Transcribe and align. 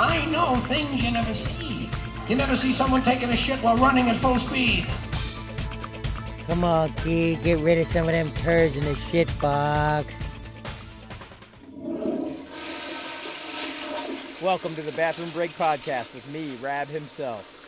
I 0.00 0.24
know 0.30 0.56
things 0.56 1.04
you 1.04 1.10
never 1.10 1.34
see. 1.34 1.90
You 2.26 2.34
never 2.34 2.56
see 2.56 2.72
someone 2.72 3.02
taking 3.02 3.28
a 3.28 3.36
shit 3.36 3.58
while 3.58 3.76
running 3.76 4.08
at 4.08 4.16
full 4.16 4.38
speed. 4.38 4.86
Come 6.46 6.64
on, 6.64 6.90
kid, 6.94 7.42
get 7.42 7.58
rid 7.58 7.76
of 7.76 7.86
some 7.88 8.06
of 8.06 8.12
them 8.12 8.30
turds 8.36 8.78
in 8.78 8.84
the 8.84 8.94
shit 8.94 9.28
box. 9.42 10.14
Welcome 14.40 14.74
to 14.74 14.80
the 14.80 14.92
Bathroom 14.92 15.28
Break 15.30 15.50
Podcast 15.58 16.14
with 16.14 16.26
me, 16.32 16.56
Raab 16.62 16.88
himself. 16.88 17.59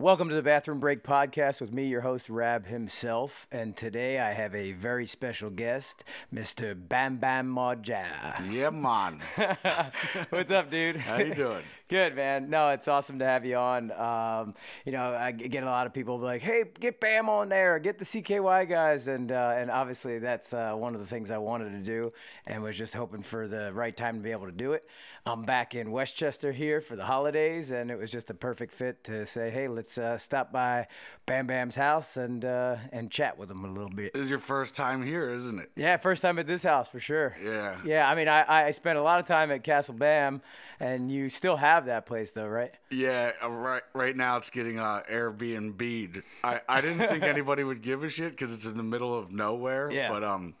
Welcome 0.00 0.30
to 0.30 0.34
the 0.34 0.40
Bathroom 0.42 0.80
Break 0.80 1.04
Podcast 1.04 1.60
with 1.60 1.74
me, 1.74 1.86
your 1.86 2.00
host, 2.00 2.30
Raab 2.30 2.64
himself. 2.64 3.46
And 3.52 3.76
today 3.76 4.18
I 4.18 4.32
have 4.32 4.54
a 4.54 4.72
very 4.72 5.06
special 5.06 5.50
guest, 5.50 6.04
Mr. 6.32 6.74
Bam 6.74 7.18
Bam 7.18 7.54
Moja. 7.54 8.06
Yeah, 8.50 8.70
man. 8.70 9.20
What's 10.30 10.50
up, 10.52 10.70
dude? 10.70 10.96
How 10.96 11.18
you 11.18 11.34
doing? 11.34 11.64
Good, 11.90 12.14
man. 12.14 12.48
No, 12.48 12.68
it's 12.68 12.86
awesome 12.86 13.18
to 13.18 13.24
have 13.24 13.44
you 13.44 13.56
on. 13.56 13.90
Um, 13.90 14.54
you 14.84 14.92
know, 14.92 15.12
I 15.12 15.32
get 15.32 15.64
a 15.64 15.66
lot 15.66 15.88
of 15.88 15.92
people 15.92 16.20
like, 16.20 16.40
"Hey, 16.40 16.62
get 16.78 17.00
Bam 17.00 17.28
on 17.28 17.48
there, 17.48 17.80
get 17.80 17.98
the 17.98 18.04
CKY 18.04 18.68
guys," 18.68 19.08
and 19.08 19.32
uh, 19.32 19.54
and 19.56 19.72
obviously 19.72 20.20
that's 20.20 20.54
uh, 20.54 20.72
one 20.74 20.94
of 20.94 21.00
the 21.00 21.06
things 21.08 21.32
I 21.32 21.38
wanted 21.38 21.70
to 21.70 21.80
do, 21.80 22.12
and 22.46 22.62
was 22.62 22.78
just 22.78 22.94
hoping 22.94 23.24
for 23.24 23.48
the 23.48 23.72
right 23.72 23.96
time 23.96 24.18
to 24.18 24.22
be 24.22 24.30
able 24.30 24.46
to 24.46 24.52
do 24.52 24.72
it. 24.74 24.88
I'm 25.26 25.42
back 25.42 25.74
in 25.74 25.90
West 25.90 26.16
Chester 26.16 26.52
here 26.52 26.80
for 26.80 26.94
the 26.94 27.04
holidays, 27.04 27.72
and 27.72 27.90
it 27.90 27.98
was 27.98 28.10
just 28.10 28.30
a 28.30 28.34
perfect 28.34 28.72
fit 28.72 29.02
to 29.04 29.26
say, 29.26 29.50
"Hey, 29.50 29.66
let's 29.66 29.98
uh, 29.98 30.16
stop 30.16 30.52
by 30.52 30.86
Bam 31.26 31.48
Bam's 31.48 31.74
house 31.74 32.16
and 32.16 32.44
uh, 32.44 32.76
and 32.92 33.10
chat 33.10 33.36
with 33.36 33.50
him 33.50 33.64
a 33.64 33.68
little 33.68 33.90
bit." 33.90 34.12
This 34.12 34.24
is 34.24 34.30
your 34.30 34.38
first 34.38 34.76
time 34.76 35.02
here, 35.02 35.30
isn't 35.30 35.58
it? 35.58 35.72
Yeah, 35.74 35.96
first 35.96 36.22
time 36.22 36.38
at 36.38 36.46
this 36.46 36.62
house 36.62 36.88
for 36.88 37.00
sure. 37.00 37.36
Yeah. 37.42 37.76
Yeah, 37.84 38.08
I 38.08 38.14
mean, 38.14 38.28
I, 38.28 38.68
I 38.68 38.70
spent 38.70 38.96
a 38.96 39.02
lot 39.02 39.18
of 39.18 39.26
time 39.26 39.50
at 39.50 39.64
Castle 39.64 39.94
Bam, 39.94 40.40
and 40.78 41.10
you 41.10 41.28
still 41.28 41.56
have 41.56 41.79
that 41.86 42.06
place 42.06 42.30
though, 42.32 42.46
right? 42.48 42.72
Yeah, 42.90 43.32
uh, 43.42 43.50
right. 43.50 43.82
Right 43.94 44.16
now 44.16 44.36
it's 44.36 44.50
getting 44.50 44.78
uh, 44.78 45.02
Airbnb'd. 45.10 46.22
I, 46.44 46.60
I 46.68 46.80
didn't 46.80 47.06
think 47.08 47.22
anybody 47.36 47.64
would 47.64 47.82
give 47.82 48.02
a 48.04 48.08
shit 48.08 48.32
because 48.32 48.52
it's 48.52 48.66
in 48.66 48.76
the 48.76 48.82
middle 48.82 49.16
of 49.16 49.30
nowhere. 49.32 49.90
Yeah. 49.90 50.10
But 50.10 50.24
um, 50.24 50.54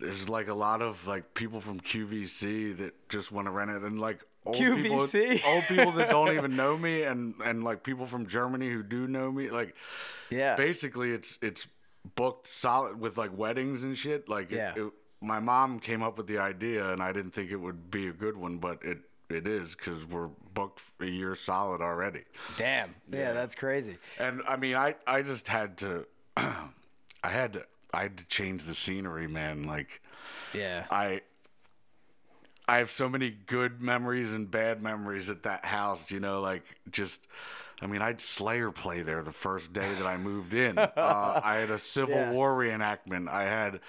there's 0.00 0.28
like 0.28 0.48
a 0.48 0.54
lot 0.54 0.82
of 0.82 1.06
like 1.06 1.34
people 1.34 1.60
from 1.60 1.80
QVC 1.80 2.76
that 2.78 3.08
just 3.08 3.32
want 3.32 3.46
to 3.46 3.50
rent 3.50 3.70
it, 3.70 3.82
and 3.82 3.98
like 4.00 4.20
old 4.46 4.56
QVC? 4.56 4.82
people, 5.32 5.50
old 5.50 5.64
people 5.64 5.92
that 5.92 6.10
don't 6.10 6.32
even 6.34 6.56
know 6.56 6.76
me, 6.76 7.02
and 7.02 7.34
and 7.44 7.62
like 7.64 7.82
people 7.82 8.06
from 8.06 8.26
Germany 8.26 8.70
who 8.70 8.82
do 8.82 9.06
know 9.06 9.30
me. 9.30 9.50
Like, 9.50 9.74
Yeah. 10.30 10.56
basically 10.56 11.12
it's 11.12 11.38
it's 11.42 11.66
booked 12.16 12.46
solid 12.46 13.00
with 13.00 13.16
like 13.16 13.36
weddings 13.36 13.82
and 13.82 13.96
shit. 13.96 14.28
Like, 14.28 14.52
it- 14.52 14.56
Yeah. 14.56 14.72
it, 14.76 14.92
my 15.20 15.40
mom 15.40 15.80
came 15.80 16.02
up 16.02 16.18
with 16.18 16.26
the 16.26 16.36
idea, 16.36 16.92
and 16.92 17.02
I 17.02 17.10
didn't 17.12 17.30
think 17.30 17.50
it 17.50 17.56
would 17.56 17.90
be 17.90 18.08
a 18.08 18.12
good 18.12 18.36
one, 18.36 18.58
but 18.58 18.82
it 18.84 18.98
it 19.30 19.46
is 19.46 19.74
because 19.74 20.04
we're 20.04 20.28
booked 20.54 20.82
a 21.00 21.06
year 21.06 21.34
solid 21.34 21.80
already. 21.80 22.22
Damn. 22.56 22.94
Yeah, 23.10 23.32
that's 23.32 23.54
crazy. 23.54 23.96
And 24.18 24.42
I 24.46 24.56
mean, 24.56 24.76
I 24.76 24.94
I 25.06 25.22
just 25.22 25.48
had 25.48 25.78
to, 25.78 26.06
I 26.36 26.68
had 27.22 27.54
to 27.54 27.64
I 27.92 28.02
had 28.02 28.18
to 28.18 28.24
change 28.24 28.64
the 28.64 28.74
scenery, 28.74 29.26
man. 29.28 29.62
Like 29.64 30.00
Yeah. 30.52 30.84
I. 30.90 31.22
I 32.66 32.78
have 32.78 32.90
so 32.90 33.10
many 33.10 33.28
good 33.28 33.82
memories 33.82 34.32
and 34.32 34.50
bad 34.50 34.80
memories 34.80 35.28
at 35.28 35.42
that 35.42 35.66
house, 35.66 36.10
you 36.10 36.18
know, 36.18 36.40
like 36.40 36.62
just 36.90 37.20
I 37.82 37.86
mean, 37.86 38.02
I'd 38.02 38.20
Slayer 38.20 38.70
play 38.70 39.02
there 39.02 39.22
the 39.22 39.32
first 39.32 39.72
day 39.72 39.92
that 39.94 40.06
I 40.06 40.16
moved 40.16 40.54
in. 40.54 40.78
Uh, 40.96 41.40
I 41.42 41.56
had 41.56 41.70
a 41.70 41.78
Civil 41.78 42.14
Yeah. 42.14 42.30
War 42.30 42.54
reenactment. 42.54 43.28
I 43.28 43.42
had 43.44 43.80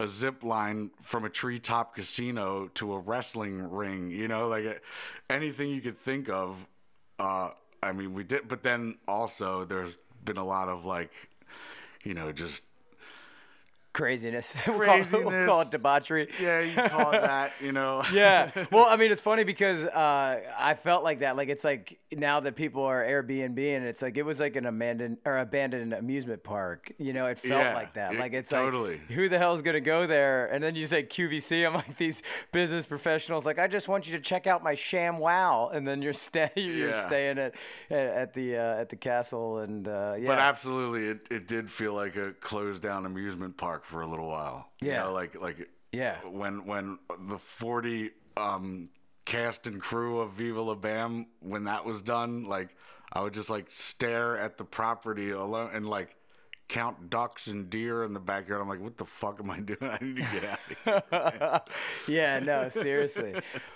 a 0.00 0.08
zip 0.08 0.42
line 0.42 0.90
from 1.02 1.24
a 1.24 1.28
treetop 1.30 1.94
casino 1.94 2.68
to 2.74 2.94
a 2.94 2.98
wrestling 2.98 3.70
ring. 3.70 4.10
You 4.10 4.28
know, 4.28 4.48
like 4.48 4.82
anything 5.28 5.70
you 5.70 5.80
could 5.80 5.98
think 5.98 6.28
of. 6.28 6.66
Uh, 7.18 7.50
I 7.82 7.92
mean, 7.92 8.14
we 8.14 8.24
did, 8.24 8.48
but 8.48 8.62
then 8.62 8.96
also 9.06 9.64
there's 9.64 9.98
been 10.24 10.38
a 10.38 10.44
lot 10.44 10.68
of 10.68 10.84
like, 10.84 11.12
you 12.02 12.14
know, 12.14 12.32
just 12.32 12.62
Craziness. 13.94 14.54
We'll 14.66 14.80
call 14.84 15.00
it- 15.00 15.12
We'll 15.12 15.46
call 15.46 15.60
it 15.62 15.70
debauchery. 15.70 16.28
yeah, 16.42 16.60
you 16.60 16.74
call 16.90 17.12
it 17.12 17.22
that, 17.32 17.52
you 17.60 17.72
know. 17.72 18.02
yeah. 18.12 18.50
Well, 18.72 18.86
I 18.86 18.96
mean, 18.96 19.12
it's 19.12 19.20
funny 19.22 19.44
because 19.44 19.84
uh, 19.84 20.40
I 20.58 20.74
felt 20.74 21.04
like 21.04 21.20
that. 21.20 21.36
Like, 21.36 21.48
it's 21.48 21.64
like 21.64 21.98
now 22.12 22.40
that 22.40 22.56
people 22.56 22.82
are 22.82 23.04
Airbnb, 23.04 23.56
and 23.76 23.86
it's 23.86 24.02
like 24.02 24.16
it 24.16 24.22
was 24.24 24.40
like 24.40 24.56
an 24.56 24.66
abandoned 24.66 25.18
or 25.24 25.38
abandoned 25.38 25.92
amusement 25.94 26.42
park. 26.42 26.92
You 26.98 27.12
know, 27.12 27.26
it 27.26 27.38
felt 27.38 27.62
Yeah, 27.62 27.74
like 27.74 27.94
that. 27.94 28.16
like, 28.16 28.32
it's 28.32 28.50
totally. 28.50 28.92
like 28.98 29.10
who 29.12 29.28
the 29.28 29.38
hell's 29.38 29.62
gonna 29.62 29.80
go 29.80 30.06
there? 30.08 30.46
And 30.46 30.62
then 30.62 30.74
you 30.74 30.86
say 30.86 31.04
QVC. 31.04 31.64
I'm 31.64 31.74
like 31.74 31.96
these 31.96 32.22
business 32.50 32.86
professionals. 32.86 33.46
Like, 33.46 33.60
I 33.60 33.68
just 33.68 33.86
want 33.86 34.08
you 34.08 34.14
to 34.16 34.20
check 34.20 34.48
out 34.48 34.64
my 34.64 34.74
Sham 34.74 35.18
Wow, 35.18 35.70
and 35.72 35.86
then 35.86 36.02
you're 36.02 36.12
staying. 36.12 36.50
You're 36.56 36.90
Yeah. 36.90 37.06
staying 37.06 37.38
at 37.38 37.54
at, 37.90 37.98
at 37.98 38.34
the 38.34 38.56
uh, 38.56 38.80
at 38.80 38.88
the 38.88 38.96
castle, 38.96 39.58
and 39.58 39.86
uh, 39.86 40.14
yeah. 40.18 40.26
But 40.26 40.38
absolutely, 40.40 41.06
it, 41.06 41.26
it 41.30 41.46
did 41.46 41.70
feel 41.70 41.94
like 41.94 42.16
a 42.16 42.32
closed 42.40 42.82
down 42.82 43.06
amusement 43.06 43.56
park 43.56 43.83
for 43.84 44.02
a 44.02 44.06
little 44.06 44.28
while. 44.28 44.68
You 44.80 44.88
Yeah. 44.90 45.04
know, 45.04 45.12
like 45.12 45.34
like 45.40 45.68
Yeah. 45.92 46.16
when 46.26 46.66
when 46.66 46.98
the 47.28 47.38
forty 47.38 48.10
um, 48.36 48.88
cast 49.24 49.66
and 49.66 49.80
crew 49.80 50.18
of 50.20 50.32
Viva 50.32 50.60
La 50.60 50.74
Bam 50.74 51.26
when 51.40 51.64
that 51.64 51.84
was 51.84 52.02
done, 52.02 52.44
like 52.44 52.74
I 53.12 53.20
would 53.20 53.34
just 53.34 53.50
like 53.50 53.70
stare 53.70 54.36
at 54.38 54.58
the 54.58 54.64
property 54.64 55.30
alone 55.30 55.70
and 55.72 55.88
like 55.88 56.16
count 56.68 57.10
ducks 57.10 57.46
and 57.46 57.68
deer 57.68 58.04
in 58.04 58.14
the 58.14 58.20
backyard. 58.20 58.60
I'm 58.62 58.68
like, 58.68 58.80
what 58.80 58.96
the 58.96 59.04
fuck 59.04 59.38
am 59.38 59.50
I 59.50 59.60
doing? 59.60 59.78
I 59.82 59.98
need 60.00 60.16
to 60.16 60.22
get 60.22 60.44
out 60.44 60.58
of 61.12 61.64
here. 62.06 62.14
yeah, 62.16 62.38
no, 62.40 62.68
seriously. 62.68 63.34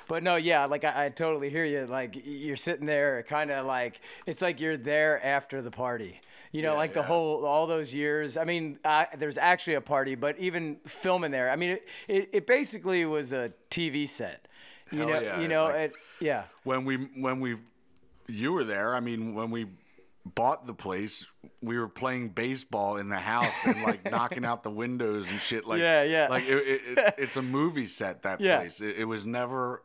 But 0.08 0.22
no, 0.22 0.36
yeah, 0.36 0.64
like 0.64 0.84
I, 0.84 1.06
I 1.06 1.08
totally 1.10 1.50
hear 1.50 1.64
you. 1.64 1.86
Like 1.86 2.20
you're 2.24 2.56
sitting 2.56 2.86
there, 2.86 3.22
kind 3.24 3.50
of 3.50 3.66
like 3.66 4.00
it's 4.26 4.40
like 4.42 4.60
you're 4.60 4.76
there 4.78 5.24
after 5.24 5.60
the 5.62 5.70
party. 5.70 6.20
You 6.50 6.62
know, 6.62 6.72
Yeah, 6.72 6.78
like 6.78 6.94
the 6.94 7.00
yeah. 7.00 7.06
whole 7.06 7.44
all 7.44 7.66
those 7.66 7.92
years. 7.92 8.38
I 8.38 8.44
mean, 8.44 8.78
uh, 8.84 9.04
there's 9.18 9.36
actually 9.36 9.74
a 9.74 9.82
party, 9.82 10.14
but 10.14 10.38
even 10.38 10.78
filming 10.86 11.30
there. 11.30 11.50
I 11.50 11.56
mean, 11.56 11.70
it, 11.72 11.88
it, 12.08 12.28
it 12.32 12.46
basically 12.46 13.04
was 13.04 13.34
a 13.34 13.52
TV 13.70 14.08
set. 14.08 14.48
You 14.90 15.00
Hell 15.00 15.08
know, 15.08 15.20
yeah, 15.20 15.40
you 15.40 15.48
know, 15.48 15.64
like- 15.64 15.74
it, 15.76 15.92
yeah. 16.20 16.44
when 16.64 16.86
we 16.86 16.96
when 16.96 17.40
we 17.40 17.58
you 18.30 18.52
were 18.52 18.64
there 18.64 18.94
i 18.94 19.00
mean 19.00 19.34
when 19.34 19.50
we 19.50 19.64
bought 20.34 20.66
the 20.66 20.74
place 20.74 21.26
we 21.60 21.78
were 21.78 21.88
playing 21.88 22.30
baseball 22.30 22.96
in 22.96 23.08
the 23.08 23.18
house 23.18 23.52
and 23.64 23.82
like 23.82 24.04
knocking 24.10 24.44
out 24.44 24.62
the 24.62 24.70
windows 24.70 25.26
and 25.30 25.40
shit 25.40 25.66
like 25.66 25.80
Yeah, 25.80 26.02
yeah. 26.02 26.28
like 26.28 26.44
it, 26.48 26.56
it, 26.56 26.98
it, 26.98 27.14
it's 27.18 27.36
a 27.36 27.42
movie 27.42 27.86
set 27.86 28.22
that 28.22 28.40
Yeah. 28.48 28.58
place 28.58 28.80
it, 28.80 28.96
it 28.98 29.04
was 29.04 29.24
never 29.24 29.82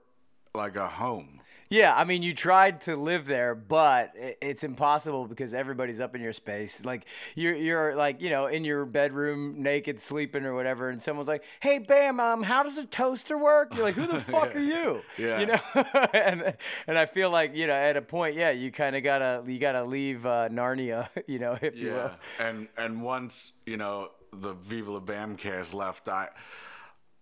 like 0.53 0.75
a 0.75 0.87
home 0.87 1.39
Yeah, 1.73 1.95
I 1.95 2.03
mean, 2.03 2.21
you 2.21 2.35
tried 2.35 2.81
to 2.81 2.95
live 2.95 3.25
there, 3.25 3.55
but 3.55 4.13
it's 4.15 4.63
impossible 4.63 5.25
because 5.25 5.55
everybody's 5.55 5.99
up 5.99 6.13
in 6.13 6.21
your 6.21 6.31
space. 6.31 6.85
Like 6.85 7.07
you're, 7.33 7.55
you're 7.55 7.95
like, 7.95 8.21
you 8.21 8.29
know, 8.29 8.45
in 8.45 8.63
your 8.63 8.85
bedroom, 8.85 9.55
naked, 9.63 9.99
sleeping 9.99 10.45
or 10.45 10.53
whatever, 10.53 10.89
and 10.89 11.01
someone's 11.01 11.27
like, 11.27 11.43
"Hey, 11.61 11.79
Bam, 11.79 12.19
um, 12.19 12.43
how 12.43 12.61
does 12.61 12.77
a 12.77 12.85
toaster 12.85 13.39
work?" 13.39 13.73
You're 13.73 13.85
like, 13.85 13.95
"Who 13.95 14.05
the 14.05 14.19
fuck 14.33 14.55
are 14.55 14.59
you?" 14.59 15.01
Yeah. 15.17 15.39
You 15.39 15.45
know, 15.47 15.59
and 16.13 16.55
and 16.85 16.95
I 16.95 17.07
feel 17.07 17.31
like 17.31 17.55
you 17.55 17.65
know, 17.65 17.73
at 17.73 17.97
a 17.97 18.03
point, 18.03 18.35
yeah, 18.35 18.51
you 18.51 18.71
kind 18.71 18.95
of 18.95 19.03
gotta 19.03 19.41
you 19.47 19.57
gotta 19.57 19.83
leave 19.83 20.27
uh, 20.27 20.49
Narnia, 20.49 21.09
you 21.27 21.39
know, 21.39 21.57
if 21.59 21.75
you 21.75 21.93
will. 21.93 22.11
and 22.37 22.67
and 22.77 23.01
once 23.01 23.51
you 23.65 23.77
know 23.77 24.11
the 24.31 24.53
viva 24.53 24.91
la 24.91 24.99
bam 24.99 25.35
cast 25.37 25.73
left 25.73 26.07
i 26.07 26.27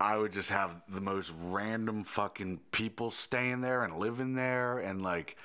I 0.02 0.18
would 0.18 0.34
just 0.34 0.50
have 0.50 0.82
the 0.90 1.00
most 1.00 1.32
random 1.44 2.04
fucking 2.04 2.60
people 2.72 3.12
staying 3.12 3.62
there 3.62 3.84
and 3.84 3.98
living 3.98 4.34
there 4.34 4.80
and 4.80 5.04
like 5.04 5.38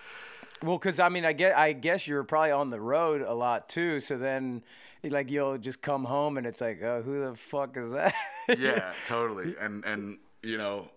Well, 0.62 0.78
because 0.78 0.98
I 0.98 1.10
mean, 1.10 1.24
I 1.26 1.32
get, 1.34 1.56
I 1.56 1.72
guess 1.74 2.06
you 2.08 2.14
were 2.14 2.24
probably 2.24 2.52
on 2.52 2.70
the 2.70 2.80
road 2.80 3.20
a 3.20 3.34
lot 3.34 3.68
too. 3.68 4.00
So 4.00 4.16
then, 4.16 4.62
like, 5.04 5.30
you'll 5.30 5.58
just 5.58 5.82
come 5.82 6.04
home 6.04 6.38
and 6.38 6.46
it's 6.46 6.60
like, 6.60 6.82
oh, 6.82 7.02
who 7.02 7.30
the 7.30 7.36
fuck 7.36 7.76
is 7.76 7.92
that? 7.92 8.14
yeah, 8.58 8.92
totally. 9.06 9.54
And 9.60 9.84
and 9.84 10.18
you 10.42 10.56
know, 10.56 10.88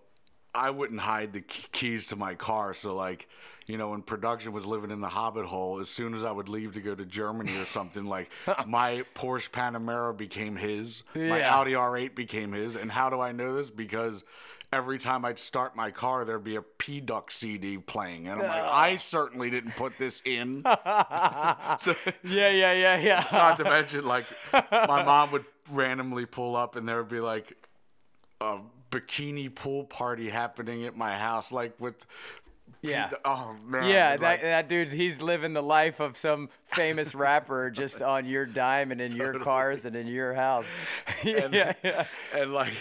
I 0.54 0.70
wouldn't 0.70 1.00
hide 1.00 1.32
the 1.32 1.42
keys 1.42 2.06
to 2.08 2.16
my 2.16 2.34
car. 2.34 2.74
So 2.74 2.94
like, 2.94 3.28
you 3.70 3.78
know, 3.78 3.90
when 3.90 4.02
production 4.02 4.52
was 4.52 4.66
living 4.66 4.90
in 4.90 5.00
the 5.00 5.08
Hobbit 5.08 5.46
hole, 5.46 5.80
as 5.80 5.88
soon 5.88 6.14
as 6.14 6.24
I 6.24 6.32
would 6.32 6.48
leave 6.48 6.74
to 6.74 6.80
go 6.80 6.94
to 6.94 7.04
Germany 7.04 7.56
or 7.58 7.66
something, 7.66 8.04
like 8.04 8.30
my 8.66 9.04
Porsche 9.14 9.50
Panamera 9.50 10.16
became 10.16 10.56
his, 10.56 11.02
my 11.14 11.42
Audi 11.44 11.72
R8 11.72 12.14
became 12.14 12.52
his. 12.52 12.76
And 12.76 12.90
how 12.90 13.10
do 13.10 13.20
I 13.20 13.32
know 13.32 13.56
this? 13.56 13.70
Because 13.70 14.24
every 14.72 14.98
time 14.98 15.24
I'd 15.24 15.38
start 15.38 15.74
my 15.76 15.90
car, 15.90 16.24
there'd 16.24 16.44
be 16.44 16.56
a 16.56 16.62
P 16.62 17.00
Duck 17.00 17.30
CD 17.30 17.78
playing, 17.78 18.28
and 18.28 18.40
I'm 18.40 18.48
like, 18.48 18.62
I 18.62 18.96
certainly 18.96 19.50
didn't 19.50 19.72
put 19.72 19.96
this 19.98 20.22
in. 20.24 20.62
so, 20.64 20.66
yeah, 22.24 22.50
yeah, 22.50 22.72
yeah, 22.72 22.98
yeah. 22.98 23.24
not 23.32 23.56
to 23.58 23.64
mention, 23.64 24.04
like, 24.04 24.26
my 24.52 25.02
mom 25.02 25.32
would 25.32 25.44
randomly 25.70 26.26
pull 26.26 26.56
up 26.56 26.76
and 26.76 26.88
there 26.88 26.98
would 26.98 27.08
be 27.08 27.20
like 27.20 27.56
a 28.40 28.58
bikini 28.90 29.54
pool 29.54 29.84
party 29.84 30.28
happening 30.28 30.84
at 30.84 30.96
my 30.96 31.16
house, 31.16 31.52
like 31.52 31.78
with. 31.80 31.94
Yeah. 32.82 33.10
Oh 33.24 33.54
man. 33.66 33.88
Yeah, 33.88 34.10
like- 34.12 34.40
that, 34.40 34.42
that 34.42 34.68
dude's 34.68 34.92
he's 34.92 35.20
living 35.20 35.52
the 35.52 35.62
life 35.62 36.00
of 36.00 36.16
some 36.16 36.48
famous 36.66 37.14
rapper 37.14 37.70
just 37.70 38.00
on 38.02 38.26
your 38.26 38.46
dime 38.46 38.90
and 38.92 39.00
in 39.00 39.14
your 39.14 39.38
cars 39.38 39.84
and 39.84 39.94
in 39.94 40.06
your 40.06 40.34
house. 40.34 40.64
yeah, 41.24 41.48
yeah, 41.52 41.72
yeah. 41.82 42.06
and 42.34 42.52
like 42.52 42.72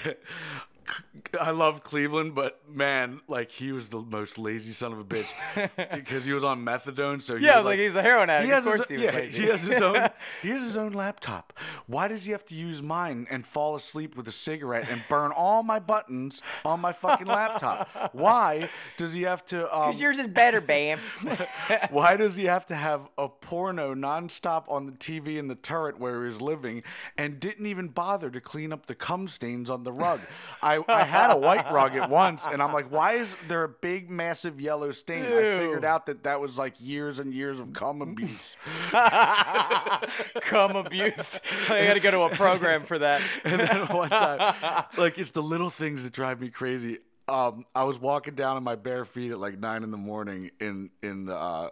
I 1.40 1.52
love 1.52 1.84
Cleveland, 1.84 2.34
but 2.36 2.60
man, 2.68 3.22
like 3.28 3.52
he 3.52 3.72
was 3.72 3.90
the 3.90 4.00
most 4.02 4.38
lazy 4.38 4.72
son 4.72 4.92
of 4.94 5.00
a 5.00 5.04
bitch 5.04 5.28
because 5.96 6.26
he 6.26 6.34
was 6.34 6.44
on 6.44 6.64
methadone. 6.64 7.22
So 7.22 7.36
he 7.36 7.46
Yeah, 7.46 7.54
I 7.54 7.58
was 7.58 7.66
was 7.66 7.72
like, 7.72 7.80
he's 7.80 7.96
a 7.96 8.02
heroin 8.02 8.30
addict. 8.30 8.46
he 8.48 8.52
Of 8.52 8.64
has 8.64 8.64
course 8.66 8.80
his, 8.80 8.90
he 8.90 8.96
was 8.98 9.04
yeah, 9.06 9.20
lazy. 9.20 9.42
he 9.44 9.48
has 9.50 9.62
his 9.64 9.82
own. 9.82 10.10
He 10.42 10.50
has 10.50 10.64
his 10.64 10.78
own 10.78 10.94
laptop. 10.94 11.54
Why 11.88 12.08
does 12.08 12.24
he 12.26 12.32
have 12.32 12.46
to 12.46 12.56
use 12.56 12.82
mine 12.82 13.28
and 13.30 13.46
fall 13.46 13.76
asleep 13.76 14.16
with 14.16 14.28
a 14.28 14.32
cigarette 14.32 14.88
and 14.90 15.04
burn 15.10 15.32
all 15.32 15.64
my 15.64 15.80
buttons 15.80 16.42
on 16.64 16.80
my 16.80 16.94
fucking 16.94 17.28
laptop? 17.28 18.14
Why 18.14 18.70
does 18.98 19.14
he 19.14 19.24
have 19.24 19.46
to? 19.48 19.64
Um, 19.76 19.90
Because 19.90 20.02
yours 20.02 20.18
is 20.20 20.28
better, 20.28 20.62
Bam. 20.62 21.00
why 21.90 22.16
does 22.16 22.36
he 22.36 22.46
have 22.46 22.66
to 22.68 22.76
have 22.76 23.02
a 23.18 23.28
porno 23.28 23.94
nonstop 23.96 24.64
on 24.70 24.86
the 24.86 24.92
TV 24.94 25.38
in 25.38 25.48
the 25.48 25.56
turret 25.56 26.00
where 26.00 26.26
he's 26.26 26.40
living 26.42 26.84
and 27.18 27.40
didn't 27.40 27.66
even 27.66 27.88
bother 27.90 28.30
to 28.30 28.40
clean 28.42 28.72
up 28.72 28.86
the 28.86 28.96
cum 28.96 29.28
stains 29.28 29.70
on 29.70 29.84
the 29.84 29.92
rug? 29.92 30.22
I, 30.62 30.79
I 30.88 31.04
had 31.04 31.32
a 31.32 31.38
white 31.38 31.72
rug 31.72 31.96
at 31.96 32.10
once 32.10 32.46
and 32.46 32.62
I'm 32.62 32.74
like, 32.74 32.92
why 32.92 33.14
is 33.14 33.36
there 33.48 33.64
a 33.64 33.70
big, 33.70 34.10
massive 34.10 34.60
yellow 34.60 34.92
stain? 34.92 35.24
I 35.26 35.58
figured 35.58 35.86
out 35.86 36.06
that 36.08 36.24
that 36.24 36.40
was 36.40 36.58
like 36.58 36.74
years 36.80 37.20
and 37.20 37.34
years 37.34 37.60
of 37.60 37.74
cum 37.74 38.02
abuse. 38.02 38.56
Cum 40.42 40.76
abuse. 40.76 41.40
I 41.70 41.86
got 41.86 41.94
to 41.94 42.00
go 42.00 42.12
to 42.12 42.22
a 42.22 42.30
program 42.36 42.86
for 42.86 43.00
that. 43.00 43.22
And 43.44 43.62
then 43.62 43.88
one 43.88 44.10
time, 44.10 44.86
like 44.98 45.18
it's 45.18 45.32
the 45.32 45.42
little 45.42 45.70
things 45.70 46.04
that 46.04 46.14
drive 46.14 46.40
me 46.42 46.50
crazy. 46.50 47.00
Um, 47.28 47.66
I 47.76 47.84
was 47.84 48.00
walking 48.00 48.36
down 48.36 48.58
in 48.58 48.64
my 48.64 48.76
bare 48.76 49.06
feet 49.06 49.32
at 49.32 49.40
like 49.40 49.58
nine 49.60 49.84
in 49.84 49.92
the 49.92 49.98
morning 49.98 50.52
in 50.60 50.90
in 51.02 51.26
the 51.26 51.36
uh, 51.36 51.70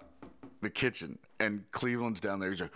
the 0.61 0.69
kitchen, 0.69 1.19
and 1.39 1.63
Cleveland's 1.71 2.19
down 2.19 2.39
there. 2.39 2.49
He's 2.49 2.61
like, 2.61 2.71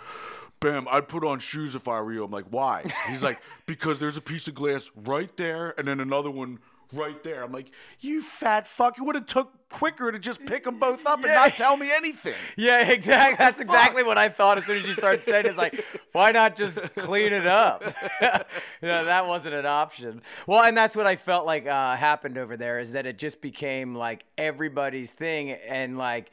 "Bam, 0.62 0.88
I'd 0.90 1.10
put 1.10 1.26
on 1.26 1.40
shoes 1.40 1.76
if 1.76 1.88
I 1.90 2.00
were 2.00 2.14
you." 2.14 2.24
I'm 2.24 2.32
like, 2.32 2.46
"Why?" 2.50 2.84
He's 3.10 3.22
like, 3.24 3.40
"Because 3.66 4.00
there's 4.00 4.16
a 4.16 4.22
piece 4.22 4.48
of 4.48 4.56
glass 4.56 4.90
right 4.96 5.36
there, 5.36 5.78
and 5.78 5.88
then 5.88 6.00
another 6.00 6.32
one." 6.32 6.60
Right 6.94 7.24
there, 7.24 7.42
I'm 7.42 7.54
like, 7.54 7.72
you 8.02 8.22
fat 8.22 8.68
fuck! 8.68 8.98
It 8.98 9.04
would 9.04 9.16
have 9.16 9.26
took 9.26 9.70
quicker 9.70 10.12
to 10.12 10.20
just 10.20 10.46
pick 10.46 10.66
them 10.66 10.78
both 10.78 11.06
up 11.06 11.20
and 11.24 11.34
not 11.34 11.54
tell 11.54 11.78
me 11.78 11.90
anything. 11.90 12.34
Yeah, 12.58 12.86
exactly. 12.90 13.38
That's 13.38 13.62
exactly 13.62 14.04
what 14.04 14.18
I 14.18 14.28
thought 14.28 14.58
as 14.58 14.66
soon 14.66 14.82
as 14.82 14.86
you 14.86 14.94
started 14.94 15.24
saying 15.24 15.46
it. 15.46 15.50
It's 15.52 15.58
like, 15.58 15.86
why 16.12 16.34
not 16.34 16.58
just 16.58 16.80
clean 16.98 17.32
it 17.32 17.48
up? 17.48 17.82
you 18.22 18.88
know, 18.90 19.06
that 19.06 19.26
wasn't 19.26 19.56
an 19.56 19.66
option. 19.66 20.22
Well, 20.48 20.64
and 20.64 20.76
that's 20.78 20.94
what 20.96 21.08
I 21.08 21.16
felt 21.16 21.46
like 21.46 21.66
uh, 21.66 21.96
happened 21.96 22.38
over 22.38 22.58
there 22.58 22.78
is 22.80 22.92
that 22.92 23.06
it 23.06 23.18
just 23.18 23.42
became 23.42 23.96
like 23.96 24.26
everybody's 24.38 25.12
thing. 25.12 25.52
And 25.52 25.98
like, 25.98 26.32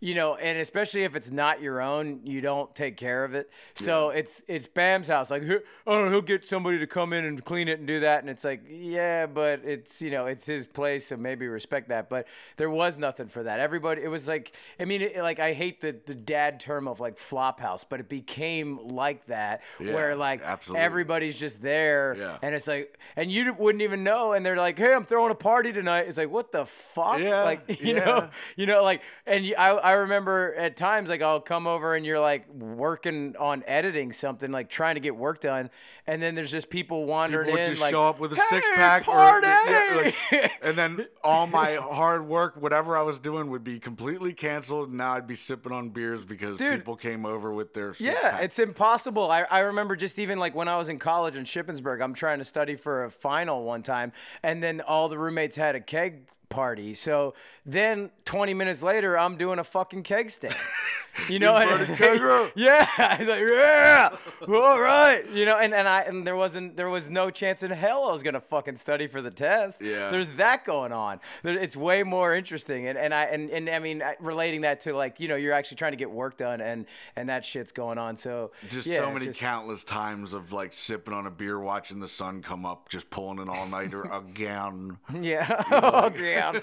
you 0.00 0.14
know, 0.14 0.34
and 0.36 0.58
especially 0.58 1.04
if 1.04 1.16
it's 1.16 1.30
not 1.30 1.60
your 1.62 1.80
own, 1.80 2.20
you 2.24 2.40
don't 2.40 2.74
take 2.74 2.96
care 2.96 3.24
of 3.24 3.34
it. 3.34 3.50
So 3.74 4.10
it's 4.10 4.42
it's 4.46 4.68
Bam's 4.68 5.06
house. 5.08 5.30
Like, 5.30 5.42
oh, 5.86 6.10
he'll 6.10 6.22
get 6.22 6.46
somebody 6.46 6.78
to 6.78 6.86
come 6.86 7.12
in 7.12 7.24
and 7.24 7.44
clean 7.44 7.68
it 7.68 7.78
and 7.78 7.86
do 7.86 8.00
that. 8.00 8.20
And 8.20 8.30
it's 8.30 8.44
like, 8.44 8.62
yeah, 8.68 9.26
but 9.26 9.60
it's 9.64 10.00
you 10.02 10.10
know, 10.10 10.26
it's 10.26 10.44
his 10.46 10.66
place, 10.66 11.06
so 11.06 11.16
maybe 11.16 11.46
respect 11.46 11.88
that. 11.88 12.08
But 12.08 12.26
there 12.56 12.70
was 12.70 12.96
nothing 12.98 13.28
for 13.28 13.42
that. 13.44 13.60
Everybody, 13.60 14.02
it 14.02 14.08
was 14.08 14.28
like, 14.28 14.52
I 14.78 14.84
mean, 14.84 15.02
it, 15.02 15.16
like 15.18 15.38
I 15.38 15.52
hate 15.52 15.80
the 15.80 15.96
the 16.06 16.14
dad 16.14 16.60
term 16.60 16.88
of 16.88 17.00
like 17.00 17.18
flop 17.18 17.60
house, 17.60 17.84
but 17.84 18.00
it 18.00 18.08
became 18.08 18.78
like 18.88 19.26
that 19.26 19.62
where 19.78 20.14
like 20.16 20.42
absolutely. 20.42 20.84
everybody's 20.84 21.36
just 21.36 21.62
there, 21.62 22.14
Yeah. 22.18 22.38
and 22.42 22.54
it's 22.54 22.66
like, 22.66 22.98
and 23.16 23.30
you 23.30 23.54
wouldn't 23.54 23.82
even 23.82 24.04
know, 24.04 24.32
and 24.32 24.44
they're 24.44 24.56
like, 24.56 24.78
hey, 24.78 24.92
I'm 24.92 25.04
throwing 25.04 25.30
a 25.30 25.34
party 25.36 25.72
tonight. 25.72 26.06
It's 26.08 26.18
like, 26.18 26.30
what 26.30 26.52
the 26.52 26.66
fuck? 26.66 27.18
Yeah, 27.20 27.42
like 27.42 27.62
you 27.80 27.94
yeah. 27.94 28.04
know, 28.04 28.28
you 28.56 28.66
know, 28.66 28.82
like, 28.82 29.02
and 29.26 29.44
you, 29.44 29.54
I, 29.56 29.85
I 29.86 29.92
remember 29.92 30.52
at 30.56 30.76
times, 30.76 31.08
like, 31.08 31.22
I'll 31.22 31.40
come 31.40 31.68
over 31.68 31.94
and 31.94 32.04
you're 32.04 32.18
like 32.18 32.52
working 32.52 33.36
on 33.38 33.62
editing 33.68 34.12
something, 34.12 34.50
like 34.50 34.68
trying 34.68 34.96
to 34.96 35.00
get 35.00 35.14
work 35.14 35.40
done, 35.40 35.70
and 36.08 36.20
then 36.20 36.34
there's 36.34 36.50
just 36.50 36.70
people 36.70 37.04
wandering 37.04 37.46
People 37.46 37.60
in, 37.60 37.70
just 37.70 37.80
like, 37.80 37.92
show 37.92 38.04
up 38.04 38.18
with 38.18 38.32
a 38.32 38.34
"Hey, 38.34 38.42
six 38.50 38.66
pack, 38.74 39.04
party! 39.04 40.12
and 40.60 40.76
then 40.76 41.06
all 41.22 41.46
my 41.46 41.74
hard 41.76 42.26
work, 42.26 42.56
whatever 42.56 42.96
I 42.96 43.02
was 43.02 43.20
doing, 43.20 43.48
would 43.50 43.62
be 43.62 43.78
completely 43.78 44.32
canceled. 44.32 44.88
And 44.88 44.98
now 44.98 45.12
I'd 45.12 45.28
be 45.28 45.36
sipping 45.36 45.70
on 45.70 45.90
beers 45.90 46.24
because 46.24 46.56
Dude. 46.56 46.80
people 46.80 46.96
came 46.96 47.24
over 47.24 47.52
with 47.52 47.72
their 47.72 47.94
Yeah, 48.00 48.38
it's 48.38 48.58
impossible. 48.58 49.30
I, 49.30 49.42
I 49.42 49.60
remember 49.60 49.94
just 49.94 50.18
even 50.18 50.40
like 50.40 50.56
when 50.56 50.66
I 50.66 50.76
was 50.78 50.88
in 50.88 50.98
college 50.98 51.36
in 51.36 51.44
Shippensburg, 51.44 52.02
I'm 52.02 52.14
trying 52.14 52.40
to 52.40 52.44
study 52.44 52.74
for 52.74 53.04
a 53.04 53.10
final 53.12 53.62
one 53.62 53.84
time, 53.84 54.10
and 54.42 54.60
then 54.60 54.80
all 54.80 55.08
the 55.08 55.16
roommates 55.16 55.54
had 55.54 55.76
a 55.76 55.80
keg 55.80 56.26
party. 56.48 56.94
So 56.94 57.34
then 57.64 58.10
20 58.24 58.54
minutes 58.54 58.82
later, 58.82 59.18
I'm 59.18 59.36
doing 59.36 59.58
a 59.58 59.64
fucking 59.64 60.02
keg 60.02 60.30
stand. 60.30 60.56
You 61.28 61.38
know, 61.38 61.52
brought 61.54 61.80
a 61.80 61.84
kegger? 61.84 62.52
yeah, 62.54 62.86
I 62.98 63.16
was 63.18 63.28
like, 63.28 63.40
yeah, 63.40 64.16
all 64.48 64.80
right, 64.80 65.28
you 65.30 65.44
know, 65.44 65.56
and, 65.56 65.74
and 65.74 65.88
I 65.88 66.02
and 66.02 66.26
there 66.26 66.36
wasn't 66.36 66.76
there 66.76 66.88
was 66.90 67.08
no 67.08 67.30
chance 67.30 67.62
in 67.62 67.70
hell 67.70 68.08
I 68.08 68.12
was 68.12 68.22
gonna 68.22 68.40
fucking 68.40 68.76
study 68.76 69.06
for 69.06 69.22
the 69.22 69.30
test. 69.30 69.80
Yeah. 69.80 70.10
there's 70.10 70.30
that 70.32 70.64
going 70.64 70.92
on. 70.92 71.20
There- 71.42 71.58
It's 71.58 71.76
way 71.76 72.02
more 72.02 72.34
interesting, 72.34 72.86
and 72.86 72.98
and 72.98 73.14
I 73.14 73.24
and, 73.24 73.50
and 73.50 73.68
I 73.68 73.78
mean 73.78 74.02
relating 74.20 74.60
that 74.62 74.82
to 74.82 74.94
like 74.94 75.18
you 75.18 75.28
know 75.28 75.36
you're 75.36 75.52
actually 75.54 75.78
trying 75.78 75.92
to 75.92 75.96
get 75.96 76.10
work 76.10 76.36
done, 76.36 76.60
and 76.60 76.86
and 77.16 77.28
that 77.28 77.44
shit's 77.44 77.72
going 77.72 77.98
on. 77.98 78.16
So 78.16 78.52
just 78.68 78.86
yeah, 78.86 78.98
so 78.98 79.10
many 79.10 79.26
just- 79.26 79.38
countless 79.38 79.84
times 79.84 80.34
of 80.34 80.52
like 80.52 80.72
sipping 80.72 81.14
on 81.14 81.26
a 81.26 81.30
beer, 81.30 81.58
watching 81.58 81.98
the 81.98 82.08
sun 82.08 82.42
come 82.42 82.64
up, 82.66 82.88
just 82.88 83.08
pulling 83.10 83.38
an 83.38 83.48
all 83.48 83.66
nighter 83.66 84.02
again. 84.12 84.98
Yeah. 85.20 85.62
oh 85.72 86.10
damn. 86.10 86.60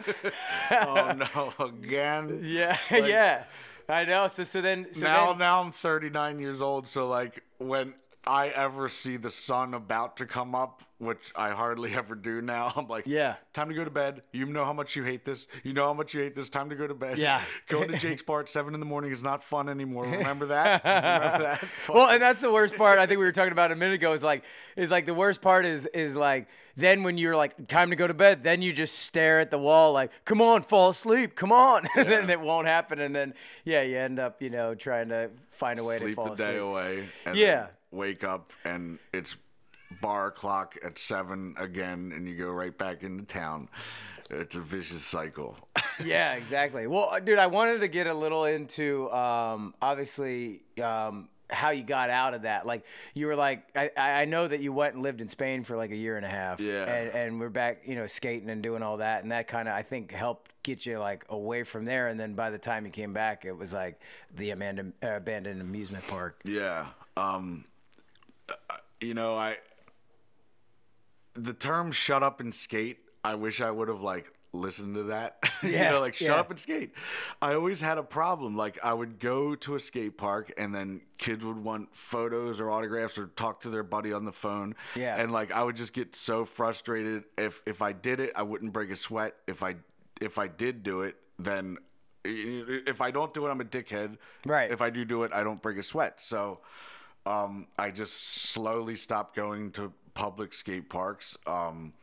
oh 0.72 1.12
no, 1.14 1.54
again. 1.66 2.40
yeah. 2.44 2.78
yeah. 2.92 3.44
I 3.90 4.06
know. 4.06 4.28
So 4.28 4.44
so 4.44 4.62
then 4.62 4.88
so 4.94 5.06
now, 5.06 5.30
then, 5.30 5.40
now 5.40 5.62
I'm 5.62 5.72
39 5.72 6.40
years 6.40 6.62
old, 6.62 6.88
so 6.88 7.08
like 7.08 7.44
when 7.58 7.94
I 8.26 8.48
ever 8.50 8.88
see 8.90 9.18
the 9.18 9.30
sun 9.30 9.74
about 9.74 10.18
to 10.18 10.26
come 10.26 10.56
up, 10.56 10.82
which 10.98 11.32
I 11.36 11.50
hardly 11.52 11.94
ever 11.96 12.16
do 12.16 12.42
now, 12.42 12.72
I'm 12.76 12.88
like, 12.88 13.06
Yeah. 13.06 13.36
time 13.54 13.68
to 13.70 13.76
go 13.76 13.84
to 13.84 13.90
bed. 13.92 14.22
You 14.32 14.46
know 14.46 14.64
how 14.64 14.72
much 14.72 14.96
you 14.96 15.04
hate 15.04 15.26
this. 15.26 15.48
You 15.64 15.74
know 15.74 15.84
how 15.86 15.94
much 15.94 16.14
you 16.14 16.22
hate 16.22 16.36
this. 16.36 16.50
Time 16.50 16.70
to 16.70 16.76
go 16.76 16.88
to 16.88 16.94
bed. 16.94 17.18
Yeah. 17.18 17.42
Going 17.68 17.92
to 17.92 17.98
Jake's 17.98 18.22
part 18.24 18.48
seven 18.48 18.74
in 18.74 18.80
the 18.80 18.86
morning 18.86 19.12
is 19.12 19.22
not 19.22 19.44
fun 19.44 19.68
anymore. 19.68 20.06
Remember 20.06 20.46
that? 20.46 20.84
Remember 20.86 21.44
that? 21.44 21.66
well, 21.90 22.10
and 22.10 22.22
that's 22.22 22.40
the 22.40 22.52
worst 22.52 22.76
part. 22.78 22.98
I 23.00 23.06
think 23.06 23.20
we 23.20 23.26
were 23.26 23.32
talking 23.34 23.52
about 23.52 23.72
a 23.72 23.76
minute 23.76 23.96
ago. 23.96 24.14
Is 24.14 24.24
like, 24.24 24.44
is 24.78 24.90
like 24.90 25.06
the 25.06 25.14
worst 25.14 25.42
part 25.42 25.66
is 25.66 25.86
is 25.88 26.16
like 26.16 26.48
then 26.76 27.04
when 27.04 27.18
you're 27.18 27.36
like 27.36 27.68
time 27.68 27.90
to 27.90 27.96
go 27.96 28.08
to 28.08 28.14
bed, 28.14 28.44
then 28.44 28.62
you 28.62 28.72
just 28.74 29.00
stare 29.00 29.40
at 29.40 29.52
the 29.52 29.58
wall 29.60 29.92
like, 29.92 30.12
come 30.26 30.42
on, 30.42 30.64
fall 30.64 30.90
asleep, 30.90 31.36
come 31.36 31.52
on, 31.52 31.88
and 31.96 32.10
then 32.10 32.30
it 32.30 32.40
won't 32.40 32.66
happen, 32.68 33.00
and 33.00 33.14
then 33.16 33.34
yeah, 33.66 33.82
you 33.82 33.98
end 33.98 34.18
up 34.20 34.42
you 34.42 34.50
know 34.50 34.74
trying 34.74 35.10
to 35.10 35.30
find 35.52 35.80
a 35.80 35.84
way 35.84 36.00
to 36.00 36.06
Sleep 36.06 36.16
fall 36.16 36.30
the 36.30 36.36
day 36.36 36.44
asleep. 36.56 36.62
away. 36.62 37.04
And 37.26 37.38
Yeah. 37.38 37.56
Then 37.56 37.68
wake 37.94 38.24
up 38.24 38.52
and 38.66 39.00
it's 39.14 39.38
bar 40.02 40.28
o'clock 40.28 40.76
at 40.84 40.98
seven 40.98 41.56
again, 41.58 42.12
and 42.16 42.28
you 42.28 42.36
go 42.36 42.50
right 42.50 42.78
back 42.78 43.04
into 43.04 43.24
town. 43.24 43.70
It's 44.30 44.56
a 44.56 44.62
vicious 44.62 45.04
cycle. 45.04 45.58
yeah, 46.04 46.34
exactly. 46.34 46.88
Well, 46.88 47.10
uh, 47.12 47.20
dude, 47.20 47.40
I 47.40 47.48
wanted 47.48 47.80
to 47.80 47.88
get 47.88 48.08
a 48.08 48.14
little 48.14 48.46
into 48.46 49.12
um, 49.12 49.76
obviously 49.82 50.62
um, 50.82 51.30
how 51.50 51.70
you 51.70 51.84
got 51.84 52.10
out 52.10 52.34
of 52.34 52.44
that. 52.44 52.66
Like, 52.66 52.86
you 53.14 53.28
were 53.28 53.36
like, 53.36 53.64
I, 53.76 53.92
I 53.98 54.26
know 54.26 54.48
that 54.48 54.62
you 54.62 54.74
went 54.74 54.96
and 54.96 55.04
lived 55.04 55.22
in 55.22 55.28
Spain 55.28 55.64
for 55.64 55.78
like 55.78 55.92
a 55.92 55.96
year 55.96 56.18
and 56.18 56.26
a 56.26 56.30
half. 56.30 56.60
Yeah. 56.60 56.86
And, 56.86 57.10
and 57.10 57.40
we're 57.40 57.50
back, 57.50 57.84
you 57.86 57.96
know, 57.96 58.08
skating 58.08 58.50
and 58.50 58.64
doing 58.64 58.82
all 58.82 58.98
that. 58.98 59.24
And 59.24 59.32
that 59.32 59.48
kind 59.48 59.68
of, 59.68 59.76
I 59.76 59.84
think, 59.84 60.12
helped 60.12 60.52
get 60.64 60.86
you 60.86 60.98
like 61.00 61.26
away 61.30 61.64
from 61.64 61.86
there. 61.86 62.08
And 62.08 62.20
then 62.20 62.34
by 62.34 62.50
the 62.50 62.58
time 62.58 62.86
you 62.86 62.92
came 62.92 63.14
back, 63.14 63.46
it 63.46 63.56
was 63.56 63.74
like 63.74 64.00
the 64.36 64.52
Amanda, 64.52 64.86
uh, 65.04 65.18
abandoned 65.18 65.62
amusement 65.62 66.08
park. 66.08 66.40
Yeah. 66.46 66.88
Um 67.18 67.66
you 69.00 69.14
know, 69.14 69.36
I 69.36 69.58
the 71.36 71.54
term 71.54 71.92
shut 71.92 72.24
up 72.24 72.40
and 72.40 72.54
skate, 72.54 73.00
I 73.24 73.36
wish 73.36 73.62
I 73.62 73.72
would 73.72 73.88
have 73.88 74.02
like 74.02 74.32
listened 74.56 74.94
to 74.96 75.04
that. 75.04 75.38
you 75.64 75.70
Yeah, 75.72 75.92
know, 75.92 76.00
like 76.00 76.14
shut 76.14 76.28
yeah. 76.30 76.36
up 76.36 76.50
and 76.52 76.60
skate. 76.60 76.92
I 77.42 77.56
always 77.56 77.82
had 77.82 77.98
a 77.98 78.04
problem. 78.04 78.56
Like 78.56 78.78
I 78.84 78.94
would 78.94 79.20
go 79.20 79.56
to 79.56 79.76
a 79.76 79.80
skate 79.80 80.18
park 80.18 80.54
and 80.58 80.74
then 80.74 81.02
kids 81.18 81.44
would 81.44 81.58
want 81.58 81.96
photos 81.96 82.60
or 82.60 82.70
autographs 82.70 83.18
or 83.18 83.28
talk 83.28 83.62
to 83.62 83.70
their 83.70 83.84
buddy 83.84 84.14
on 84.14 84.26
the 84.26 84.32
phone. 84.32 84.76
Yeah. 84.96 85.16
And 85.20 85.32
like 85.32 85.52
I 85.52 85.64
would 85.64 85.76
just 85.76 85.94
get 85.94 86.16
so 86.16 86.46
frustrated 86.46 87.24
if 87.38 87.62
if 87.66 87.82
I 87.82 87.94
did 87.94 88.20
it, 88.20 88.32
I 88.36 88.44
wouldn't 88.44 88.74
break 88.74 88.92
a 88.92 88.96
sweat. 88.96 89.36
If 89.48 89.64
I 89.64 89.76
if 90.22 90.38
I 90.38 90.48
did 90.48 90.84
do 90.84 91.02
it, 91.02 91.16
then 91.40 91.78
if 92.24 93.02
I 93.02 93.12
don't 93.12 93.34
do 93.34 93.46
it, 93.48 93.50
I'm 93.50 93.60
a 93.60 93.66
dickhead. 93.66 94.18
Right. 94.46 94.72
If 94.72 94.82
I 94.82 94.90
do 94.92 95.04
do 95.04 95.24
it, 95.24 95.34
I 95.34 95.44
don't 95.44 95.62
break 95.62 95.78
a 95.78 95.84
sweat. 95.84 96.22
So 96.22 96.60
um, 97.26 97.68
I 97.78 97.92
just 97.92 98.14
slowly 98.52 98.96
stopped 98.96 99.36
going 99.36 99.72
to 99.72 99.92
public 100.14 100.54
skate 100.54 100.90
parks. 100.90 101.38
Um, 101.48 101.94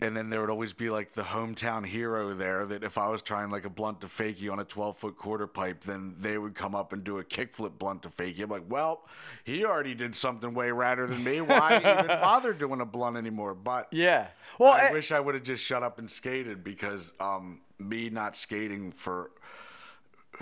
and 0.00 0.16
then 0.16 0.30
there 0.30 0.40
would 0.40 0.48
always 0.48 0.72
be 0.72 0.88
like 0.88 1.12
the 1.12 1.22
hometown 1.22 1.84
hero 1.84 2.32
there 2.34 2.64
that 2.64 2.82
if 2.82 2.96
I 2.96 3.10
was 3.10 3.20
trying 3.20 3.50
like 3.50 3.66
a 3.66 3.68
blunt 3.70 4.00
to 4.00 4.06
fakie 4.06 4.50
on 4.50 4.58
a 4.58 4.64
12 4.64 4.96
foot 4.96 5.18
quarter 5.18 5.46
pipe, 5.46 5.82
then 5.84 6.14
they 6.18 6.38
would 6.38 6.54
come 6.54 6.74
up 6.74 6.94
and 6.94 7.04
do 7.04 7.18
a 7.18 7.24
kickflip 7.24 7.72
blunt 7.78 8.02
to 8.04 8.08
fakie. 8.08 8.40
I'm 8.42 8.48
like, 8.48 8.64
well, 8.70 9.06
he 9.44 9.66
already 9.66 9.94
did 9.94 10.14
something 10.16 10.54
way 10.54 10.68
radder 10.68 11.06
than 11.06 11.22
me. 11.22 11.42
Why 11.42 11.76
even 11.76 12.06
bother 12.22 12.54
doing 12.54 12.80
a 12.80 12.86
blunt 12.86 13.18
anymore? 13.18 13.54
But 13.54 13.88
Yeah. 13.90 14.28
Well, 14.58 14.72
I 14.72 14.86
I- 14.88 14.92
wish 14.92 15.12
I 15.12 15.20
would 15.20 15.34
have 15.34 15.44
just 15.44 15.62
shut 15.62 15.82
up 15.82 15.98
and 15.98 16.10
skated 16.10 16.64
because 16.64 17.12
um, 17.20 17.60
me 17.78 18.08
not 18.08 18.34
skating 18.34 18.92
for 18.92 19.30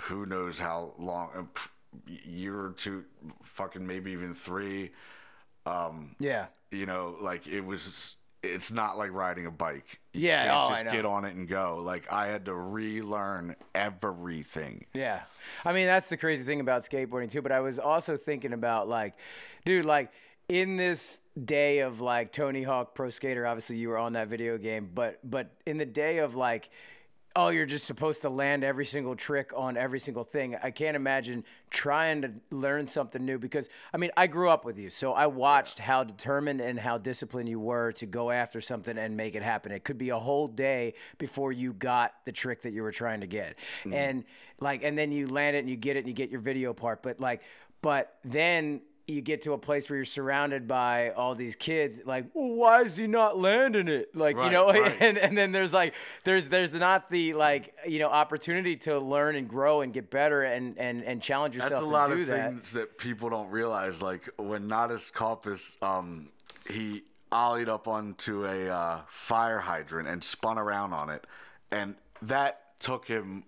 who 0.03 0.25
knows 0.25 0.59
how 0.59 0.93
long, 0.97 1.49
p- 1.53 1.61
year 2.07 2.59
or 2.59 2.71
two, 2.71 3.03
fucking 3.43 3.85
maybe 3.85 4.11
even 4.11 4.33
three. 4.33 4.91
Um, 5.65 6.15
yeah. 6.19 6.47
You 6.71 6.85
know, 6.85 7.15
like 7.21 7.47
it 7.47 7.61
was, 7.61 8.15
it's 8.43 8.71
not 8.71 8.97
like 8.97 9.11
riding 9.11 9.45
a 9.45 9.51
bike. 9.51 9.99
You 10.13 10.27
Yeah, 10.27 10.45
can't 10.45 10.55
oh, 10.55 10.59
I 10.59 10.69
just 10.73 10.85
know. 10.85 10.91
get 10.91 11.05
on 11.05 11.25
it 11.25 11.35
and 11.35 11.47
go. 11.47 11.79
Like 11.81 12.11
I 12.11 12.27
had 12.27 12.45
to 12.45 12.53
relearn 12.53 13.55
everything. 13.73 14.85
Yeah. 14.93 15.21
I 15.63 15.73
mean, 15.73 15.87
that's 15.87 16.09
the 16.09 16.17
crazy 16.17 16.43
thing 16.43 16.59
about 16.59 16.83
skateboarding 16.83 17.31
too. 17.31 17.41
But 17.41 17.51
I 17.51 17.59
was 17.61 17.79
also 17.79 18.17
thinking 18.17 18.53
about 18.53 18.87
like, 18.87 19.13
dude, 19.65 19.85
like 19.85 20.11
in 20.47 20.77
this 20.77 21.21
day 21.43 21.79
of 21.79 22.01
like 22.01 22.31
Tony 22.31 22.61
Hawk 22.63 22.93
Pro 22.93 23.09
Skater, 23.09 23.47
obviously 23.47 23.77
you 23.77 23.89
were 23.89 23.97
on 23.97 24.13
that 24.13 24.27
video 24.27 24.57
game, 24.57 24.89
but 24.93 25.19
but 25.23 25.51
in 25.65 25.77
the 25.77 25.85
day 25.85 26.19
of 26.19 26.35
like 26.35 26.69
oh, 27.37 27.49
you're 27.49 27.65
just 27.65 27.85
supposed 27.85 28.21
to 28.21 28.29
land 28.29 28.63
every 28.63 28.85
single 28.85 29.15
trick 29.15 29.51
on 29.55 29.75
every 29.75 29.99
single 29.99 30.23
thing. 30.23 30.55
I 30.63 30.71
can't 30.71 30.95
imagine 30.95 31.43
trying 31.69 32.21
to 32.21 32.31
learn 32.49 32.87
something 32.87 33.25
new 33.25 33.37
because 33.37 33.67
I 33.93 33.97
mean, 33.97 34.11
I 34.15 34.27
grew 34.27 34.49
up 34.49 34.63
with 34.63 34.77
you. 34.77 34.89
So 34.89 35.11
I 35.13 35.27
watched 35.27 35.79
how 35.79 36.05
determined 36.05 36.61
and 36.61 36.79
how 36.79 36.97
disciplined 36.97 37.49
you 37.49 37.59
were 37.59 37.91
to 37.93 38.05
go 38.05 38.31
after 38.31 38.61
something 38.61 38.97
and 38.97 39.17
make 39.17 39.35
it 39.35 39.43
happen. 39.43 39.73
It 39.73 39.83
could 39.83 39.97
be 39.97 40.09
a 40.09 40.19
whole 40.19 40.47
day 40.47 40.93
before 41.17 41.51
you 41.51 41.73
got 41.73 42.13
the 42.23 42.31
trick 42.31 42.61
that 42.61 42.71
you 42.71 42.83
were 42.83 42.93
trying 42.93 43.21
to 43.21 43.27
get. 43.27 43.57
Mm-hmm. 43.81 43.93
And 43.93 44.23
like 44.59 44.83
and 44.83 44.97
then 44.97 45.11
you 45.11 45.27
land 45.27 45.57
it 45.57 45.59
and 45.59 45.69
you 45.69 45.75
get 45.75 45.97
it 45.97 45.99
and 45.99 46.07
you 46.07 46.13
get 46.13 46.29
your 46.29 46.41
video 46.41 46.73
part, 46.73 47.03
but 47.03 47.19
like 47.19 47.41
but 47.81 48.17
then 48.23 48.81
you 49.07 49.21
get 49.21 49.43
to 49.43 49.53
a 49.53 49.57
place 49.57 49.89
where 49.89 49.97
you're 49.97 50.05
surrounded 50.05 50.67
by 50.67 51.11
all 51.11 51.35
these 51.35 51.55
kids 51.55 52.01
like 52.05 52.25
well, 52.33 52.55
why 52.55 52.81
is 52.81 52.97
he 52.97 53.05
not 53.05 53.37
landing 53.39 53.87
it 53.87 54.15
like 54.15 54.35
you 54.35 54.49
know 54.49 54.67
right. 54.71 54.97
and 54.99 55.17
and 55.17 55.37
then 55.37 55.51
there's 55.51 55.73
like 55.73 55.93
there's 56.23 56.49
there's 56.49 56.73
not 56.73 57.09
the 57.11 57.33
like 57.33 57.75
you 57.87 57.99
know 57.99 58.09
opportunity 58.09 58.75
to 58.75 58.97
learn 58.97 59.35
and 59.35 59.47
grow 59.47 59.81
and 59.81 59.93
get 59.93 60.09
better 60.09 60.41
and 60.43 60.77
and 60.79 61.03
and 61.03 61.21
challenge 61.21 61.53
yourself 61.55 61.73
That's 61.73 61.81
a 61.83 61.85
lot 61.85 62.09
do 62.09 62.21
of 62.21 62.27
that. 62.27 62.49
things 62.49 62.71
that 62.71 62.97
people 62.97 63.29
don't 63.29 63.49
realize. 63.51 64.01
Like 64.01 64.27
when 64.37 64.67
Natas 64.67 65.11
Kaupas, 65.11 65.61
um, 65.83 66.29
he 66.67 67.03
ollied 67.31 67.69
up 67.69 67.87
onto 67.87 68.45
a 68.45 68.69
uh, 68.69 69.01
fire 69.07 69.59
hydrant 69.59 70.07
and 70.07 70.23
spun 70.23 70.57
around 70.57 70.93
on 70.93 71.09
it, 71.09 71.25
and 71.71 71.95
that 72.23 72.79
took 72.79 73.07
him 73.07 73.43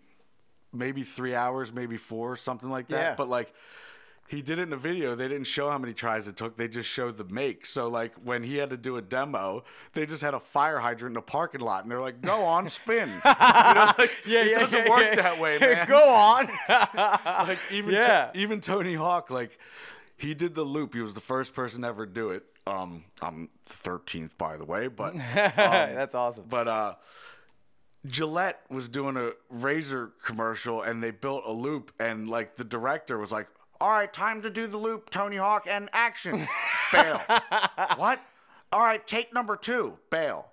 maybe 0.72 1.04
three 1.04 1.34
hours, 1.34 1.74
maybe 1.74 1.98
four, 1.98 2.36
something 2.36 2.70
like 2.70 2.90
that. 2.90 3.02
Yeah. 3.02 3.16
But 3.16 3.28
like. 3.28 3.52
He 4.30 4.42
did 4.42 4.60
it 4.60 4.64
in 4.64 4.74
a 4.74 4.78
video. 4.78 5.16
They 5.16 5.30
didn't 5.30 5.46
show 5.48 5.70
how 5.70 5.78
many 5.78 5.94
tries 5.94 6.28
it 6.28 6.36
took. 6.36 6.58
They 6.58 6.68
just 6.68 6.90
showed 6.90 7.18
the 7.18 7.24
make. 7.24 7.66
So 7.66 7.88
like 7.88 8.14
when 8.24 8.44
he 8.44 8.58
had 8.58 8.70
to 8.72 8.78
do 8.78 8.98
a 8.98 9.02
demo, 9.02 9.64
they 9.94 10.06
just 10.06 10.22
had 10.22 10.34
a 10.34 10.40
fire 10.42 10.80
hydrant 10.80 11.14
in 11.14 11.18
a 11.18 11.22
parking 11.22 11.62
lot, 11.62 11.84
and 11.84 11.92
they're 11.92 12.02
like, 12.02 12.20
"Go 12.22 12.44
on, 12.44 12.68
spin." 12.68 13.08
You 13.10 13.16
know, 13.16 13.92
like, 13.98 14.12
it 14.26 14.60
doesn't 14.60 14.90
work 14.90 15.16
that 15.16 15.40
way, 15.40 15.58
man 15.60 15.88
Go 15.88 16.10
on. 16.10 16.50
like 17.48 17.60
even 17.72 17.94
Yeah. 17.94 18.32
even 18.34 18.60
Tony 18.60 18.96
Hawk, 18.96 19.30
like 19.30 19.58
he 20.18 20.34
did 20.34 20.56
the 20.56 20.64
loop. 20.64 20.94
He 20.94 21.00
was 21.00 21.14
the 21.14 21.22
first 21.22 21.54
person 21.54 21.84
to 21.84 21.88
ever 21.88 22.06
do 22.06 22.32
it. 22.32 22.44
Um, 22.66 23.06
I'm 23.22 23.48
13th, 23.70 24.32
by 24.38 24.58
the 24.58 24.66
way, 24.66 24.88
but 24.90 25.14
um, 25.14 25.20
That's 25.56 26.16
awesome. 26.16 26.46
but 26.50 26.68
uh, 26.68 26.96
Gillette 28.06 28.60
was 28.70 28.90
doing 28.90 29.18
a 29.18 29.32
razor 29.50 30.12
commercial, 30.24 30.82
and 30.82 31.02
they 31.04 31.12
built 31.12 31.44
a 31.46 31.52
loop, 31.52 31.92
and 32.00 32.30
like 32.30 32.56
the 32.58 32.64
director 32.64 33.18
was 33.18 33.32
like, 33.32 33.48
"All 33.80 33.90
right, 33.92 34.12
time 34.12 34.42
to 34.42 34.50
do 34.50 34.68
the 34.68 34.78
loop, 34.78 35.10
Tony 35.10 35.38
Hawk, 35.38 35.66
and 35.68 35.90
action." 35.94 36.48
Bail. 36.92 37.22
what? 37.96 38.20
All 38.72 38.82
right, 38.82 39.06
take 39.06 39.34
number 39.34 39.56
two. 39.56 39.98
Bail. 40.10 40.48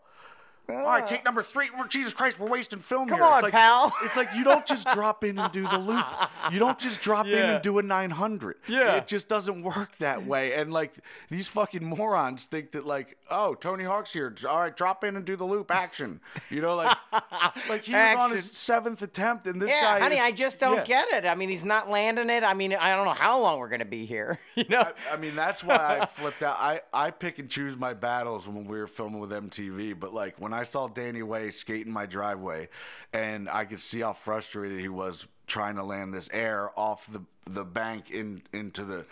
All 0.66 0.76
right, 0.76 1.02
ah. 1.02 1.06
take 1.06 1.25
number 1.25 1.42
three. 1.42 1.66
Jesus 1.88 2.14
Christ, 2.14 2.38
we're 2.40 2.49
wasting 2.49 2.78
film 2.78 3.06
Come 3.09 3.18
here. 3.18 3.26
on, 3.26 3.35
it's 3.38 3.42
like, 3.42 3.52
pal. 3.52 3.92
It's 4.02 4.16
like 4.16 4.35
you 4.35 4.44
don't 4.44 4.64
just 4.64 4.88
drop 4.92 5.23
in 5.23 5.38
and 5.38 5.52
do 5.52 5.66
the 5.66 5.78
loop. 5.78 6.04
You 6.52 6.59
don't 6.59 6.78
just 6.78 7.00
drop 7.00 7.26
in 7.26 7.38
and 7.38 7.62
do 7.62 7.78
a 7.78 7.83
900. 7.83 8.56
Yeah. 8.68 8.97
It 8.97 9.06
just 9.06 9.28
doesn't 9.28 9.62
work 9.62 9.97
that 9.97 10.26
way. 10.26 10.52
And 10.52 10.71
like 10.73 10.92
these 11.30 11.49
fucking 11.49 11.83
morons 11.83 12.44
think 12.44 12.73
that 12.73 12.85
like, 12.85 13.16
oh, 13.30 13.54
Tony 13.54 13.85
Hawk's 13.85 14.12
here. 14.12 14.35
All 14.47 14.61
right, 14.61 14.76
drop 14.76 15.04
in 15.04 15.16
and 15.16 15.25
do 15.25 15.37
the 15.37 15.44
loop. 15.44 15.71
Action. 15.71 16.21
You 16.50 16.61
know, 16.61 16.76
like, 16.76 16.94
like 17.68 17.85
he 17.85 17.94
was 17.94 18.16
on 18.16 18.30
his 18.30 18.50
seventh 18.50 19.00
attempt, 19.00 19.47
and 19.47 19.61
this 19.61 19.71
guy. 19.71 19.76
yeah, 19.76 19.99
guy. 19.99 20.00
honey, 20.00 20.16
is- 20.16 20.23
I 20.23 20.30
just 20.33 20.59
don't 20.59 20.76
yeah. 20.76 20.85
get 20.85 21.09
it. 21.12 21.26
I 21.26 21.35
mean, 21.35 21.49
he's 21.49 21.64
not 21.64 21.88
landing 21.88 22.28
it. 22.28 22.44
I 22.44 22.52
mean, 22.52 22.75
I 22.75 22.94
don't 22.94 23.06
know 23.06 23.14
how 23.14 23.40
long 23.40 23.59
we're 23.59 23.71
gonna 23.71 23.85
be 23.85 24.06
here. 24.06 24.38
You 24.54 24.64
know? 24.68 24.87
I 25.12 25.16
mean, 25.16 25.35
that's 25.35 25.64
why 25.64 25.99
I 26.00 26.06
flipped 26.06 26.42
out. 26.42 26.56
I, 26.61 26.80
I 26.92 27.11
pick 27.11 27.40
and 27.40 27.50
choose 27.50 27.76
my 27.76 27.92
battles 27.92 28.47
when 28.47 28.66
we 28.66 28.78
were 28.78 28.87
filming 28.87 29.18
with 29.18 29.30
MTV. 29.30 29.99
But 29.99 30.14
like 30.14 30.40
when 30.40 30.53
I 30.54 30.64
saw 30.64 30.88
Danny 30.88 31.23
Way 31.23 31.50
skating 31.50 31.92
my 31.92 32.06
driveway, 32.06 32.68
and 33.12 33.49
I 33.49 33.64
could 33.64 33.80
see 33.80 34.00
how 34.00 34.12
frustrated 34.12 34.80
he 34.80 34.88
was 34.88 35.26
trying 35.46 35.76
to 35.76 35.84
land 35.84 36.14
this 36.14 36.28
air 36.32 36.70
off 36.78 37.06
the 37.11 37.23
the 37.49 37.64
bank 37.64 38.11
in 38.11 38.42
into 38.52 38.84
the. 38.84 39.04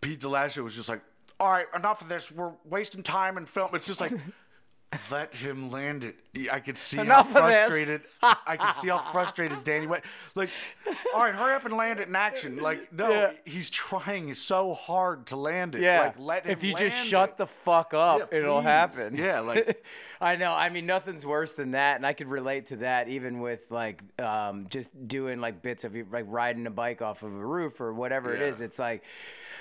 Pete 0.00 0.20
DeLasio 0.20 0.62
was 0.62 0.74
just 0.74 0.88
like, 0.88 1.02
"All 1.40 1.50
right, 1.50 1.66
enough 1.74 2.00
of 2.02 2.08
this. 2.08 2.30
We're 2.30 2.52
wasting 2.64 3.02
time 3.02 3.36
and 3.36 3.48
film." 3.48 3.70
It's 3.74 3.86
just 3.86 4.00
like. 4.00 4.12
Let 5.10 5.34
him 5.34 5.70
land 5.70 6.04
it. 6.04 6.16
I 6.50 6.60
could 6.60 6.78
see 6.78 6.98
Enough 6.98 7.30
how 7.32 7.40
frustrated. 7.40 8.00
I 8.22 8.56
could 8.56 8.74
see 8.80 8.88
how 8.88 8.98
frustrated 9.12 9.62
Danny 9.62 9.86
went. 9.86 10.02
Like, 10.34 10.48
all 11.14 11.20
right, 11.24 11.34
hurry 11.34 11.52
up 11.52 11.66
and 11.66 11.74
land 11.76 12.00
it 12.00 12.08
in 12.08 12.16
action. 12.16 12.56
Like, 12.58 12.90
no, 12.92 13.10
Yeah. 13.10 13.30
he's 13.44 13.68
trying 13.68 14.32
so 14.34 14.72
hard 14.72 15.26
to 15.26 15.36
land 15.36 15.74
it. 15.74 15.82
Yeah. 15.82 16.00
Like, 16.00 16.14
let 16.18 16.44
him 16.46 16.52
if 16.52 16.62
you 16.64 16.74
just 16.74 16.96
shut 17.06 17.30
it. 17.30 17.36
the 17.36 17.46
fuck 17.46 17.92
up, 17.92 18.30
Yeah, 18.32 18.38
it'll 18.38 18.60
please. 18.60 18.64
happen. 18.64 19.16
Yeah, 19.16 19.40
like- 19.40 19.84
I 20.20 20.36
know. 20.36 20.52
I 20.52 20.68
mean, 20.70 20.86
nothing's 20.86 21.24
worse 21.26 21.52
than 21.52 21.72
that, 21.72 21.96
and 21.96 22.04
I 22.06 22.12
could 22.12 22.26
relate 22.28 22.66
to 22.68 22.76
that 22.78 23.08
even 23.08 23.40
with 23.40 23.70
like 23.70 24.00
um, 24.20 24.66
just 24.70 24.90
doing 25.06 25.40
like 25.40 25.60
bits 25.62 25.84
of 25.84 25.94
like 26.10 26.24
riding 26.28 26.66
a 26.66 26.70
bike 26.70 27.02
off 27.02 27.22
of 27.22 27.32
a 27.32 27.46
roof 27.46 27.80
or 27.80 27.92
whatever 27.92 28.34
it 28.34 28.40
Yeah. 28.40 28.46
is. 28.46 28.60
It's 28.60 28.78
like, 28.80 29.04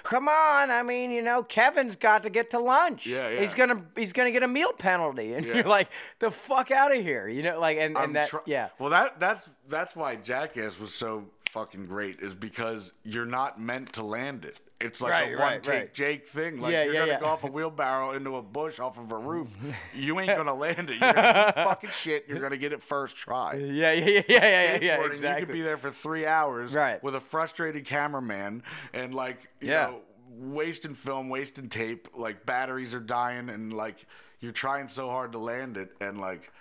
come 0.04 0.28
on. 0.28 0.72
I 0.72 0.82
mean, 0.82 1.12
you 1.12 1.22
know, 1.22 1.44
Kevin's 1.44 1.96
got 1.96 2.24
to 2.24 2.32
get 2.32 2.50
to 2.52 2.60
lunch. 2.60 3.06
Yeah, 3.06 3.30
yeah. 3.30 3.42
He's 3.42 3.54
gonna 3.54 3.84
he's 3.96 4.14
gonna 4.14 4.32
get 4.32 4.42
a 4.42 4.48
meal 4.48 4.74
penalty, 4.74 5.17
and 5.20 5.46
Yeah. 5.46 5.56
you're 5.56 5.64
like, 5.64 5.90
the 6.20 6.32
fuck 6.32 6.72
out 6.72 6.96
of 6.96 7.02
here. 7.02 7.28
You 7.28 7.44
know, 7.44 7.60
like 7.60 7.78
and, 7.78 7.96
and 7.96 7.98
I'm 7.98 8.14
that 8.14 8.30
try- 8.30 8.42
yeah. 8.46 8.70
Well, 8.80 8.90
that 8.92 9.20
that's 9.20 9.50
that's 9.68 9.96
why 9.96 10.16
Jackass 10.16 10.80
was 10.80 10.94
so 10.94 11.26
fucking 11.52 11.86
great 11.88 12.20
is 12.20 12.34
because 12.34 12.92
you're 13.04 13.26
not 13.26 13.60
meant 13.60 13.94
to 13.94 14.04
land 14.04 14.46
it. 14.46 14.60
It's 14.80 15.02
like 15.02 15.12
Right, 15.12 15.34
a 15.34 15.38
right, 15.38 15.52
one 15.54 15.62
take 15.62 15.74
right. 15.74 15.94
Jake 15.94 16.28
thing. 16.28 16.60
Like 16.60 16.72
Yeah, 16.72 16.84
you're 16.84 16.94
yeah, 16.94 17.00
gonna 17.00 17.12
yeah. 17.14 17.20
go 17.20 17.26
off 17.26 17.44
a 17.44 17.48
wheelbarrow 17.52 18.12
into 18.14 18.36
a 18.36 18.44
bush 18.44 18.80
off 18.80 19.00
of 19.00 19.12
a 19.12 19.18
roof. 19.18 19.56
You 19.96 20.20
ain't 20.20 20.36
gonna 20.38 20.54
land 20.54 20.92
it. 20.92 21.00
You're 21.02 21.14
gonna 21.14 21.54
fucking 21.56 21.90
shit. 21.92 22.26
You're 22.28 22.40
gonna 22.40 22.58
get 22.58 22.74
it 22.74 22.84
first 22.84 23.16
try. 23.16 23.56
Yeah, 23.56 23.92
yeah, 23.94 24.06
yeah, 24.06 24.22
yeah, 24.28 24.44
yeah, 24.44 24.80
yeah, 24.82 25.06
exactly. 25.06 25.30
You 25.42 25.46
could 25.48 25.54
be 25.54 25.62
there 25.62 25.78
for 25.78 25.90
three 25.92 26.28
hours 26.28 26.76
Right. 26.76 27.02
with 27.02 27.16
a 27.16 27.20
frustrated 27.22 27.86
cameraman 27.86 28.62
and 28.94 29.16
like 29.16 29.48
you 29.62 29.70
Yeah. 29.72 29.86
know 29.88 30.02
wasting 30.30 30.94
film, 30.94 31.30
wasting 31.30 31.70
tape. 31.70 32.10
Like 32.16 32.46
batteries 32.46 32.94
are 32.94 33.00
dying 33.00 33.50
and 33.50 33.74
like 33.74 34.06
you're 34.40 34.52
trying 34.52 34.88
so 34.88 35.10
hard 35.10 35.32
to 35.34 35.40
land 35.40 35.78
it 35.78 35.90
and 36.02 36.20
like. 36.20 36.52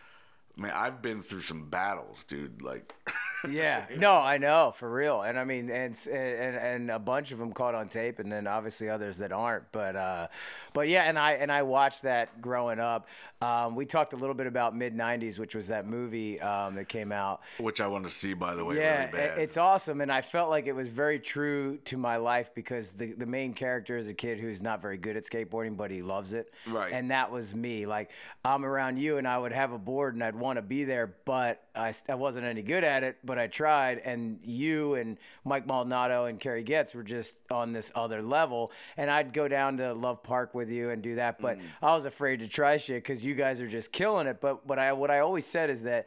Man, 0.58 0.72
I've 0.74 1.02
been 1.02 1.22
through 1.22 1.42
some 1.42 1.68
battles, 1.68 2.24
dude. 2.24 2.62
Like, 2.62 2.94
Yeah, 3.48 3.84
no, 3.98 4.14
I 4.14 4.38
know 4.38 4.72
for 4.74 4.90
real, 4.90 5.20
and 5.22 5.38
I 5.38 5.44
mean, 5.44 5.70
and 5.70 5.96
and 6.10 6.56
and 6.56 6.90
a 6.90 6.98
bunch 6.98 7.30
of 7.30 7.38
them 7.38 7.52
caught 7.52 7.74
on 7.74 7.88
tape, 7.88 8.18
and 8.18 8.32
then 8.32 8.46
obviously 8.46 8.88
others 8.88 9.18
that 9.18 9.30
aren't. 9.30 9.70
But 9.70 9.94
uh, 9.94 10.28
but 10.72 10.88
yeah, 10.88 11.02
and 11.04 11.18
I 11.18 11.32
and 11.32 11.52
I 11.52 11.62
watched 11.62 12.02
that 12.02 12.40
growing 12.40 12.80
up. 12.80 13.06
Um, 13.42 13.76
we 13.76 13.84
talked 13.84 14.14
a 14.14 14.16
little 14.16 14.34
bit 14.34 14.46
about 14.46 14.74
mid 14.74 14.96
'90s, 14.96 15.38
which 15.38 15.54
was 15.54 15.68
that 15.68 15.86
movie 15.86 16.40
um, 16.40 16.74
that 16.76 16.88
came 16.88 17.12
out. 17.12 17.42
which 17.58 17.80
I 17.80 17.86
want 17.86 18.04
to 18.04 18.10
see, 18.10 18.32
by 18.32 18.54
the 18.54 18.64
way, 18.64 18.76
Yeah, 18.78 19.00
really 19.10 19.12
bad. 19.12 19.38
it's 19.38 19.58
awesome, 19.58 20.00
and 20.00 20.10
I 20.10 20.22
felt 20.22 20.48
like 20.48 20.66
it 20.66 20.74
was 20.74 20.88
very 20.88 21.20
true 21.20 21.76
to 21.84 21.98
my 21.98 22.16
life 22.16 22.50
because 22.54 22.90
the 22.90 23.12
the 23.12 23.26
main 23.26 23.52
character 23.52 23.96
is 23.98 24.08
a 24.08 24.14
kid 24.14 24.40
who's 24.40 24.62
not 24.62 24.80
very 24.82 24.96
good 24.96 25.16
at 25.16 25.24
skateboarding, 25.24 25.76
but 25.76 25.90
he 25.90 26.02
loves 26.02 26.32
it. 26.32 26.52
Right. 26.66 26.92
And 26.92 27.10
that 27.10 27.30
was 27.30 27.54
me. 27.54 27.84
Like 27.86 28.10
I'm 28.44 28.64
around 28.64 28.96
you, 28.96 29.18
and 29.18 29.28
I 29.28 29.38
would 29.38 29.52
have 29.52 29.72
a 29.72 29.78
board, 29.78 30.14
and 30.14 30.24
I'd 30.24 30.34
want 30.46 30.56
to 30.56 30.62
be 30.62 30.84
there, 30.84 31.14
but 31.24 31.62
I 31.74 31.92
wasn't 32.08 32.46
any 32.46 32.62
good 32.62 32.82
at 32.84 33.02
it. 33.04 33.18
But 33.24 33.38
I 33.38 33.46
tried, 33.48 33.98
and 33.98 34.38
you 34.42 34.94
and 34.94 35.18
Mike 35.44 35.66
Maldonado 35.66 36.24
and 36.24 36.40
Kerry 36.40 36.62
Getz 36.62 36.94
were 36.94 37.02
just 37.02 37.36
on 37.50 37.72
this 37.72 37.92
other 37.94 38.22
level, 38.22 38.72
and 38.96 39.10
I'd 39.10 39.32
go 39.32 39.48
down 39.48 39.76
to 39.78 39.92
Love 39.92 40.22
Park 40.22 40.54
with 40.54 40.70
you 40.70 40.90
and 40.90 41.02
do 41.02 41.16
that, 41.16 41.38
Mm. 41.38 41.42
but 41.42 41.58
I 41.82 41.94
was 41.94 42.04
afraid 42.06 42.40
to 42.40 42.48
try 42.48 42.78
shit 42.78 43.02
because 43.02 43.22
you 43.22 43.34
guys 43.34 43.60
are 43.60 43.68
just 43.68 43.92
killing 43.92 44.26
it. 44.26 44.40
But 44.40 44.66
what 44.66 44.78
I 44.78 44.92
what 44.94 45.10
I 45.10 45.18
always 45.18 45.44
said 45.44 45.68
is 45.68 45.82
that 45.82 46.06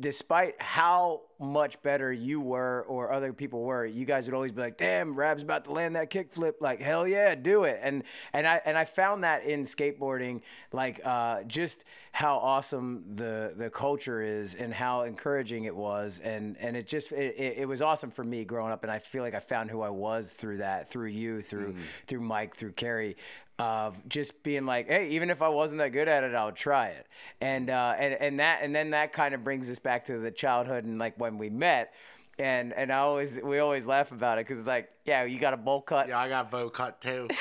despite 0.00 0.60
how 0.60 1.22
much 1.38 1.80
better 1.82 2.10
you 2.10 2.40
were 2.40 2.86
or 2.88 3.12
other 3.12 3.32
people 3.32 3.62
were, 3.62 3.84
you 3.84 4.06
guys 4.06 4.24
would 4.24 4.34
always 4.34 4.52
be 4.52 4.62
like, 4.62 4.78
"Damn, 4.78 5.14
Raab's 5.14 5.42
about 5.42 5.64
to 5.64 5.72
land 5.72 5.96
that 5.96 6.10
kickflip! 6.10 6.54
Like, 6.60 6.80
hell 6.80 7.06
yeah, 7.06 7.34
do 7.34 7.64
it!" 7.64 7.78
And 7.82 8.02
and 8.32 8.46
I 8.46 8.62
and 8.64 8.78
I 8.78 8.86
found 8.86 9.24
that 9.24 9.44
in 9.44 9.64
skateboarding, 9.64 10.40
like 10.72 11.00
uh, 11.04 11.42
just 11.42 11.84
how 12.12 12.38
awesome 12.38 13.04
the 13.16 13.52
the 13.54 13.68
culture 13.68 14.22
is 14.22 14.54
and 14.54 14.72
how 14.72 15.02
encouraging 15.02 15.64
it 15.64 15.76
was, 15.76 16.20
and 16.24 16.56
and 16.58 16.74
it 16.74 16.86
just 16.86 17.12
it, 17.12 17.34
it, 17.36 17.58
it 17.58 17.68
was 17.68 17.82
awesome 17.82 18.10
for 18.10 18.24
me 18.24 18.44
growing 18.44 18.72
up, 18.72 18.82
and 18.82 18.90
I 18.90 18.98
feel 18.98 19.22
like 19.22 19.34
I 19.34 19.40
found 19.40 19.70
who 19.70 19.82
I 19.82 19.90
was 19.90 20.32
through 20.32 20.58
that, 20.58 20.88
through 20.88 21.08
you, 21.08 21.42
through 21.42 21.76
through 22.06 22.20
Mike, 22.20 22.56
through 22.56 22.72
Kerry 22.72 23.16
of 23.58 23.96
just 24.08 24.42
being 24.42 24.66
like, 24.66 24.86
hey, 24.88 25.08
even 25.10 25.30
if 25.30 25.40
I 25.42 25.48
wasn't 25.48 25.78
that 25.78 25.90
good 25.92 26.08
at 26.08 26.24
it, 26.24 26.34
I'll 26.34 26.52
try 26.52 26.88
it. 26.88 27.06
And 27.40 27.70
uh, 27.70 27.94
and 27.98 28.14
and 28.14 28.40
that 28.40 28.60
and 28.62 28.74
then 28.74 28.90
that 28.90 29.12
kind 29.12 29.34
of 29.34 29.42
brings 29.44 29.70
us 29.70 29.78
back 29.78 30.06
to 30.06 30.18
the 30.18 30.30
childhood 30.30 30.84
and 30.84 30.98
like 30.98 31.18
when 31.18 31.38
we 31.38 31.48
met. 31.50 31.92
And 32.38 32.72
and 32.74 32.92
I 32.92 32.98
always 32.98 33.40
we 33.42 33.58
always 33.60 33.86
laugh 33.86 34.12
about 34.12 34.38
it 34.38 34.46
because 34.46 34.58
it's 34.58 34.68
like, 34.68 34.90
yeah, 35.06 35.24
you 35.24 35.38
got 35.38 35.54
a 35.54 35.56
bowl 35.56 35.80
cut. 35.80 36.08
yeah, 36.08 36.18
I 36.18 36.28
got 36.28 36.48
a 36.48 36.50
bowl 36.50 36.68
cut 36.70 37.00
too. 37.00 37.28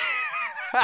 Hey, 0.74 0.82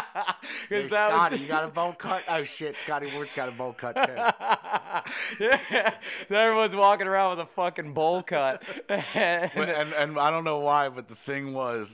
Because 0.70 0.90
that 0.92 1.10
Scotty, 1.12 1.34
was 1.36 1.42
you 1.42 1.48
got 1.50 1.66
a 1.66 1.68
bowl 1.68 1.92
cut? 1.92 2.24
Oh 2.30 2.46
shit, 2.46 2.78
Scotty 2.78 3.08
Ward's 3.14 3.34
got 3.34 3.50
a 3.50 3.52
bowl 3.52 3.74
cut 3.74 3.94
too. 3.96 4.14
yeah. 5.44 5.94
So 6.30 6.36
everyone's 6.36 6.76
walking 6.78 7.08
around 7.08 7.32
with 7.38 7.46
a 7.48 7.50
fucking 7.56 7.94
bowl 7.94 8.24
cut. 8.24 8.64
And- 8.88 9.52
and 9.56 9.94
and 9.94 10.18
I 10.20 10.32
don't 10.32 10.46
know 10.46 10.60
why, 10.60 10.88
but 10.88 11.10
the 11.10 11.16
thing 11.16 11.54
was 11.54 11.90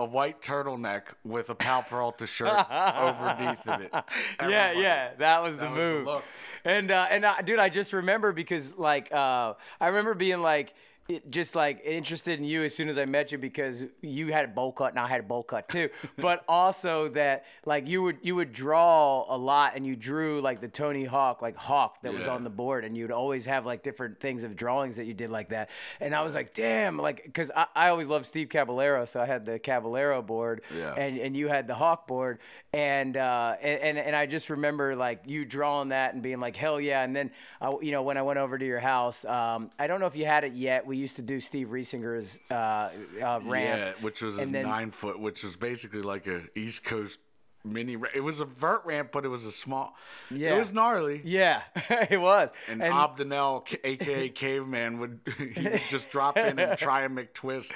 a 0.00 0.04
white 0.04 0.40
turtleneck 0.40 1.02
with 1.24 1.50
a 1.50 1.54
Powell 1.54 1.82
Peralta 1.82 2.26
shirt 2.26 2.48
underneath 2.48 3.66
of 3.66 3.80
it. 3.82 3.90
yeah, 4.40 4.72
yeah, 4.72 5.10
that 5.18 5.42
was 5.42 5.56
the 5.56 5.62
That 5.62 5.70
was 5.70 5.76
the 5.78 5.82
move. 5.84 6.06
look. 6.06 6.24
and 6.64 6.90
uh, 6.90 7.06
and 7.10 7.24
uh, 7.24 7.34
dude, 7.44 7.58
I 7.58 7.68
just 7.68 7.92
remember 7.92 8.32
because 8.32 8.76
like 8.78 9.12
uh, 9.12 9.54
I 9.80 9.86
remember 9.88 10.14
being 10.14 10.40
like. 10.40 10.72
It, 11.10 11.30
just 11.30 11.54
like 11.54 11.82
interested 11.84 12.38
in 12.38 12.44
you 12.44 12.62
as 12.62 12.74
soon 12.74 12.88
as 12.88 12.96
I 12.98 13.04
met 13.04 13.32
you 13.32 13.38
because 13.38 13.84
you 14.00 14.32
had 14.32 14.44
a 14.44 14.48
bowl 14.48 14.72
cut 14.72 14.90
and 14.92 14.98
I 14.98 15.06
had 15.08 15.20
a 15.20 15.24
bowl 15.24 15.42
cut 15.42 15.68
too. 15.68 15.88
but 16.18 16.44
also 16.48 17.08
that 17.10 17.44
like 17.66 17.88
you 17.88 18.02
would 18.02 18.18
you 18.22 18.36
would 18.36 18.52
draw 18.52 19.24
a 19.28 19.36
lot 19.36 19.72
and 19.76 19.86
you 19.86 19.96
drew 19.96 20.40
like 20.40 20.60
the 20.60 20.68
Tony 20.68 21.04
Hawk 21.04 21.42
like 21.42 21.56
Hawk 21.56 22.02
that 22.02 22.14
was 22.14 22.26
on 22.28 22.44
the 22.44 22.50
board 22.50 22.84
and 22.84 22.96
you'd 22.96 23.10
always 23.10 23.44
have 23.46 23.66
like 23.66 23.82
different 23.82 24.20
things 24.20 24.44
of 24.44 24.54
drawings 24.56 24.96
that 24.96 25.06
you 25.06 25.14
did 25.14 25.30
like 25.30 25.48
that. 25.50 25.70
And 26.00 26.14
I 26.14 26.22
was 26.22 26.34
like, 26.34 26.54
damn, 26.54 26.96
like 26.96 27.24
because 27.24 27.50
I, 27.54 27.66
I 27.74 27.88
always 27.88 28.08
loved 28.08 28.26
Steve 28.26 28.48
Caballero, 28.48 29.04
so 29.04 29.20
I 29.20 29.26
had 29.26 29.44
the 29.44 29.58
Caballero 29.58 30.22
board 30.22 30.62
Yeah. 30.76 30.94
and 30.94 31.18
and 31.18 31.36
you 31.36 31.48
had 31.48 31.66
the 31.66 31.74
Hawk 31.74 32.06
board, 32.06 32.38
and 32.72 33.16
uh, 33.16 33.56
and 33.60 33.98
and 33.98 34.14
I 34.14 34.26
just 34.26 34.48
remember 34.50 34.94
like 34.94 35.22
you 35.26 35.44
drawing 35.44 35.88
that 35.88 36.14
and 36.14 36.22
being 36.22 36.38
like 36.40 36.56
hell 36.56 36.80
yeah, 36.80 37.02
and 37.02 37.14
then 37.16 37.30
uh, 37.60 37.74
you 37.82 37.90
know 37.92 38.02
when 38.02 38.16
I 38.16 38.22
went 38.22 38.38
over 38.38 38.56
to 38.58 38.64
your 38.64 38.80
house, 38.80 39.24
um, 39.24 39.70
I 39.78 39.86
don't 39.86 39.98
know 40.00 40.06
if 40.06 40.14
you 40.16 40.26
had 40.26 40.44
it 40.44 40.52
yet. 40.52 40.86
We 40.86 40.99
used 41.00 41.16
to 41.16 41.22
do 41.22 41.40
Steve 41.40 41.68
Riesinger's 41.68 42.38
uh, 42.50 42.54
uh, 42.54 43.40
ramp. 43.44 43.78
Yeah, 43.80 43.92
which 44.00 44.22
was 44.22 44.38
a 44.38 44.46
then- 44.46 44.62
nine 44.62 44.90
foot, 44.90 45.18
which 45.18 45.42
was 45.42 45.56
basically 45.56 46.02
like 46.02 46.26
a 46.26 46.42
East 46.54 46.84
Coast 46.84 47.18
mini. 47.64 47.96
It 48.14 48.20
was 48.20 48.40
a 48.40 48.44
vert 48.44 48.82
ramp, 48.84 49.10
but 49.12 49.24
it 49.24 49.28
was 49.28 49.44
a 49.44 49.52
small. 49.52 49.94
Yeah. 50.30 50.54
it 50.54 50.58
was 50.58 50.72
gnarly. 50.72 51.20
Yeah, 51.24 51.62
it 52.10 52.20
was. 52.20 52.50
And, 52.68 52.82
Abdenel, 52.82 53.60
K- 53.66 53.78
aka 53.84 54.28
Caveman, 54.40 54.98
would 54.98 55.20
he 55.54 55.64
would 55.68 55.80
just 55.90 56.10
drop 56.10 56.36
in 56.36 56.58
and 56.58 56.78
try 56.78 57.02
a 57.02 57.08
McTwist. 57.08 57.70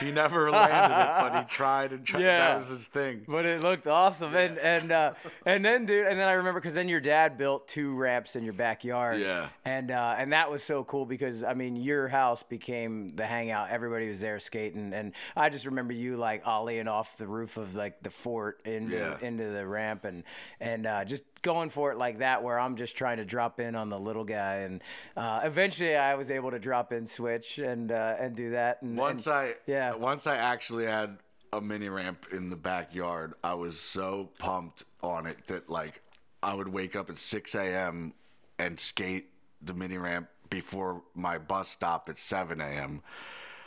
He 0.00 0.10
never 0.10 0.50
landed 0.50 0.94
it, 0.94 1.30
but 1.32 1.38
he 1.38 1.44
tried 1.54 1.92
and 1.92 2.04
tried. 2.04 2.22
Yeah. 2.22 2.38
That 2.58 2.58
was 2.60 2.78
his 2.78 2.86
thing. 2.86 3.22
But 3.28 3.46
it 3.46 3.62
looked 3.62 3.86
awesome, 3.86 4.34
and 4.34 4.58
and 4.58 4.92
uh, 4.92 5.12
and 5.46 5.64
then, 5.64 5.86
dude, 5.86 6.06
and 6.06 6.18
then 6.18 6.28
I 6.28 6.32
remember 6.32 6.60
because 6.60 6.74
then 6.74 6.88
your 6.88 7.00
dad 7.00 7.38
built 7.38 7.68
two 7.68 7.94
ramps 7.94 8.36
in 8.36 8.44
your 8.44 8.52
backyard. 8.54 9.20
Yeah. 9.20 9.48
And 9.64 9.90
uh, 9.90 10.14
and 10.18 10.32
that 10.32 10.50
was 10.50 10.62
so 10.62 10.84
cool 10.84 11.04
because 11.06 11.44
I 11.44 11.54
mean 11.54 11.76
your 11.76 12.08
house 12.08 12.42
became 12.42 13.14
the 13.16 13.26
hangout. 13.26 13.70
Everybody 13.70 14.08
was 14.08 14.20
there 14.20 14.38
skating, 14.40 14.92
and 14.92 15.12
I 15.36 15.48
just 15.50 15.66
remember 15.66 15.92
you 15.92 16.16
like 16.16 16.44
ollieing 16.44 16.88
off 16.88 17.16
the 17.16 17.26
roof 17.26 17.56
of 17.56 17.74
like 17.74 18.02
the 18.02 18.10
fort 18.10 18.60
into 18.64 18.96
Yeah. 18.96 19.16
Into 19.28 19.44
the 19.48 19.66
ramp, 19.66 20.04
and 20.04 20.24
and 20.60 20.86
uh, 20.86 21.04
just 21.04 21.22
going 21.42 21.70
for 21.70 21.92
it 21.92 21.98
like 21.98 22.18
that, 22.18 22.42
where 22.42 22.58
I'm 22.58 22.76
just 22.76 22.96
trying 22.96 23.18
to 23.18 23.24
drop 23.24 23.60
in 23.60 23.76
on 23.76 23.88
the 23.90 23.98
little 23.98 24.24
guy, 24.24 24.56
and 24.56 24.82
uh, 25.16 25.40
eventually 25.44 25.94
I 25.96 26.14
was 26.16 26.30
able 26.30 26.50
to 26.50 26.58
drop 26.58 26.92
in 26.92 27.06
switch 27.06 27.58
and 27.58 27.92
uh, 27.92 28.16
and 28.18 28.34
do 28.34 28.50
that. 28.50 28.82
And 28.82 28.96
Once 28.96 29.26
and- 29.26 29.34
I 29.34 29.54
yeah. 29.66 29.94
once 29.94 30.26
I 30.26 30.36
actually 30.36 30.86
had 30.86 31.18
a 31.52 31.60
mini 31.60 31.88
ramp 31.88 32.26
in 32.32 32.50
the 32.50 32.56
backyard, 32.56 33.34
I 33.44 33.54
was 33.54 33.78
so 33.80 34.30
pumped 34.38 34.82
on 35.02 35.26
it 35.26 35.38
that 35.46 35.70
like 35.70 36.02
I 36.42 36.54
would 36.54 36.68
wake 36.68 36.96
up 36.96 37.08
at 37.10 37.18
six 37.18 37.54
a.m. 37.54 38.12
and 38.58 38.78
skate 38.80 39.30
the 39.62 39.74
mini 39.74 39.98
ramp 39.98 40.28
before 40.50 41.02
my 41.14 41.36
bus 41.38 41.68
stop 41.68 42.08
at 42.08 42.18
seven 42.18 42.60
a.m. 42.60 43.02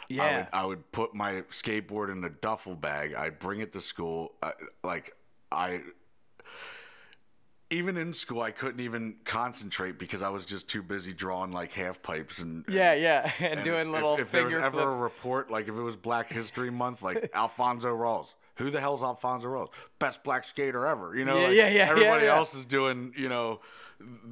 I 0.09 0.13
Yeah. 0.13 0.37
would, 0.37 0.47
I 0.51 0.65
would 0.65 0.91
put 0.91 1.15
my 1.15 1.41
skateboard 1.51 2.11
in 2.11 2.23
a 2.23 2.29
duffel 2.29 2.75
bag. 2.75 3.13
I'd 3.13 3.39
bring 3.39 3.61
it 3.61 3.71
to 3.73 3.81
school. 3.81 4.33
I, 4.43 4.51
like 4.83 5.15
I, 5.51 5.81
even 7.69 7.97
in 7.97 8.13
school, 8.13 8.41
I 8.41 8.51
couldn't 8.51 8.81
even 8.81 9.15
concentrate 9.23 9.97
because 9.97 10.21
I 10.21 10.29
was 10.29 10.45
just 10.45 10.67
too 10.67 10.83
busy 10.83 11.13
drawing 11.13 11.51
like 11.51 11.71
half 11.71 12.01
pipes 12.01 12.39
and 12.39 12.65
yeah, 12.67 12.93
yeah, 12.93 13.31
and, 13.39 13.53
and 13.55 13.63
doing 13.63 13.87
if, 13.87 13.93
little 13.93 14.13
if, 14.15 14.21
if 14.21 14.31
there 14.31 14.43
was 14.43 14.53
finger 14.53 14.65
ever 14.65 14.77
flips. 14.77 14.99
a 14.99 15.03
report, 15.03 15.51
like 15.51 15.67
if 15.67 15.75
it 15.75 15.81
was 15.81 15.95
Black 15.95 16.29
History 16.31 16.69
Month, 16.81 17.01
like 17.01 17.31
Alphonzo 17.33 17.95
Rawls. 17.95 18.33
Who 18.55 18.69
the 18.69 18.79
hell's 18.81 19.01
Alphonzo 19.01 19.47
Rawls? 19.47 19.69
Best 19.97 20.23
black 20.23 20.43
skater 20.43 20.85
ever. 20.85 21.15
You 21.15 21.25
know, 21.25 21.37
Yeah, 21.39 21.47
like, 21.47 21.55
yeah, 21.55 21.67
yeah, 21.67 21.73
yeah, 21.85 21.89
Everybody 21.89 22.25
yeah. 22.25 22.35
else 22.35 22.53
is 22.53 22.65
doing, 22.65 23.13
you 23.17 23.29
know, 23.29 23.61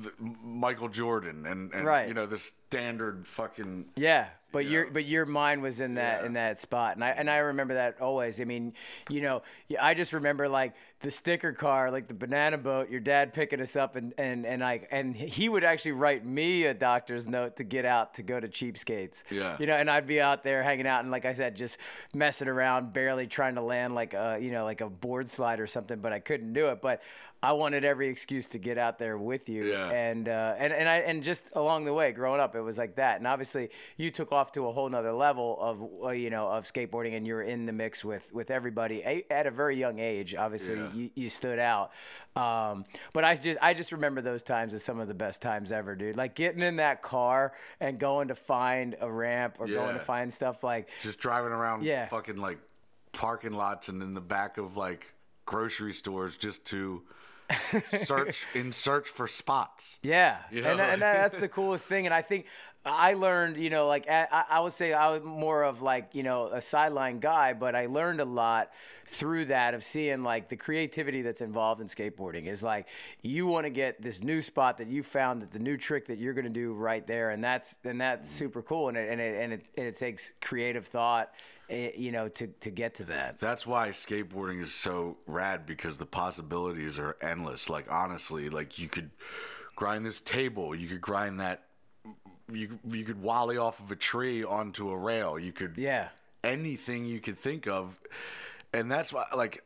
the, 0.01 0.11
Michael 0.43 0.89
Jordan 0.89 1.45
and, 1.45 1.73
and 1.73 1.85
Right. 1.85 2.07
you 2.07 2.13
know 2.13 2.25
the 2.25 2.39
standard 2.39 3.27
fucking. 3.27 3.85
Yeah, 3.95 4.27
but 4.51 4.65
you 4.65 4.71
your 4.71 4.85
know? 4.85 4.91
but 4.93 5.05
your 5.05 5.25
mind 5.25 5.61
was 5.61 5.79
in 5.79 5.95
that 5.95 6.21
Yeah. 6.21 6.25
in 6.27 6.33
that 6.33 6.59
spot, 6.59 6.95
and 6.95 7.03
I 7.03 7.09
and 7.09 7.29
I 7.29 7.37
remember 7.37 7.73
that 7.75 7.99
always. 8.01 8.39
I 8.39 8.43
mean, 8.45 8.73
you 9.09 9.21
know, 9.21 9.41
I 9.81 9.93
just 9.93 10.13
remember 10.13 10.47
like 10.47 10.73
the 11.01 11.09
sticker 11.11 11.53
car, 11.53 11.89
like 11.91 12.07
the 12.07 12.13
banana 12.13 12.57
boat. 12.57 12.89
Your 12.89 12.99
dad 12.99 13.33
picking 13.33 13.61
us 13.61 13.75
up, 13.75 13.95
and 13.95 14.13
and 14.17 14.45
and 14.45 14.61
like 14.61 14.87
and 14.91 15.15
he 15.15 15.49
would 15.49 15.63
actually 15.63 15.93
write 15.93 16.25
me 16.25 16.65
a 16.65 16.73
doctor's 16.73 17.27
note 17.27 17.55
to 17.57 17.63
get 17.63 17.85
out 17.85 18.13
to 18.15 18.23
go 18.23 18.39
to 18.39 18.47
cheapskates. 18.47 19.23
Yeah. 19.31 19.55
you 19.59 19.65
know, 19.65 19.75
and 19.75 19.89
I'd 19.89 20.07
be 20.07 20.21
out 20.21 20.43
there 20.43 20.61
hanging 20.63 20.87
out, 20.87 21.01
and 21.01 21.11
like 21.11 21.25
I 21.25 21.33
said, 21.33 21.55
just 21.55 21.77
messing 22.13 22.47
around, 22.47 22.93
barely 22.93 23.27
trying 23.27 23.55
to 23.55 23.61
land 23.61 23.95
like 23.95 24.13
a 24.13 24.37
you 24.39 24.51
know 24.51 24.63
like 24.63 24.81
a 24.81 24.89
board 24.89 25.29
slide 25.29 25.59
or 25.59 25.67
something, 25.67 25.99
but 25.99 26.13
I 26.13 26.19
couldn't 26.19 26.53
do 26.53 26.67
it. 26.69 26.81
But 26.81 27.01
I 27.41 27.53
wanted 27.53 27.85
every 27.85 28.09
excuse 28.09 28.47
to 28.49 28.57
get 28.57 28.77
out 28.77 28.99
there 28.99 29.17
with 29.17 29.47
you, 29.47 29.63
Yeah. 29.71 29.89
and 29.91 30.27
uh, 30.27 30.55
and 30.57 30.73
and 30.73 30.89
I 30.89 30.97
and 30.97 31.23
just 31.23 31.43
along 31.53 31.85
the 31.85 31.93
way, 31.93 32.11
growing 32.11 32.41
up, 32.41 32.53
it 32.53 32.59
was 32.59 32.77
like 32.77 32.95
that. 32.97 33.17
And 33.19 33.25
obviously, 33.25 33.69
you 33.95 34.11
took 34.11 34.33
off 34.33 34.51
to 34.53 34.67
a 34.67 34.73
whole 34.73 34.89
nother 34.89 35.13
level 35.13 35.57
of 35.61 35.81
uh, 36.03 36.09
you 36.09 36.29
know 36.31 36.49
of 36.49 36.65
skateboarding, 36.65 37.15
and 37.15 37.25
you 37.25 37.35
were 37.35 37.43
in 37.43 37.65
the 37.65 37.71
mix 37.71 38.03
with 38.03 38.33
with 38.33 38.51
everybody 38.51 39.01
a- 39.05 39.25
at 39.31 39.47
a 39.47 39.51
very 39.51 39.77
young 39.77 39.99
age. 39.99 40.35
Obviously, 40.35 40.75
Yeah. 40.75 40.91
you, 40.93 41.09
you 41.15 41.29
stood 41.29 41.59
out. 41.59 41.91
Um, 42.35 42.83
but 43.13 43.23
I 43.23 43.35
just 43.35 43.57
I 43.61 43.73
just 43.73 43.93
remember 43.93 44.21
those 44.21 44.43
times 44.43 44.73
as 44.73 44.83
some 44.83 44.99
of 44.99 45.07
the 45.07 45.13
best 45.13 45.41
times 45.41 45.71
ever, 45.71 45.95
dude. 45.95 46.17
Like 46.17 46.35
getting 46.35 46.61
in 46.61 46.75
that 46.75 47.01
car 47.01 47.53
and 47.79 47.97
going 47.97 48.27
to 48.27 48.35
find 48.35 48.97
a 48.99 49.09
ramp 49.09 49.55
or 49.59 49.67
going 49.67 49.95
to 49.97 50.03
find 50.03 50.33
stuff 50.33 50.61
like 50.61 50.89
just 51.01 51.19
driving 51.19 51.53
around 51.53 51.83
Yeah. 51.83 52.07
fucking 52.09 52.35
like 52.35 52.57
parking 53.13 53.53
lots 53.53 53.87
and 53.87 54.03
in 54.03 54.13
the 54.13 54.21
back 54.21 54.57
of 54.57 54.75
like 54.75 55.05
grocery 55.45 55.93
stores 55.93 56.35
just 56.35 56.63
to 56.65 57.01
search 58.05 58.45
in 58.53 58.71
search 58.71 59.07
for 59.07 59.27
spots. 59.27 59.97
Yeah, 60.01 60.37
You 60.51 60.63
and, 60.63 60.77
know? 60.77 60.83
and 60.83 61.01
that, 61.01 61.31
that's 61.31 61.41
the 61.41 61.49
coolest 61.49 61.85
thing. 61.85 62.05
And 62.05 62.13
I 62.13 62.21
think 62.21 62.45
I 62.85 63.13
learned, 63.13 63.57
you 63.57 63.69
know, 63.69 63.87
like 63.87 64.09
I, 64.09 64.45
I 64.49 64.59
would 64.61 64.71
say 64.71 64.93
I 64.93 65.09
was 65.09 65.21
more 65.23 65.63
of 65.63 65.81
like 65.81 66.09
you 66.13 66.23
know 66.23 66.47
a 66.47 66.61
sideline 66.61 67.19
guy, 67.19 67.53
but 67.53 67.75
I 67.75 67.87
learned 67.87 68.21
a 68.21 68.25
lot 68.25 68.71
through 69.05 69.45
that 69.45 69.73
of 69.73 69.83
seeing 69.83 70.23
like 70.23 70.49
the 70.49 70.55
creativity 70.55 71.21
that's 71.21 71.41
involved 71.41 71.81
in 71.81 71.87
skateboarding. 71.87 72.47
Is 72.47 72.63
like 72.63 72.87
you 73.21 73.47
want 73.47 73.65
to 73.65 73.69
get 73.69 74.01
this 74.01 74.23
new 74.23 74.41
spot 74.41 74.77
that 74.77 74.87
you 74.87 75.03
found 75.03 75.41
that 75.41 75.51
the 75.51 75.59
new 75.59 75.75
trick 75.75 76.07
that 76.07 76.19
you're 76.19 76.33
going 76.33 76.45
to 76.45 76.49
do 76.49 76.73
right 76.73 77.05
there, 77.05 77.31
and 77.31 77.43
that's 77.43 77.75
and 77.83 77.99
that's 77.99 78.31
mm. 78.31 78.33
super 78.33 78.61
cool. 78.61 78.87
And 78.87 78.97
it 78.97 79.09
and 79.09 79.19
it 79.19 79.41
and 79.41 79.53
it, 79.53 79.65
and 79.77 79.85
it 79.85 79.99
takes 79.99 80.31
creative 80.41 80.87
thought, 80.87 81.31
Eh, 81.69 81.91
you 81.95 82.11
know, 82.11 82.27
to 82.29 82.47
to 82.47 82.71
get 82.71 82.95
to 82.95 83.03
that. 83.05 83.39
That's 83.39 83.67
why 83.67 83.89
skateboarding 83.89 84.61
is 84.61 84.73
so 84.73 85.17
rad 85.27 85.65
because 85.65 85.97
the 85.97 86.05
possibilities 86.05 86.97
are 86.97 87.15
endless. 87.21 87.69
Like 87.69 87.85
honestly, 87.91 88.49
like 88.49 88.79
you 88.79 88.89
could 88.89 89.11
grind 89.75 90.05
this 90.05 90.19
table, 90.21 90.73
you 90.73 90.87
could 90.87 91.01
grind 91.01 91.39
that 91.39 91.63
you 92.51 92.79
you 92.87 93.05
could 93.05 93.21
wally 93.21 93.57
off 93.57 93.79
of 93.79 93.91
a 93.91 93.95
tree 93.95 94.43
onto 94.43 94.89
a 94.89 94.97
rail. 94.97 95.37
You 95.37 95.51
could 95.51 95.77
Yeah. 95.77 96.09
anything 96.43 97.05
you 97.05 97.19
could 97.19 97.37
think 97.39 97.67
of. 97.67 97.99
And 98.73 98.91
that's 98.91 99.13
why 99.13 99.25
like 99.35 99.63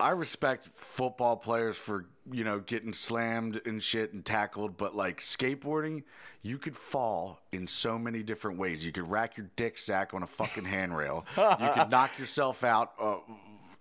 I 0.00 0.10
respect 0.10 0.68
football 0.74 1.36
players 1.36 1.76
for, 1.76 2.06
you 2.30 2.44
know, 2.44 2.60
getting 2.60 2.92
slammed 2.92 3.60
and 3.66 3.82
shit 3.82 4.12
and 4.12 4.24
tackled, 4.24 4.76
but 4.76 4.94
like 4.94 5.20
skateboarding, 5.20 6.04
you 6.42 6.58
could 6.58 6.76
fall 6.76 7.40
in 7.52 7.66
so 7.66 7.98
many 7.98 8.22
different 8.22 8.58
ways. 8.58 8.84
You 8.84 8.92
could 8.92 9.10
rack 9.10 9.36
your 9.36 9.46
dick 9.56 9.78
sack 9.78 10.14
on 10.14 10.22
a 10.22 10.26
fucking 10.26 10.64
handrail. 10.64 11.24
you 11.36 11.70
could 11.74 11.90
knock 11.90 12.18
yourself 12.18 12.64
out. 12.64 12.92
Uh, 13.00 13.16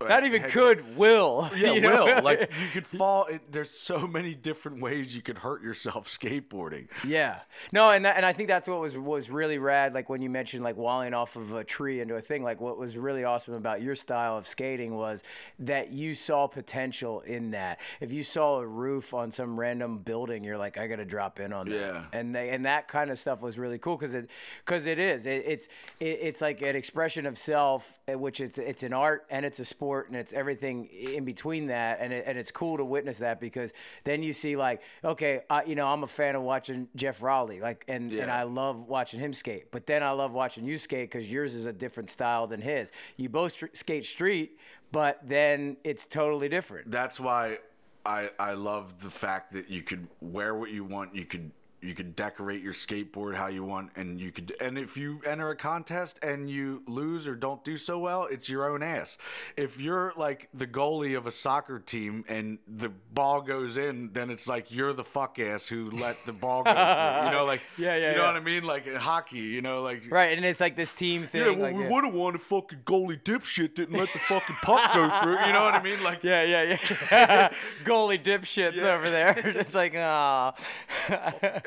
Not 0.08 0.24
even 0.24 0.44
could, 0.44 0.96
will. 0.96 1.50
Yeah, 1.58 1.72
you 1.74 1.82
know? 1.82 2.06
will. 2.06 2.24
Like 2.24 2.40
you 2.62 2.70
could 2.72 2.88
fall. 2.88 3.28
There's 3.52 3.70
so 3.70 4.08
many 4.08 4.34
different 4.34 4.82
ways 4.82 5.14
you 5.14 5.22
could 5.22 5.40
hurt 5.40 5.62
yourself 5.62 6.08
skateboarding. 6.08 6.88
Yeah. 7.06 7.40
No, 7.74 7.90
and 7.90 8.06
that, 8.06 8.16
and 8.16 8.26
I 8.26 8.32
think 8.32 8.48
that's 8.48 8.66
what 8.66 8.80
was 8.80 8.98
was 8.98 9.30
really 9.30 9.58
rad. 9.58 9.94
Like 9.94 10.08
when 10.08 10.22
you 10.22 10.30
mentioned 10.30 10.64
like 10.64 10.78
walling 10.78 11.14
off 11.14 11.36
of 11.36 11.52
a 11.52 11.66
tree 11.66 12.00
into 12.00 12.16
a 12.16 12.22
thing. 12.22 12.44
Like 12.44 12.62
what 12.62 12.78
was 12.78 12.96
really 12.96 13.26
awesome 13.26 13.56
about 13.56 13.82
your 13.82 13.94
style 13.94 14.38
of 14.38 14.48
skating 14.48 14.96
was 14.96 15.22
that 15.60 15.92
you 15.92 16.16
saw 16.16 16.48
potential 16.48 17.20
in 17.22 17.52
that. 17.52 17.80
If 18.00 18.14
you 18.14 18.24
saw 18.24 18.60
a 18.60 18.66
roof 18.66 19.14
on 19.14 19.32
some 19.32 19.60
random 19.60 19.98
building, 19.98 20.46
you're 20.46 20.58
like, 20.58 20.78
I 20.78 20.88
got 20.88 20.98
to 20.98 21.06
drop 21.06 21.42
in 21.42 21.52
on 21.52 21.68
that. 21.68 21.76
Yeah. 21.76 22.04
And 22.14 22.34
they, 22.34 22.52
and 22.52 22.66
that 22.66 22.88
kind 22.88 23.12
of 23.12 23.20
stuff 23.20 23.42
was 23.42 23.58
really 23.58 23.78
cool 23.78 23.98
because 23.98 24.14
it 24.14 24.30
because 24.66 24.86
it 24.86 24.98
is 24.98 25.26
it, 25.26 25.44
it's 25.46 25.68
it, 26.00 26.20
it's 26.22 26.40
like 26.40 26.62
an 26.62 26.78
expression 26.78 27.26
of 27.26 27.38
self, 27.38 28.00
eh, 28.08 28.14
which 28.14 28.40
is 28.40 28.58
it's 28.58 28.84
an 28.84 28.94
art 28.94 29.26
and 29.30 29.46
it's 29.46 29.60
a 29.60 29.66
sport 29.66 29.89
sport 29.90 30.08
and 30.08 30.16
it's 30.16 30.34
everything 30.34 30.86
in 30.86 31.26
between 31.26 31.68
that, 31.68 32.00
and 32.00 32.14
it, 32.14 32.24
and 32.28 32.38
it's 32.38 32.52
cool 32.52 32.78
to 32.78 32.86
witness 32.86 33.18
that 33.18 33.40
because 33.40 33.74
then 34.04 34.22
you 34.22 34.34
see 34.34 34.56
like, 34.56 34.82
okay, 35.04 35.42
I, 35.50 35.64
you 35.64 35.76
know, 35.76 35.88
I'm 35.88 36.04
a 36.04 36.08
fan 36.08 36.36
of 36.36 36.44
watching 36.44 36.88
Geoff 36.96 37.22
Rowley, 37.22 37.60
like, 37.60 37.86
and 37.88 38.12
and 38.12 38.32
I 38.32 38.44
love 38.44 38.88
watching 38.88 39.20
him 39.20 39.34
skate, 39.34 39.72
but 39.72 39.88
then 39.88 40.04
I 40.04 40.12
love 40.12 40.32
watching 40.32 40.66
you 40.66 40.78
skate 40.78 41.12
because 41.12 41.30
yours 41.32 41.56
is 41.56 41.66
a 41.66 41.74
different 41.74 42.10
style 42.10 42.46
than 42.48 42.62
his. 42.62 42.92
You 43.18 43.30
both 43.30 43.54
str- 43.54 43.74
skate 43.74 44.06
street, 44.06 44.60
but 44.92 45.20
then 45.24 45.78
it's 45.84 46.06
totally 46.06 46.50
different. 46.50 46.92
that's 46.92 47.20
why 47.20 47.58
I 48.06 48.30
I 48.40 48.54
love 48.54 49.02
the 49.02 49.10
fact 49.10 49.54
that 49.54 49.70
you 49.70 49.82
could 49.82 50.08
wear 50.22 50.54
what 50.54 50.70
you 50.70 50.84
want. 50.84 51.16
You 51.16 51.26
could 51.26 51.52
you 51.82 51.94
could 51.94 52.16
decorate 52.16 52.62
your 52.62 52.74
skateboard 52.74 53.36
how 53.36 53.48
you 53.48 53.64
want, 53.64 53.92
and 53.96 54.20
you 54.20 54.32
could. 54.32 54.54
And 54.60 54.78
if 54.78 54.98
you 54.98 55.22
enter 55.26 55.50
a 55.50 55.56
contest 55.56 56.20
and 56.22 56.50
you 56.50 56.84
lose 56.88 57.28
or 57.28 57.36
don't 57.36 57.64
do 57.64 57.78
so 57.78 57.98
well, 58.00 58.26
it's 58.26 58.50
your 58.50 58.70
own 58.70 58.84
ass. 58.84 59.18
If 59.56 59.80
you're 59.80 60.14
like 60.16 60.50
the 60.54 60.68
goalie 60.68 61.18
of 61.18 61.26
a 61.28 61.32
soccer 61.32 61.80
team 61.80 62.26
and 62.28 62.60
the 62.68 62.90
ball 62.90 63.42
goes 63.42 63.78
in, 63.78 64.12
then 64.14 64.30
it's 64.30 64.48
like 64.48 64.72
you're 64.72 64.94
the 64.94 65.04
fuck 65.04 65.40
ass 65.40 65.68
who 65.68 65.86
let 65.86 66.18
the 66.26 66.34
ball 66.34 66.64
go 66.64 66.72
through. 66.72 67.26
You 67.26 67.32
know, 67.32 67.46
like 67.46 67.62
Yeah, 67.78 67.96
yeah, 67.96 68.12
You 68.12 68.18
know 68.18 68.24
yeah. 68.24 68.28
what 68.28 68.36
I 68.36 68.44
mean? 68.44 68.64
Like 68.64 68.88
in 68.88 68.96
hockey, 68.96 69.38
you 69.40 69.62
know, 69.62 69.82
like 69.82 70.04
Right, 70.10 70.36
and 70.38 70.46
it's 70.46 70.60
like 70.60 70.76
this 70.76 70.92
team 70.92 71.26
thing. 71.26 71.42
Yeah, 71.42 71.50
well, 71.52 71.60
like, 71.62 71.76
we 71.76 71.84
yeah. 71.84 71.90
would 71.90 72.04
have 72.06 72.14
won 72.14 72.36
if 72.36 72.42
fucking 72.42 72.80
goalie 72.86 73.22
dipshit 73.22 73.76
didn't 73.76 73.98
let 73.98 74.12
the 74.14 74.20
fucking 74.20 74.58
puck 74.62 74.94
go 74.94 75.10
through. 75.22 75.40
You 75.46 75.54
know 75.54 75.64
what 75.64 75.74
I 75.76 75.82
mean? 75.82 76.04
Like, 76.04 76.24
Yeah, 76.30 76.44
yeah, 76.44 76.78
yeah. 77.12 77.50
Goalie 77.84 78.22
dipshits 78.22 78.84
over 78.84 79.10
there. 79.10 79.34
Just 79.54 79.74
like, 79.74 79.94
ah. 79.96 80.54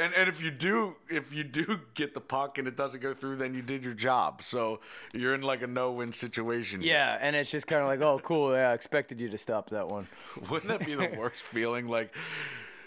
And 0.02 0.14
and 0.14 0.28
if 0.28 0.40
you 0.40 0.50
do 0.50 0.96
if 1.08 1.32
you 1.32 1.44
do 1.44 1.80
get 1.94 2.14
the 2.14 2.20
puck 2.20 2.58
and 2.58 2.66
it 2.66 2.76
doesn't 2.76 3.00
go 3.00 3.14
through, 3.14 3.36
then 3.36 3.54
you 3.54 3.62
did 3.62 3.84
your 3.84 3.94
job. 3.94 4.42
So 4.42 4.80
you're 5.12 5.34
in 5.34 5.42
like 5.42 5.62
a 5.62 5.66
no-win 5.66 6.12
situation. 6.12 6.82
yeah, 6.82 7.18
and 7.20 7.36
it's 7.36 7.50
just 7.50 7.66
kind 7.66 7.82
of 7.82 7.88
like, 7.88 8.00
oh, 8.00 8.20
cool. 8.22 8.52
Yeah, 8.52 8.70
I 8.70 8.74
expected 8.74 9.20
you 9.20 9.28
to 9.28 9.38
stop 9.38 9.70
that 9.70 9.88
one. 9.88 10.08
Wouldn't 10.50 10.68
that 10.68 10.84
be 10.84 10.94
the 10.94 11.14
worst 11.18 11.42
feeling? 11.42 11.86
Like, 11.86 12.14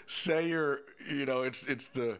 say 0.06 0.46
you're, 0.48 0.80
you 1.08 1.26
know, 1.26 1.42
it's 1.42 1.64
it's 1.64 1.88
the 1.88 2.18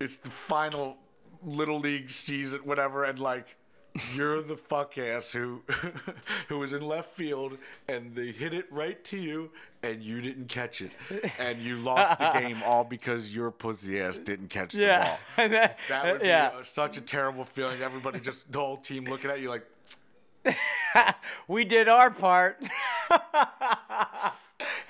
it's 0.00 0.16
the 0.16 0.30
final 0.30 0.96
little 1.42 1.78
league 1.78 2.10
season, 2.10 2.60
whatever, 2.64 3.04
and 3.04 3.18
like. 3.18 3.56
You're 4.14 4.42
the 4.42 4.56
fuck 4.56 4.98
ass 4.98 5.30
who 5.30 5.62
who 6.48 6.58
was 6.58 6.72
in 6.72 6.82
left 6.82 7.12
field 7.12 7.58
and 7.86 8.14
they 8.14 8.32
hit 8.32 8.52
it 8.52 8.66
right 8.72 9.02
to 9.04 9.16
you 9.16 9.50
and 9.84 10.02
you 10.02 10.20
didn't 10.20 10.48
catch 10.48 10.80
it 10.82 10.92
and 11.38 11.58
you 11.60 11.76
lost 11.78 12.18
the 12.18 12.30
game 12.40 12.60
all 12.64 12.82
because 12.82 13.32
your 13.32 13.50
pussy 13.52 14.00
ass 14.00 14.18
didn't 14.18 14.48
catch 14.48 14.72
the 14.72 14.82
Yeah, 14.82 15.04
ball. 15.06 15.18
and 15.36 15.52
that, 15.54 15.78
That 15.88 16.04
would 16.12 16.22
be 16.22 16.26
yeah. 16.28 16.50
uh, 16.58 16.64
such 16.64 16.96
a 16.96 17.00
terrible 17.00 17.44
feeling. 17.44 17.80
Everybody 17.82 18.18
just 18.18 18.50
the 18.50 18.58
whole 18.58 18.78
team 18.78 19.04
looking 19.04 19.30
at 19.30 19.40
you 19.40 19.48
like, 19.50 19.64
we 21.48 21.64
did 21.64 21.88
our 21.88 22.10
part. 22.10 22.60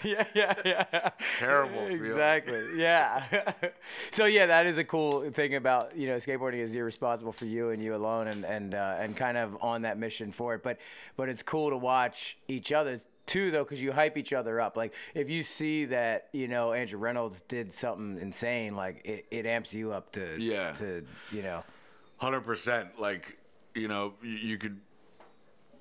yeah, 0.08 0.26
yeah, 0.34 0.54
yeah. 0.64 1.10
Terrible 1.38 1.86
feeling. 1.86 2.04
Exactly. 2.04 2.64
Yeah. 2.76 3.52
so 4.10 4.24
yeah, 4.26 4.46
that 4.46 4.66
is 4.66 4.78
a 4.78 4.84
cool 4.84 5.30
thing 5.30 5.54
about 5.54 5.96
you 5.96 6.06
know 6.06 6.16
skateboarding 6.16 6.58
is 6.58 6.74
you're 6.74 6.84
responsible 6.84 7.32
for 7.32 7.46
you 7.46 7.70
and 7.70 7.82
you 7.82 7.94
alone, 7.94 8.28
and 8.28 8.44
and 8.44 8.74
uh, 8.74 8.96
and 8.98 9.16
kind 9.16 9.36
of 9.36 9.56
on 9.60 9.82
that 9.82 9.98
mission 9.98 10.32
for 10.32 10.54
it. 10.54 10.62
But 10.62 10.78
but 11.16 11.28
it's 11.28 11.42
cool 11.42 11.70
to 11.70 11.76
watch 11.76 12.36
each 12.48 12.72
other 12.72 13.00
too 13.26 13.50
though 13.50 13.64
because 13.64 13.82
you 13.82 13.90
hype 13.90 14.18
each 14.18 14.34
other 14.34 14.60
up 14.60 14.76
like 14.76 14.92
if 15.14 15.30
you 15.30 15.42
see 15.42 15.86
that 15.86 16.28
you 16.34 16.46
know 16.46 16.74
andrew 16.74 16.98
reynolds 16.98 17.40
did 17.48 17.72
something 17.72 18.18
insane 18.20 18.76
like 18.76 19.00
it, 19.02 19.24
it 19.30 19.46
amps 19.46 19.72
you 19.72 19.92
up 19.94 20.12
to 20.12 20.36
Yeah. 20.38 20.72
to 20.72 21.06
you 21.32 21.40
know 21.40 21.64
hundred 22.18 22.42
percent. 22.42 22.98
Like, 22.98 23.38
you 23.74 23.88
know, 23.88 24.14
you, 24.22 24.30
you 24.30 24.58
could 24.58 24.80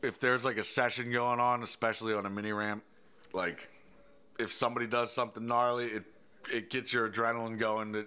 if 0.02 0.20
there's 0.20 0.44
like 0.44 0.58
a 0.58 0.64
session 0.64 1.12
going 1.12 1.40
on, 1.40 1.64
especially 1.64 2.14
on 2.14 2.26
a 2.26 2.30
mini 2.30 2.52
ramp, 2.52 2.84
like 3.34 3.70
if 4.40 4.54
somebody 4.54 4.88
does 4.88 5.12
something 5.12 5.46
gnarly, 5.46 5.86
it 5.88 6.04
it 6.52 6.70
gets 6.70 6.92
your 6.92 7.10
adrenaline 7.10 7.58
going 7.58 7.94
to 7.94 8.06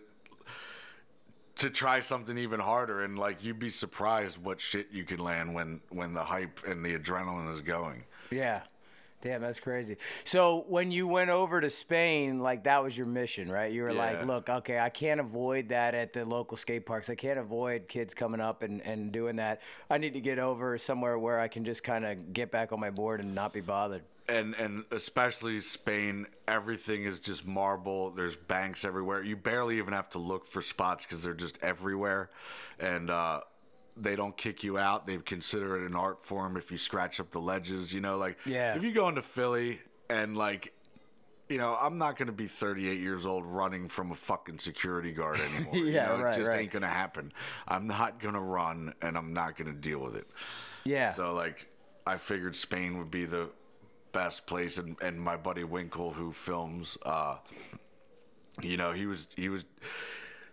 to 1.56 1.70
try 1.70 2.00
something 2.00 2.36
even 2.36 2.60
harder 2.60 3.02
and 3.02 3.18
like 3.18 3.42
you'd 3.42 3.58
be 3.58 3.70
surprised 3.70 4.36
what 4.36 4.60
shit 4.60 4.88
you 4.92 5.04
can 5.04 5.18
land 5.18 5.54
when 5.54 5.80
when 5.88 6.12
the 6.12 6.22
hype 6.22 6.60
and 6.66 6.84
the 6.84 6.98
adrenaline 6.98 7.52
is 7.52 7.62
going. 7.62 8.04
Yeah. 8.30 8.62
Damn, 9.22 9.40
that's 9.40 9.58
crazy. 9.58 9.96
So 10.24 10.66
when 10.68 10.92
you 10.92 11.08
went 11.08 11.30
over 11.30 11.60
to 11.62 11.70
Spain, 11.70 12.38
like 12.40 12.64
that 12.64 12.82
was 12.82 12.96
your 12.96 13.06
mission, 13.06 13.50
right? 13.50 13.72
You 13.72 13.82
were 13.84 13.90
Yeah. 13.90 13.98
like, 13.98 14.26
look, 14.26 14.50
okay, 14.50 14.78
I 14.78 14.90
can't 14.90 15.18
avoid 15.18 15.70
that 15.70 15.94
at 15.94 16.12
the 16.12 16.24
local 16.26 16.58
skate 16.58 16.84
parks. 16.84 17.08
I 17.08 17.14
can't 17.14 17.38
avoid 17.38 17.88
kids 17.88 18.12
coming 18.14 18.40
up 18.42 18.62
and, 18.62 18.82
and 18.82 19.10
doing 19.10 19.36
that. 19.36 19.62
I 19.88 19.96
need 19.96 20.12
to 20.12 20.20
get 20.20 20.38
over 20.38 20.76
somewhere 20.76 21.18
where 21.18 21.40
I 21.40 21.48
can 21.48 21.64
just 21.64 21.82
kind 21.82 22.04
of 22.04 22.34
get 22.34 22.52
back 22.52 22.72
on 22.72 22.78
my 22.78 22.90
board 22.90 23.20
and 23.20 23.34
not 23.34 23.54
be 23.54 23.62
bothered. 23.62 24.02
And 24.28 24.54
and 24.54 24.84
especially 24.90 25.60
Spain, 25.60 26.26
everything 26.48 27.04
is 27.04 27.20
just 27.20 27.46
marble. 27.46 28.10
There's 28.10 28.36
banks 28.36 28.84
everywhere. 28.84 29.22
You 29.22 29.36
barely 29.36 29.78
even 29.78 29.92
have 29.94 30.08
to 30.10 30.18
look 30.18 30.46
for 30.46 30.62
spots 30.62 31.06
because 31.06 31.22
they're 31.24 31.34
just 31.34 31.58
everywhere, 31.62 32.30
and 32.78 33.08
uh, 33.10 33.40
they 33.96 34.16
don't 34.16 34.36
kick 34.36 34.62
you 34.64 34.78
out. 34.78 35.06
They 35.06 35.16
consider 35.18 35.82
it 35.82 35.88
an 35.88 35.96
art 35.96 36.24
form 36.24 36.56
if 36.56 36.70
you 36.72 36.78
scratch 36.78 37.20
up 37.20 37.30
the 37.30 37.40
ledges. 37.40 37.92
You 37.92 38.00
know, 38.00 38.16
like 38.18 38.36
Yeah. 38.44 38.74
if 38.76 38.82
you 38.82 38.92
go 38.92 39.08
into 39.08 39.22
Philly 39.22 39.80
and 40.10 40.36
like. 40.36 40.72
You 41.48 41.58
know, 41.58 41.78
I'm 41.80 41.96
not 41.96 42.16
going 42.18 42.26
to 42.26 42.32
be 42.32 42.48
38 42.48 42.98
years 42.98 43.24
old 43.24 43.46
running 43.46 43.88
from 43.88 44.10
a 44.10 44.16
fucking 44.16 44.58
security 44.58 45.12
guard 45.12 45.38
anymore. 45.54 45.76
you 45.76 45.84
Yeah, 45.84 46.06
know, 46.06 46.18
right, 46.18 46.34
It 46.34 46.38
just 46.38 46.50
right. 46.50 46.58
ain't 46.62 46.72
going 46.72 46.82
to 46.82 46.88
happen. 46.88 47.32
I'm 47.68 47.86
not 47.86 48.18
going 48.18 48.34
to 48.34 48.40
run 48.40 48.94
and 49.00 49.16
I'm 49.16 49.32
not 49.32 49.56
going 49.56 49.72
to 49.72 49.80
deal 49.80 50.00
with 50.00 50.16
it. 50.16 50.26
Yeah. 50.82 51.12
So 51.12 51.34
like, 51.34 51.68
I 52.04 52.16
figured 52.16 52.56
Spain 52.56 52.98
would 52.98 53.12
be 53.12 53.26
the 53.26 53.50
best 54.16 54.46
place, 54.46 54.78
and, 54.78 54.96
and 55.02 55.20
my 55.20 55.36
buddy 55.36 55.62
Winkle, 55.62 56.10
who 56.10 56.32
films, 56.32 56.96
uh, 57.04 57.36
you 58.62 58.78
know, 58.78 58.92
he 58.92 59.04
was 59.04 59.28
he 59.36 59.50
was 59.50 59.66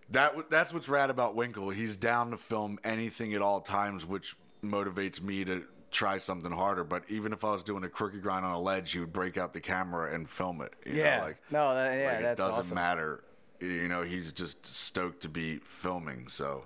that 0.09 0.49
that's 0.49 0.73
what's 0.73 0.89
rad 0.89 1.09
about 1.09 1.33
Winkle. 1.33 1.69
He's 1.69 1.95
down 1.95 2.31
to 2.31 2.37
film 2.37 2.77
anything 2.83 3.33
at 3.33 3.41
all 3.41 3.61
times, 3.61 4.05
which 4.05 4.35
motivates 4.61 5.21
me 5.21 5.45
to 5.45 5.63
try 5.91 6.17
something 6.17 6.51
harder. 6.51 6.83
But 6.83 7.03
even 7.07 7.31
if 7.31 7.45
I 7.45 7.51
was 7.51 7.63
doing 7.63 7.85
a 7.85 7.89
crooked 7.89 8.21
grind 8.21 8.45
on 8.45 8.51
a 8.51 8.59
ledge, 8.59 8.91
he 8.91 8.99
would 8.99 9.13
break 9.13 9.37
out 9.37 9.53
the 9.53 9.61
camera 9.61 10.13
and 10.13 10.29
film 10.29 10.61
it. 10.61 10.73
you 10.85 10.95
know, 10.95 10.99
yeah. 10.99 11.23
like, 11.23 11.37
no, 11.49 11.73
that, 11.73 11.97
yeah, 11.97 12.05
like, 12.07 12.17
it 12.17 12.21
that's 12.23 12.37
doesn't 12.37 12.59
awesome. 12.59 12.75
matter. 12.75 13.23
You 13.61 13.87
know, 13.87 14.01
he's 14.01 14.33
just 14.33 14.75
stoked 14.75 15.21
to 15.21 15.29
be 15.29 15.59
filming. 15.81 16.27
So. 16.29 16.65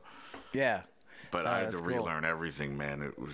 Yeah. 0.52 0.82
But 1.30 1.46
I 1.46 1.60
had 1.60 1.72
to 1.72 1.78
cool. 1.78 1.88
relearn 1.88 2.26
everything, 2.26 2.76
man. 2.76 3.04
It 3.04 3.20
was. 3.20 3.34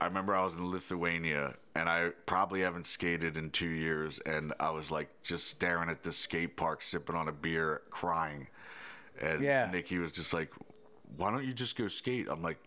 I 0.00 0.04
remember 0.06 0.34
I 0.34 0.44
was 0.44 0.54
in 0.54 0.70
Lithuania, 0.70 1.54
and 1.74 1.88
I 1.88 2.10
probably 2.26 2.60
haven't 2.60 2.86
skated 2.86 3.36
in 3.36 3.50
two 3.50 3.68
years, 3.68 4.18
and 4.26 4.52
I 4.60 4.70
was 4.70 4.90
like 4.90 5.08
just 5.22 5.48
staring 5.48 5.88
at 5.88 6.02
the 6.02 6.12
skate 6.12 6.56
park, 6.56 6.82
sipping 6.82 7.16
on 7.16 7.28
a 7.28 7.32
beer, 7.32 7.82
crying. 7.90 8.48
And 9.20 9.42
Yeah. 9.42 9.70
Nikki 9.70 9.98
was 9.98 10.12
just 10.12 10.32
like, 10.34 10.52
"Why 11.16 11.30
don't 11.30 11.44
you 11.46 11.54
just 11.54 11.76
go 11.76 11.88
skate?" 11.88 12.28
I'm 12.28 12.42
like, 12.42 12.58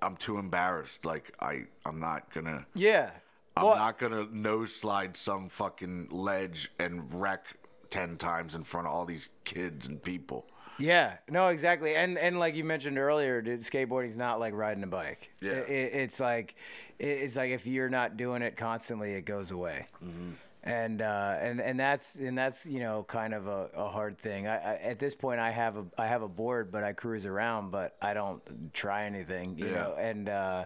"I'm 0.00 0.16
too 0.16 0.38
embarrassed. 0.38 1.04
Like 1.04 1.32
I, 1.40 1.64
I'm 1.84 2.00
not 2.00 2.32
gonna." 2.32 2.66
Yeah. 2.74 3.10
I'm 3.58 3.64
Well, 3.66 3.76
not 3.76 3.98
gonna 3.98 4.26
nose 4.32 4.74
slide 4.74 5.16
some 5.16 5.48
fucking 5.48 6.08
ledge 6.10 6.70
and 6.78 7.12
wreck 7.12 7.44
ten 7.90 8.16
times 8.16 8.54
in 8.54 8.64
front 8.64 8.86
of 8.86 8.92
all 8.94 9.04
these 9.04 9.28
kids 9.44 9.86
and 9.86 10.02
people. 10.02 10.46
Yeah, 10.78 11.14
no, 11.28 11.48
exactly, 11.48 11.94
and 11.96 12.18
and 12.18 12.38
like 12.38 12.54
you 12.54 12.64
mentioned 12.64 12.98
earlier, 12.98 13.40
dude, 13.42 13.60
skateboarding's 13.60 14.16
not 14.16 14.40
like 14.40 14.54
riding 14.54 14.82
a 14.82 14.86
bike. 14.86 15.30
Yeah. 15.40 15.52
it, 15.52 15.68
it- 15.70 15.94
it's 15.94 16.20
like 16.20 16.54
it, 16.98 17.06
it's 17.08 17.36
like 17.36 17.50
if 17.50 17.66
you're 17.66 17.88
not 17.88 18.16
doing 18.16 18.42
it 18.42 18.56
constantly, 18.56 19.12
it 19.12 19.22
goes 19.22 19.50
away. 19.50 19.86
Mm-hmm. 20.04 20.30
And 20.64 21.00
uh, 21.00 21.36
and 21.40 21.60
and 21.60 21.78
that's 21.78 22.16
and 22.16 22.36
that's 22.36 22.66
you 22.66 22.80
know 22.80 23.04
kind 23.04 23.34
of 23.34 23.46
a, 23.46 23.68
a 23.76 23.88
hard 23.88 24.18
thing. 24.18 24.48
I, 24.48 24.56
I, 24.56 24.74
at 24.78 24.98
this 24.98 25.14
point, 25.14 25.38
I 25.38 25.50
have 25.52 25.76
a 25.76 25.84
I 25.96 26.08
have 26.08 26.22
a 26.22 26.28
board, 26.28 26.72
but 26.72 26.82
I 26.82 26.92
cruise 26.92 27.24
around, 27.24 27.70
but 27.70 27.94
I 28.02 28.14
don't 28.14 28.42
try 28.74 29.04
anything, 29.04 29.56
you 29.56 29.66
Yeah. 29.66 29.74
know. 29.74 29.94
And 29.96 30.28
uh, 30.28 30.64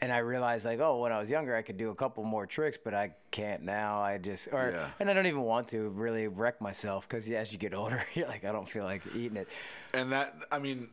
and 0.00 0.12
I 0.12 0.18
realized 0.18 0.64
like, 0.64 0.80
oh, 0.80 0.98
when 1.00 1.10
I 1.12 1.18
was 1.18 1.28
younger, 1.28 1.56
I 1.56 1.62
could 1.62 1.76
do 1.76 1.90
a 1.90 1.94
couple 1.94 2.22
more 2.24 2.46
tricks, 2.46 2.78
but 2.82 2.94
I 2.94 3.12
can't 3.30 3.62
now. 3.62 4.00
I 4.00 4.18
just 4.18 4.48
or 4.52 4.70
Yeah. 4.72 4.90
and 5.00 5.10
I 5.10 5.12
don't 5.12 5.26
even 5.26 5.42
want 5.42 5.68
to 5.68 5.88
really 5.90 6.28
wreck 6.28 6.60
myself 6.60 7.08
because 7.08 7.28
as 7.30 7.52
you 7.52 7.58
get 7.58 7.74
older, 7.80 8.02
you're 8.14 8.28
like, 8.28 8.44
I 8.44 8.52
don't 8.52 8.68
feel 8.68 8.84
like 8.84 9.02
eating 9.14 9.36
it. 9.36 9.48
and 9.92 10.12
that 10.12 10.34
i 10.52 10.58
mean 10.58 10.88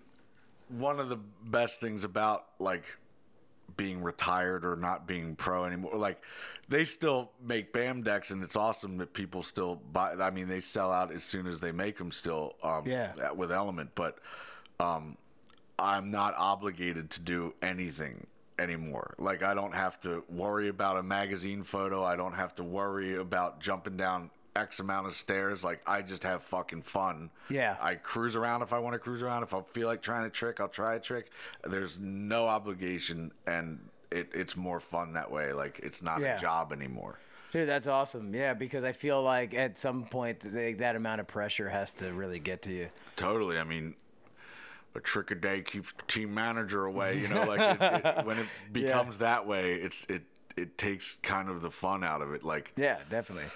one 0.70 1.00
of 1.00 1.10
the 1.10 1.18
best 1.46 1.80
things 1.80 2.04
about 2.04 2.46
like 2.60 2.84
being 3.78 4.02
retired 4.02 4.66
or 4.66 4.76
not 4.76 5.06
being 5.06 5.36
pro 5.36 5.66
anymore 5.66 5.96
like 5.96 6.22
they 6.70 6.84
still 6.86 7.32
make 7.44 7.72
bam 7.74 8.02
decks 8.02 8.32
and 8.32 8.44
it's 8.44 8.56
awesome 8.56 8.98
that 8.98 9.14
people 9.14 9.44
still 9.44 9.76
buy 9.92 10.14
i 10.14 10.30
mean 10.32 10.48
they 10.48 10.62
sell 10.62 10.92
out 10.92 11.12
as 11.12 11.24
soon 11.24 11.46
as 11.46 11.60
they 11.60 11.72
make 11.72 11.98
them 11.98 12.12
still 12.12 12.56
um 12.64 12.84
Yeah. 12.86 13.32
with 13.34 13.52
element 13.52 13.92
but 13.96 14.18
um 14.80 15.18
i'm 15.78 16.10
not 16.10 16.34
obligated 16.38 17.10
to 17.12 17.20
do 17.20 17.54
anything 17.62 18.26
anymore 18.58 19.14
like 19.18 19.44
i 19.44 19.54
don't 19.54 19.74
have 19.74 20.00
to 20.00 20.24
worry 20.30 20.70
about 20.70 20.98
a 20.98 21.04
magazine 21.04 21.64
photo 21.64 22.04
i 22.04 22.16
don't 22.16 22.34
have 22.34 22.56
to 22.56 22.64
worry 22.64 23.16
about 23.16 23.60
jumping 23.60 23.98
down 23.98 24.30
x 24.56 24.80
amount 24.80 25.06
of 25.06 25.14
stairs 25.14 25.64
like 25.64 25.82
i 25.86 26.02
just 26.02 26.24
have 26.24 26.42
fucking 26.44 26.82
fun 26.82 27.30
Yeah. 27.50 27.76
I 27.82 27.96
cruise 27.96 28.36
around 28.38 28.62
if 28.62 28.72
I 28.72 28.80
want 28.80 28.94
to 28.94 29.00
cruise 29.00 29.22
around. 29.22 29.44
If 29.44 29.54
I 29.54 29.62
feel 29.74 29.88
like 29.88 30.02
trying 30.02 30.26
a 30.26 30.30
trick, 30.30 30.60
I'll 30.60 30.68
try 30.70 30.96
a 30.96 31.00
trick. 31.00 31.30
There's 31.64 31.98
no 32.00 32.48
obligation, 32.48 33.32
and 33.46 33.80
it, 34.10 34.30
it's 34.34 34.56
more 34.58 34.80
fun 34.80 35.14
that 35.14 35.30
way. 35.30 35.52
Like 35.54 35.80
it's 35.84 36.02
not 36.02 36.22
Yeah. 36.22 36.38
a 36.38 36.40
job 36.40 36.72
anymore. 36.74 37.20
Dude, 37.52 37.68
that's 37.70 37.86
awesome. 37.88 38.34
Yeah, 38.34 38.54
because 38.56 38.84
I 38.84 38.94
feel 38.94 39.22
like 39.22 39.54
at 39.54 39.78
some 39.78 40.06
point 40.06 40.40
they, 40.40 40.74
that 40.74 40.96
amount 40.96 41.22
of 41.22 41.28
pressure 41.28 41.70
has 41.70 41.92
to 41.94 42.12
really 42.14 42.40
get 42.40 42.62
to 42.64 42.72
you. 42.72 42.88
Totally. 43.16 43.60
I 43.60 43.64
mean, 43.64 43.94
a 44.96 45.00
trick 45.00 45.32
a 45.32 45.36
day 45.36 45.62
keeps 45.62 45.92
the 45.94 46.04
team 46.08 46.34
manager 46.34 46.86
away. 46.86 47.20
You 47.20 47.28
know, 47.28 47.44
like 47.44 47.60
it, 47.60 48.06
it, 48.06 48.26
when 48.26 48.40
it 48.40 48.48
becomes 48.72 49.18
that 49.20 49.46
way, 49.46 49.74
it's 49.76 49.98
it 50.10 50.24
it 50.56 50.78
takes 50.78 51.18
kind 51.22 51.50
of 51.50 51.62
the 51.62 51.70
fun 51.72 52.04
out 52.04 52.22
of 52.22 52.34
it. 52.34 52.44
Like, 52.44 52.72
Yeah, 52.78 53.00
definitely. 53.10 53.50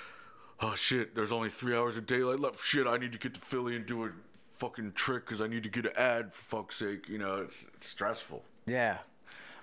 oh 0.61 0.75
shit, 0.75 1.15
there's 1.15 1.31
only 1.31 1.49
three 1.49 1.75
hours 1.75 1.95
of 1.97 2.05
daylight 2.05 2.39
left. 2.39 2.63
Shit, 2.63 2.85
I 2.87 2.97
need 2.97 3.13
to 3.13 3.17
get 3.17 3.33
to 3.35 3.39
Philly 3.39 3.75
and 3.75 3.85
do 3.85 4.03
a 4.05 4.09
fucking 4.57 4.91
trick 4.93 5.25
because 5.25 5.39
I 5.41 5.47
need 5.47 5.63
to 5.63 5.69
get 5.69 5.85
an 5.85 5.93
ad 5.95 6.33
for 6.33 6.57
fuck's 6.57 6.75
sake. 6.77 7.07
You 7.07 7.17
know, 7.17 7.37
it's, 7.37 7.55
it's 7.75 7.87
stressful. 7.87 8.43
Yeah. 8.65 8.97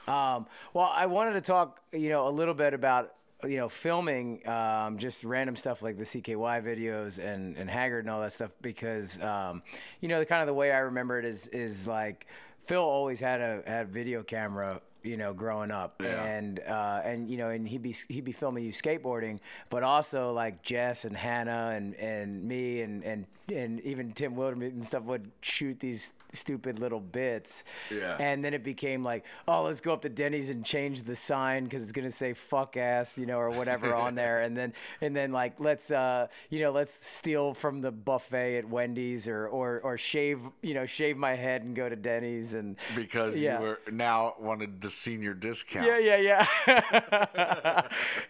Um, 0.09 0.47
well, 0.73 0.91
I 0.95 1.07
wanted 1.07 1.33
to 1.35 1.41
talk, 1.43 1.81
you 1.93 2.09
know, 2.09 2.27
a 2.29 2.31
little 2.31 2.55
bit 2.55 2.73
about, 2.73 3.13
you 3.45 3.57
know, 3.59 3.69
filming 3.69 4.47
um, 4.49 4.99
just 4.99 5.23
random 5.25 5.57
stuff 5.57 5.83
like 5.83 5.99
the 5.99 6.05
CKY 6.05 6.63
videos 6.65 7.19
and, 7.19 7.57
and 7.57 7.69
Haggard 7.69 8.01
and 8.01 8.11
all 8.11 8.21
that 8.23 8.33
stuff 8.33 8.51
because, 8.63 9.21
um, 9.21 9.63
you 10.01 10.09
know, 10.09 10.19
the 10.19 10.27
kind 10.27 10.41
of 10.41 10.47
the 10.47 10.55
way 10.55 10.73
I 10.73 10.79
remember 10.79 11.19
it 11.19 11.25
is 11.25 11.47
is 11.49 11.87
like 11.87 12.27
Phil 12.67 12.81
always 12.83 13.21
had 13.21 13.41
a 13.41 13.63
had 13.67 13.87
a 13.87 13.89
video 13.89 14.23
camera. 14.23 14.81
You 15.03 15.17
know, 15.17 15.33
growing 15.35 15.71
up, 15.71 16.03
Yeah. 16.03 16.21
and 16.25 16.59
uh, 16.59 17.01
and 17.05 17.31
you 17.31 17.37
know, 17.37 17.51
and 17.51 17.69
he'd 17.69 17.83
be 17.83 17.95
he'd 18.09 18.25
be 18.25 18.33
filming 18.33 18.65
you 18.65 18.73
skateboarding, 18.73 19.39
but 19.71 19.85
also 19.85 20.33
like 20.33 20.63
Jess 20.65 21.05
and 21.05 21.17
Hannah 21.17 21.75
and, 21.77 21.95
and 21.95 22.43
me 22.43 22.81
and, 22.81 23.05
and 23.05 23.27
and 23.55 23.81
even 23.81 24.13
Tim 24.13 24.35
Wildermuth 24.35 24.69
and 24.73 24.85
stuff 24.85 25.03
would 25.05 25.31
shoot 25.43 25.79
these 25.81 26.13
stupid 26.33 26.79
little 26.79 27.01
bits. 27.01 27.65
Yeah. 27.91 28.17
And 28.21 28.45
then 28.45 28.53
it 28.53 28.63
became 28.63 29.03
like, 29.03 29.25
oh, 29.49 29.63
let's 29.63 29.81
go 29.81 29.93
up 29.93 30.03
to 30.03 30.09
Denny's 30.09 30.51
and 30.51 30.65
change 30.65 31.03
the 31.03 31.17
sign 31.17 31.65
because 31.65 31.83
it's 31.83 31.93
gonna 31.93 32.11
say 32.11 32.33
"fuck 32.35 32.77
ass," 32.77 33.17
you 33.17 33.25
know, 33.27 33.39
or 33.39 33.51
whatever 33.51 33.95
on 33.95 34.15
there. 34.23 34.41
And 34.43 34.57
then 34.57 34.73
and 35.01 35.15
then 35.17 35.33
like 35.33 35.59
let's 35.61 35.91
uh 35.91 36.27
you 36.51 36.61
know 36.61 36.73
let's 36.73 36.93
steal 37.07 37.55
from 37.55 37.81
the 37.81 37.91
buffet 37.93 38.59
at 38.59 38.69
Wendy's 38.69 39.29
or 39.29 39.47
or 39.49 39.81
or 39.83 39.97
shave 39.97 40.41
you 40.63 40.75
know 40.75 40.85
shave 40.85 41.17
my 41.17 41.35
head 41.35 41.63
and 41.63 41.75
go 41.75 41.89
to 41.89 41.97
Denny's 41.97 42.55
and 42.55 42.77
Because 42.95 43.37
Yeah. 43.37 43.59
you 43.61 43.65
were 43.67 43.79
now 43.91 44.35
wanted 44.41 44.81
the 44.81 44.91
senior 44.91 45.33
discount. 45.35 45.87
yeah, 45.87 45.99
yeah, 45.99 46.47
yeah. 46.67 47.83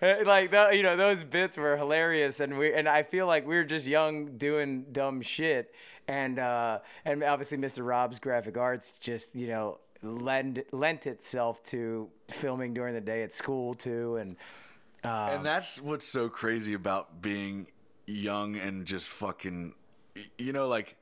like 0.24 0.52
you 0.74 0.82
know, 0.82 0.96
those 0.96 1.24
bits 1.24 1.56
were 1.56 1.76
hilarious, 1.76 2.40
and 2.40 2.56
we 2.58 2.72
and 2.72 2.88
I 2.88 3.02
feel 3.02 3.26
like 3.26 3.46
we 3.46 3.56
were 3.56 3.64
just 3.64 3.86
young 3.86 4.36
doing 4.36 4.84
dumb 4.92 5.05
shit, 5.22 5.74
and 6.08 6.38
uh, 6.38 6.78
and 7.04 7.22
obviously 7.22 7.58
Mr. 7.58 7.86
Rob's 7.86 8.18
graphic 8.18 8.56
arts 8.56 8.92
just 9.00 9.34
you 9.34 9.48
know 9.48 9.78
lend 10.02 10.62
lent 10.72 11.06
itself 11.06 11.62
to 11.64 12.08
filming 12.28 12.74
during 12.74 12.94
the 12.94 13.00
day 13.00 13.22
at 13.22 13.32
school 13.32 13.74
too, 13.74 14.16
and 14.16 14.36
um, 15.06 15.30
And 15.30 15.46
that's 15.46 15.80
what's 15.80 16.06
so 16.06 16.28
crazy 16.28 16.74
about 16.74 17.22
being 17.22 17.68
young 18.06 18.56
and 18.56 18.84
just 18.86 19.06
fucking, 19.06 19.74
you 20.38 20.52
know, 20.52 20.66
like 20.66 20.96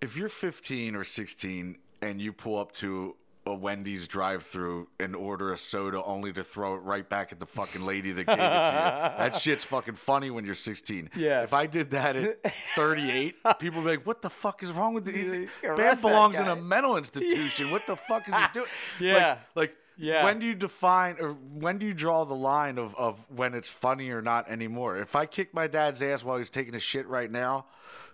if 0.00 0.16
you're 0.16 0.28
15 0.28 0.94
or 0.94 1.04
16 1.04 1.76
and 2.02 2.20
you 2.20 2.32
pull 2.32 2.58
up 2.58 2.72
to 2.72 3.16
a 3.46 3.54
Wendy's 3.54 4.08
drive-through 4.08 4.88
and 4.98 5.14
order 5.14 5.52
a 5.52 5.58
soda 5.58 6.02
only 6.04 6.32
to 6.32 6.42
throw 6.42 6.74
it 6.74 6.78
right 6.78 7.08
back 7.08 7.32
at 7.32 7.38
the 7.38 7.46
fucking 7.46 7.84
lady 7.86 8.12
that 8.12 8.24
gave 8.26 8.34
it 8.34 8.38
to 8.38 8.42
you. 8.42 9.18
That 9.18 9.34
shit's 9.40 9.64
fucking 9.64 9.94
funny 9.94 10.30
when 10.30 10.44
you're 10.44 10.54
16. 10.54 11.10
Yeah. 11.16 11.42
If 11.42 11.52
I 11.52 11.66
did 11.66 11.90
that 11.92 12.16
at 12.16 12.42
38, 12.74 13.36
people 13.60 13.82
would 13.82 13.88
be 13.88 13.96
like, 13.96 14.06
"What 14.06 14.20
the 14.22 14.30
fuck 14.30 14.62
is 14.62 14.72
wrong 14.72 14.94
with 14.94 15.08
you? 15.08 15.48
Arrest 15.64 16.02
that 16.02 16.08
belongs 16.08 16.36
in 16.36 16.48
a 16.48 16.56
mental 16.56 16.96
institution. 16.98 17.70
What 17.70 17.86
the 17.86 17.96
fuck 17.96 18.28
is 18.28 18.34
he 18.34 18.44
doing?" 18.52 18.66
Yeah. 19.00 19.38
Like, 19.54 19.70
like 19.70 19.76
Yeah. 19.96 20.24
when 20.24 20.38
do 20.40 20.46
you 20.46 20.54
define 20.54 21.16
or 21.20 21.32
when 21.32 21.78
do 21.78 21.86
you 21.86 21.94
draw 21.94 22.24
the 22.24 22.34
line 22.34 22.78
of, 22.78 22.94
of 22.96 23.18
when 23.34 23.54
it's 23.54 23.68
funny 23.68 24.10
or 24.10 24.20
not 24.22 24.50
anymore? 24.50 24.98
If 24.98 25.14
I 25.16 25.24
kick 25.26 25.54
my 25.54 25.66
dad's 25.68 26.02
ass 26.02 26.24
while 26.24 26.36
he's 26.38 26.50
taking 26.50 26.74
a 26.74 26.80
shit 26.80 27.06
right 27.06 27.30
now, 27.30 27.66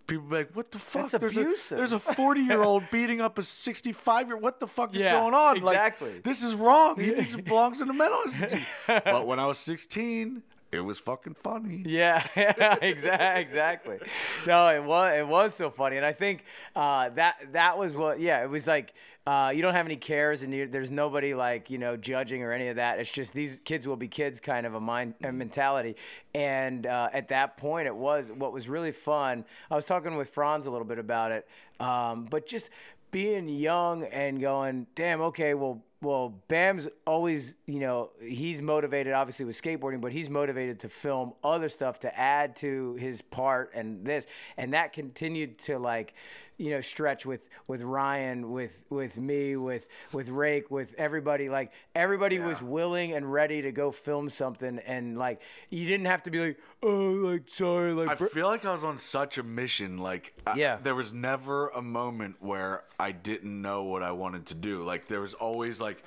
people 0.06 0.24
be 0.26 0.36
like, 0.36 0.50
"What 0.54 0.70
the 0.70 0.78
fuck? 0.78 1.10
That's 1.10 1.20
there's 1.20 1.36
abusive." 1.36 1.76
a 1.76 1.80
there's 1.80 1.92
a 1.92 1.98
40 1.98 2.40
year 2.40 2.62
old 2.62 2.84
beating 2.92 3.20
up 3.20 3.38
a 3.38 3.42
65 3.42 4.26
year. 4.28 4.36
What 4.36 4.60
the 4.60 4.66
fuck 4.66 4.94
is 4.94 5.00
Yeah, 5.00 5.20
going 5.20 5.34
on? 5.34 5.56
exactly. 5.56 6.14
Like, 6.14 6.22
this 6.24 6.42
is 6.42 6.54
wrong. 6.54 6.98
He 7.00 7.12
belongs 7.42 7.80
in 7.80 7.88
a 7.88 7.92
mental 7.92 8.22
institution. 8.24 8.66
but 8.86 9.26
when 9.26 9.38
I 9.38 9.46
was 9.46 9.58
16, 9.58 10.42
it 10.72 10.80
was 10.80 10.98
fucking 10.98 11.36
funny. 11.42 11.82
Yeah, 11.86 12.26
exactly. 12.82 13.98
No, 14.46 14.68
it 14.68 14.82
was 14.82 15.18
it 15.18 15.28
was 15.28 15.54
so 15.54 15.70
funny, 15.70 15.98
and 15.98 16.06
I 16.06 16.12
think 16.12 16.44
uh, 16.74 17.10
that 17.10 17.36
that 17.52 17.78
was 17.78 17.94
what. 17.94 18.20
Yeah, 18.20 18.42
it 18.42 18.48
was 18.48 18.66
like 18.66 18.94
uh, 19.26 19.52
you 19.54 19.60
don't 19.60 19.74
have 19.74 19.84
any 19.84 19.96
cares, 19.96 20.42
and 20.42 20.52
you, 20.52 20.66
there's 20.66 20.90
nobody 20.90 21.34
like 21.34 21.70
you 21.70 21.76
know 21.76 21.96
judging 21.96 22.42
or 22.42 22.52
any 22.52 22.68
of 22.68 22.76
that. 22.76 22.98
It's 22.98 23.12
just 23.12 23.34
these 23.34 23.60
kids 23.64 23.86
will 23.86 23.96
be 23.96 24.08
kids, 24.08 24.40
kind 24.40 24.66
of 24.66 24.74
a 24.74 24.80
mind 24.80 25.14
a 25.22 25.30
mentality. 25.30 25.96
And 26.34 26.86
uh, 26.86 27.10
at 27.12 27.28
that 27.28 27.58
point, 27.58 27.86
it 27.86 27.94
was 27.94 28.32
what 28.32 28.52
was 28.52 28.66
really 28.68 28.92
fun. 28.92 29.44
I 29.70 29.76
was 29.76 29.84
talking 29.84 30.16
with 30.16 30.30
Franz 30.30 30.66
a 30.66 30.70
little 30.70 30.86
bit 30.86 30.98
about 30.98 31.32
it, 31.32 31.46
um, 31.80 32.26
but 32.30 32.46
just 32.46 32.70
being 33.10 33.46
young 33.48 34.04
and 34.04 34.40
going, 34.40 34.86
damn, 34.94 35.20
okay, 35.20 35.52
well, 35.52 35.82
well, 36.02 36.42
Bam's 36.48 36.88
always, 37.06 37.54
you 37.66 37.78
know, 37.78 38.10
he's 38.20 38.60
motivated 38.60 39.12
obviously 39.12 39.44
with 39.44 39.60
skateboarding, 39.60 40.00
but 40.00 40.10
he's 40.10 40.28
motivated 40.28 40.80
to 40.80 40.88
film 40.88 41.32
other 41.44 41.68
stuff 41.68 42.00
to 42.00 42.18
add 42.18 42.56
to 42.56 42.96
his 42.96 43.22
part 43.22 43.70
and 43.74 44.04
this, 44.04 44.26
and 44.56 44.74
that 44.74 44.92
continued 44.92 45.58
to 45.60 45.78
like, 45.78 46.14
you 46.58 46.70
know, 46.70 46.80
stretch 46.80 47.24
with 47.26 47.48
with 47.66 47.82
Ryan, 47.82 48.52
with 48.52 48.84
with 48.90 49.16
me, 49.16 49.56
with 49.56 49.86
with 50.12 50.28
Rake, 50.28 50.70
with 50.70 50.94
everybody. 50.98 51.48
Like 51.48 51.72
everybody 51.94 52.38
was 52.38 52.62
willing 52.62 53.12
and 53.14 53.32
ready 53.32 53.62
to 53.62 53.72
go 53.72 53.90
film 53.90 54.28
something, 54.28 54.78
and 54.80 55.18
like 55.18 55.40
you 55.70 55.86
didn't 55.86 56.06
have 56.06 56.22
to 56.24 56.30
be 56.30 56.38
like, 56.40 56.58
oh, 56.82 56.88
like 56.90 57.42
sorry, 57.52 57.92
like. 57.92 58.08
I 58.20 58.26
feel 58.26 58.46
like 58.46 58.64
I 58.64 58.72
was 58.72 58.84
on 58.84 58.98
such 58.98 59.38
a 59.38 59.42
mission. 59.42 59.98
Like, 59.98 60.34
I- 60.46 60.54
Yeah. 60.56 60.78
there 60.82 60.94
was 60.94 61.12
never 61.12 61.68
a 61.68 61.82
moment 61.82 62.36
where 62.40 62.84
I 63.00 63.12
didn't 63.12 63.60
know 63.62 63.84
what 63.84 64.02
I 64.02 64.12
wanted 64.12 64.46
to 64.46 64.54
do. 64.54 64.82
Like, 64.84 65.08
there 65.08 65.20
was 65.20 65.34
always 65.34 65.80
like, 65.80 66.02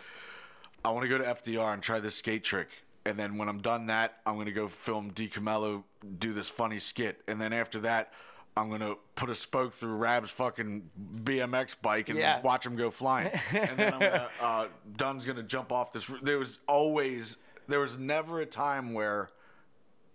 I 0.84 0.89
want 0.89 1.03
to 1.03 1.10
go 1.10 1.17
to 1.17 1.23
FDR 1.25 1.73
and 1.73 1.81
try 1.81 1.99
this 1.99 2.15
skate 2.15 2.43
trick. 2.43 2.69
And 3.08 3.19
then 3.19 3.38
when 3.38 3.47
I'm 3.49 3.60
done 3.62 3.86
that, 3.88 4.17
I'm 4.25 4.38
gonna 4.38 4.51
go 4.51 4.67
film 4.67 5.12
DiCamillo 5.12 5.84
do 6.19 6.34
this 6.34 6.49
funny 6.49 6.79
skit. 6.79 7.21
And 7.27 7.39
then 7.41 7.53
after 7.53 7.79
that, 7.81 8.12
I'm 8.57 8.69
gonna 8.69 8.95
put 9.15 9.29
a 9.29 9.35
spoke 9.35 9.73
through 9.73 9.97
Raab's 9.97 10.31
fucking 10.31 10.89
BMX 11.23 11.75
bike 11.81 12.07
and 12.09 12.17
Yeah. 12.17 12.39
watch 12.41 12.65
him 12.65 12.75
go 12.77 12.89
flying. 12.89 13.27
and 13.51 13.77
then 13.77 13.93
I'm 13.93 13.99
gonna, 13.99 14.29
uh, 14.41 14.67
Dunn's 14.95 15.25
gonna 15.25 15.43
jump 15.43 15.71
off 15.73 15.91
this. 15.91 16.09
There 16.23 16.39
was 16.39 16.59
always, 16.67 17.35
there 17.67 17.79
was 17.81 17.97
never 17.97 18.39
a 18.39 18.45
time 18.45 18.93
where 18.93 19.29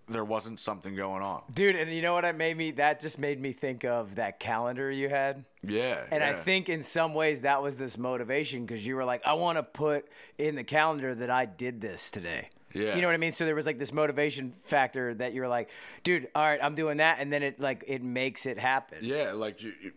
there 0.09 0.24
wasn't 0.24 0.59
something 0.59 0.96
going 0.96 1.22
on. 1.22 1.42
Dude, 1.55 1.76
and 1.76 1.92
you 1.92 2.00
know 2.03 2.14
what? 2.14 2.24
It 2.24 2.35
made 2.35 2.57
me. 2.57 2.70
That 2.72 2.98
just 2.98 3.18
made 3.18 3.40
me 3.40 3.53
think 3.53 3.85
of 3.85 4.14
that 4.16 4.40
calendar 4.40 4.90
you 4.90 5.09
had. 5.09 5.44
Yeah. 5.62 6.03
And 6.11 6.24
I 6.24 6.33
think 6.33 6.68
in 6.68 6.83
some 6.83 7.12
ways 7.14 7.42
that 7.42 7.62
was 7.62 7.76
this 7.76 7.96
motivation 7.98 8.64
because 8.66 8.85
you 8.85 8.96
were 8.96 9.05
like, 9.05 9.24
I 9.26 9.35
want 9.35 9.59
to 9.59 9.62
put 9.62 10.09
in 10.38 10.57
the 10.57 10.64
calendar 10.64 11.14
that 11.14 11.31
I 11.31 11.44
did 11.44 11.81
this 11.81 12.11
today. 12.11 12.48
Yeah. 12.73 12.95
You 12.95 13.01
know 13.03 13.09
what 13.09 13.15
I 13.15 13.19
mean? 13.19 13.33
So 13.33 13.45
there 13.45 13.55
was 13.55 13.67
like 13.67 13.79
this 13.79 13.93
motivation 13.93 14.55
factor 14.63 15.15
that 15.15 15.33
you're 15.35 15.49
like, 15.49 15.71
dude, 16.05 16.29
all 16.35 16.45
right, 16.45 16.61
I'm 16.63 16.75
doing 16.75 16.99
that, 16.99 17.19
and 17.19 17.33
then 17.33 17.43
it 17.43 17.61
like 17.61 17.85
it 17.89 18.03
makes 18.03 18.47
it 18.47 18.59
happen. 18.59 18.99
Yeah, 19.03 19.33
like 19.33 19.63
you, 19.63 19.73
you, 19.83 19.93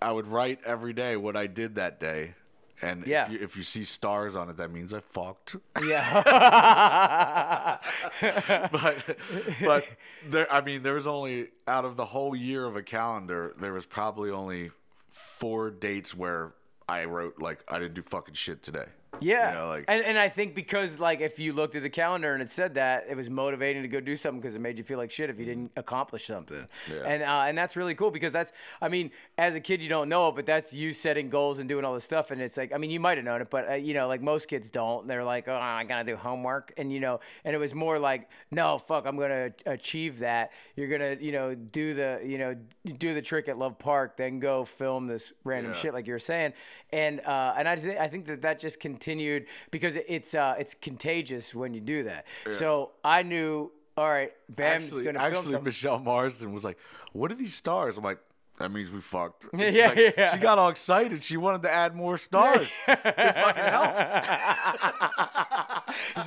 I 0.00 0.12
would 0.12 0.28
write 0.28 0.60
every 0.64 0.92
day 0.92 1.16
what 1.16 1.36
I 1.36 1.46
did 1.48 1.74
that 1.74 1.98
day, 1.98 2.34
and 2.82 3.04
Yeah. 3.06 3.26
if, 3.26 3.32
you, 3.32 3.38
if 3.40 3.56
you 3.56 3.62
see 3.64 3.82
stars 3.84 4.36
on 4.36 4.48
it, 4.48 4.56
that 4.58 4.70
means 4.70 4.94
I 4.94 5.00
fucked. 5.00 5.56
Yeah. 5.84 7.78
but 8.72 9.16
but 9.64 9.88
there, 10.28 10.52
I 10.52 10.60
mean, 10.60 10.82
there 10.82 10.94
was 10.94 11.06
only 11.06 11.48
out 11.66 11.84
of 11.84 11.96
the 11.96 12.06
whole 12.06 12.36
year 12.36 12.64
of 12.64 12.76
a 12.76 12.82
calendar, 12.82 13.54
there 13.58 13.72
was 13.72 13.86
probably 13.86 14.30
only 14.30 14.70
four 15.10 15.70
dates 15.70 16.14
where 16.14 16.52
I 16.88 17.04
wrote 17.04 17.40
like 17.40 17.64
I 17.68 17.78
didn't 17.78 17.94
do 17.94 18.02
fucking 18.02 18.34
shit 18.34 18.62
today. 18.62 18.86
Yeah, 19.20 19.48
You 19.48 19.54
know, 19.58 19.68
like- 19.68 19.84
and 19.88 20.04
and 20.04 20.18
I 20.18 20.28
think 20.28 20.54
because 20.54 21.00
like 21.00 21.20
if 21.20 21.38
you 21.38 21.52
looked 21.52 21.74
at 21.74 21.82
the 21.82 21.90
calendar 21.90 22.34
and 22.34 22.42
it 22.42 22.50
said 22.50 22.74
that, 22.74 23.06
it 23.08 23.16
was 23.16 23.28
motivating 23.28 23.82
to 23.82 23.88
go 23.88 24.00
do 24.00 24.14
something 24.14 24.40
because 24.40 24.54
it 24.54 24.60
made 24.60 24.78
you 24.78 24.84
feel 24.84 24.98
like 24.98 25.10
shit 25.10 25.28
if 25.30 25.38
you 25.38 25.44
didn't 25.44 25.72
accomplish 25.76 26.26
something. 26.26 26.68
Yeah. 26.92 27.02
And 27.04 27.22
uh, 27.22 27.44
and 27.46 27.56
that's 27.58 27.74
really 27.74 27.94
cool 27.94 28.10
because 28.10 28.32
that's 28.32 28.52
I 28.80 28.88
mean 28.88 29.10
as 29.36 29.54
a 29.54 29.60
kid 29.60 29.80
you 29.82 29.88
don't 29.88 30.08
know 30.08 30.28
it, 30.28 30.36
but 30.36 30.46
that's 30.46 30.72
you 30.72 30.92
setting 30.92 31.30
goals 31.30 31.58
and 31.58 31.68
doing 31.68 31.84
all 31.84 31.94
this 31.94 32.04
stuff, 32.04 32.30
and 32.30 32.40
it's 32.40 32.56
like 32.56 32.72
I 32.72 32.78
mean 32.78 32.90
you 32.90 33.00
might 33.00 33.18
have 33.18 33.24
known 33.24 33.40
it, 33.40 33.50
but 33.50 33.68
uh, 33.70 33.74
you 33.74 33.94
know 33.94 34.06
like 34.08 34.20
most 34.22 34.46
kids 34.46 34.70
don't. 34.70 35.08
They're 35.08 35.24
like 35.24 35.48
oh 35.48 35.54
I 35.56 35.84
gotta 35.84 36.04
do 36.04 36.14
homework, 36.16 36.72
and 36.76 36.92
you 36.92 37.00
know, 37.00 37.18
and 37.44 37.54
it 37.56 37.58
was 37.58 37.74
more 37.74 37.98
like 37.98 38.28
no 38.50 38.78
fuck 38.78 39.06
I'm 39.06 39.16
gonna 39.18 39.50
achieve 39.66 40.18
that. 40.20 40.52
You're 40.76 40.88
gonna 40.88 41.16
you 41.18 41.32
know 41.32 41.54
do 41.54 41.94
the 41.94 42.20
you 42.24 42.38
know 42.38 42.54
do 42.98 43.14
the 43.14 43.22
trick 43.22 43.48
at 43.48 43.58
Love 43.58 43.78
Park, 43.78 44.16
then 44.16 44.38
go 44.38 44.64
film 44.64 45.06
this 45.08 45.32
random 45.44 45.72
Yeah. 45.72 45.78
shit 45.78 45.94
like 45.94 46.06
you 46.06 46.12
were 46.12 46.18
saying, 46.18 46.52
and 46.92 47.20
uh, 47.20 47.54
and 47.56 47.68
I 47.68 47.74
th- 47.76 47.98
I 47.98 48.06
think 48.06 48.26
that 48.26 48.42
that 48.42 48.60
just 48.60 48.78
continued 48.98 49.46
because 49.70 49.94
it's 49.96 50.34
uh, 50.34 50.56
it's 50.58 50.74
contagious 50.74 51.54
when 51.54 51.72
you 51.74 51.80
do 51.80 52.02
that. 52.04 52.26
So 52.50 52.90
I 53.04 53.22
knew, 53.22 53.70
all 53.96 54.08
right, 54.08 54.32
Bam's 54.48 54.84
actually, 54.86 55.04
gonna 55.04 55.18
film 55.20 55.30
actually 55.30 55.42
something. 55.52 55.62
Michelle 55.64 55.98
Marsden 56.00 56.52
was 56.52 56.64
like, 56.64 56.78
"What 57.12 57.30
are 57.30 57.36
these 57.36 57.54
stars?" 57.54 57.96
I'm 57.96 58.02
like. 58.04 58.18
That 58.58 58.72
means 58.72 58.90
we 58.90 59.00
fucked. 59.00 59.46
Yeah, 59.56 59.90
like- 59.90 60.16
yeah. 60.18 60.32
She 60.34 60.40
got 60.40 60.58
all 60.58 60.68
excited. 60.68 61.22
She 61.22 61.36
wanted 61.36 61.62
to 61.62 61.70
add 61.70 61.94
more 61.94 62.18
stars. 62.18 62.66
it 62.88 62.98
fucking 63.04 63.62
helped. 63.62 64.26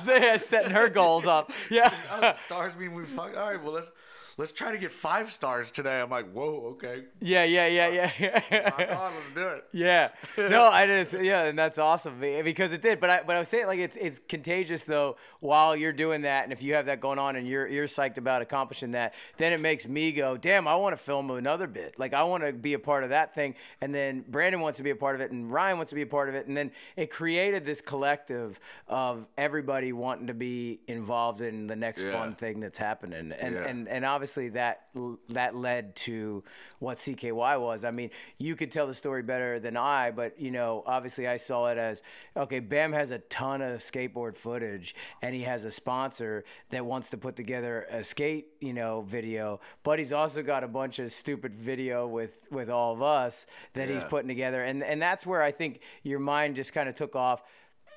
Say 0.00 0.38
setting 0.38 0.70
her 0.70 0.88
goals 0.88 1.26
up. 1.26 1.52
Yeah. 1.70 1.92
Oh, 2.10 2.32
stars 2.46 2.74
mean 2.74 2.94
we 2.94 3.04
fuck. 3.04 3.36
All 3.36 3.50
right, 3.52 3.62
well 3.62 3.74
let's 3.74 3.90
let's 4.36 4.52
try 4.52 4.72
to 4.72 4.78
get 4.78 4.92
five 4.92 5.32
stars 5.32 5.70
today. 5.70 6.00
I'm 6.00 6.10
like, 6.10 6.30
whoa, 6.32 6.74
okay. 6.76 7.04
Yeah, 7.20 7.44
yeah, 7.44 7.66
yeah, 7.66 7.86
uh, 7.86 8.10
yeah. 8.50 8.62
Rock 8.70 8.78
on, 9.00 9.12
let's 9.14 9.34
do 9.34 9.46
it. 9.48 9.64
Yeah. 9.72 10.08
No, 10.36 10.64
I 10.66 10.86
just 10.86 11.12
yeah, 11.14 11.44
and 11.44 11.58
that's 11.58 11.78
awesome 11.78 12.20
be- 12.20 12.42
because 12.42 12.72
it 12.72 12.82
did. 12.82 13.00
But 13.00 13.10
I 13.10 13.22
but 13.22 13.36
I 13.36 13.38
was 13.38 13.48
saying 13.48 13.66
like 13.66 13.78
it's 13.80 13.96
it's 14.00 14.20
contagious 14.28 14.84
though 14.84 15.16
while 15.40 15.74
you're 15.76 15.92
doing 15.92 16.22
that, 16.22 16.44
and 16.44 16.52
if 16.52 16.62
you 16.62 16.74
have 16.74 16.86
that 16.86 17.00
going 17.00 17.18
on 17.18 17.36
and 17.36 17.46
you're 17.46 17.66
you're 17.66 17.86
psyched 17.86 18.16
about 18.18 18.42
accomplishing 18.42 18.92
that, 18.92 19.14
then 19.38 19.52
it 19.52 19.60
makes 19.60 19.86
me 19.86 20.12
go, 20.12 20.36
damn, 20.36 20.66
I 20.68 20.76
want 20.76 20.96
to 20.96 21.02
film 21.02 21.30
another 21.30 21.66
bit. 21.66 21.98
Like 21.98 22.14
I 22.14 22.22
want 22.24 22.44
to 22.44 22.52
be 22.52 22.74
a 22.74 22.78
part 22.78 23.04
of 23.04 23.10
that 23.10 23.34
thing, 23.34 23.54
and 23.80 23.94
then 23.94 24.24
Brandon 24.28 24.60
wants 24.60 24.76
to 24.78 24.82
be 24.82 24.90
a 24.90 24.96
part 24.96 25.14
of 25.14 25.20
it, 25.20 25.30
and 25.32 25.50
Ryan 25.52 25.76
wants 25.78 25.90
to 25.90 25.96
be 25.96 26.02
a 26.02 26.06
part 26.06 26.28
of 26.28 26.34
it, 26.34 26.46
and 26.46 26.56
then 26.56 26.70
it 26.96 27.10
created 27.10 27.64
this 27.64 27.80
collective 27.80 28.58
of 28.88 29.26
everybody 29.36 29.92
wanting 29.92 30.26
to 30.28 30.34
be 30.34 30.80
involved 30.86 31.40
in 31.40 31.66
the 31.66 31.76
next 31.76 32.02
Yeah. 32.02 32.12
fun 32.12 32.34
thing 32.34 32.60
that's 32.60 32.78
happening, 32.78 33.32
and 33.32 33.54
Yeah. 33.54 33.64
and 33.64 33.88
and 33.88 34.04
obviously 34.04 34.21
that 34.50 34.86
that 35.30 35.56
led 35.56 35.96
to 35.96 36.42
what 36.78 36.98
CKY 36.98 37.60
was. 37.60 37.84
I 37.84 37.90
mean, 37.90 38.10
you 38.38 38.56
could 38.56 38.70
tell 38.70 38.86
the 38.86 38.94
story 38.94 39.22
better 39.22 39.58
than 39.58 39.76
I, 39.76 40.10
but 40.10 40.40
you 40.40 40.50
know, 40.50 40.82
obviously 40.86 41.26
I 41.26 41.36
saw 41.36 41.68
it 41.68 41.78
as 41.78 42.02
okay. 42.36 42.60
Bam 42.60 42.92
has 42.92 43.10
a 43.10 43.18
ton 43.18 43.62
of 43.62 43.80
skateboard 43.80 44.36
footage, 44.36 44.94
and 45.22 45.34
he 45.34 45.42
has 45.42 45.64
a 45.64 45.70
sponsor 45.70 46.44
that 46.70 46.84
wants 46.84 47.10
to 47.10 47.16
put 47.16 47.36
together 47.36 47.86
a 47.90 48.04
skate, 48.04 48.48
you 48.60 48.72
know, 48.72 49.02
video. 49.02 49.60
But 49.82 49.98
he's 49.98 50.12
also 50.12 50.42
got 50.42 50.64
a 50.64 50.68
bunch 50.68 50.98
of 50.98 51.12
stupid 51.12 51.54
video 51.54 52.06
with 52.06 52.32
with 52.50 52.70
all 52.70 52.92
of 52.92 53.02
us 53.02 53.46
that 53.74 53.88
he's 53.88 54.04
putting 54.04 54.28
together, 54.28 54.64
and 54.64 54.82
and 54.82 55.00
that's 55.00 55.26
where 55.26 55.42
I 55.42 55.52
think 55.52 55.80
your 56.02 56.20
mind 56.20 56.56
just 56.56 56.72
kind 56.72 56.88
of 56.88 56.94
took 56.94 57.16
off. 57.16 57.42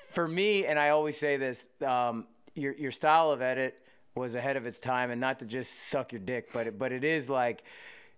For 0.10 0.28
me, 0.28 0.66
and 0.66 0.80
I 0.80 0.90
always 0.90 1.18
say 1.18 1.38
this, 1.38 1.68
um, 1.86 2.26
your 2.54 2.74
your 2.74 2.92
style 2.92 3.32
of 3.32 3.42
edit 3.42 3.85
was 4.16 4.36
ahead 4.36 4.56
of 4.56 4.66
its 4.66 4.80
time, 4.80 5.12
and 5.12 5.20
not 5.20 5.40
to 5.40 5.46
just 5.46 5.88
suck 5.90 6.14
your 6.14 6.22
dick, 6.22 6.50
but 6.54 6.68
it, 6.68 6.80
but 6.80 6.94
it 6.94 7.04
is 7.04 7.30
like 7.30 7.64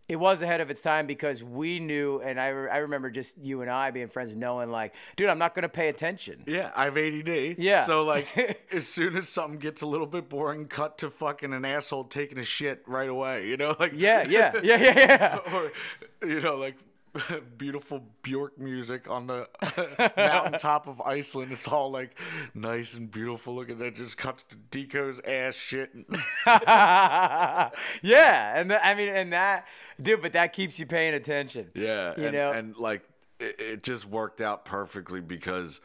it 0.07 0.15
was 0.15 0.41
ahead 0.41 0.61
of 0.61 0.69
its 0.69 0.81
time 0.81 1.05
because 1.05 1.43
we 1.43 1.79
knew, 1.79 2.21
and 2.21 2.39
I, 2.39 2.47
re- 2.47 2.69
I 2.69 2.77
remember 2.77 3.09
just 3.09 3.37
you 3.39 3.61
and 3.61 3.69
I 3.69 3.91
being 3.91 4.07
friends, 4.07 4.35
knowing 4.35 4.69
like, 4.69 4.93
dude, 5.17 5.27
I'm 5.27 5.39
not 5.39 5.53
gonna 5.53 5.67
pay 5.67 5.89
attention. 5.89 6.43
Yeah, 6.47 6.71
I 6.75 6.85
have 6.85 6.97
ADD. 6.97 7.55
Yeah. 7.57 7.85
So 7.85 8.03
like, 8.03 8.27
as 8.71 8.87
soon 8.87 9.17
as 9.17 9.27
something 9.27 9.59
gets 9.59 9.81
a 9.81 9.85
little 9.85 10.05
bit 10.07 10.29
boring, 10.29 10.67
cut 10.67 10.97
to 10.99 11.09
fucking 11.09 11.51
an 11.51 11.65
asshole 11.65 12.05
taking 12.05 12.37
a 12.37 12.45
shit 12.45 12.83
right 12.87 13.09
away. 13.09 13.47
You 13.47 13.57
know, 13.57 13.75
like 13.79 13.93
Yeah, 13.95 14.25
yeah, 14.29 14.53
yeah, 14.63 14.77
yeah, 14.77 14.99
yeah. 14.99 15.37
or 15.53 15.71
you 16.21 16.41
know, 16.41 16.55
like 16.55 16.75
beautiful 17.57 18.03
Bjork 18.21 18.59
music 18.59 19.09
on 19.09 19.27
the 19.27 19.47
mountaintop 20.17 20.87
of 20.87 21.01
Iceland. 21.01 21.51
It's 21.51 21.67
all 21.67 21.91
like 21.91 22.17
nice 22.53 22.93
and 22.93 23.09
beautiful 23.09 23.55
looking. 23.55 23.79
That 23.79 23.95
just 23.95 24.17
cuts 24.17 24.43
to 24.49 24.55
Deco's 24.55 25.19
ass 25.25 25.55
shit. 25.55 25.91
yeah, 26.47 27.69
and 28.59 28.69
th- 28.69 28.81
I 28.83 28.93
mean, 28.95 29.09
and 29.09 29.33
that, 29.33 29.65
dude, 30.01 30.21
but 30.21 30.33
that 30.33 30.53
keeps 30.53 30.79
you 30.79 30.85
paying 30.85 31.13
attention. 31.13 31.71
Yeah, 31.73 32.13
you 32.17 32.25
and, 32.25 32.33
know, 32.33 32.51
and 32.51 32.75
like 32.77 33.03
it, 33.39 33.59
it 33.59 33.83
just 33.83 34.05
worked 34.05 34.41
out 34.41 34.65
perfectly 34.65 35.21
because 35.21 35.81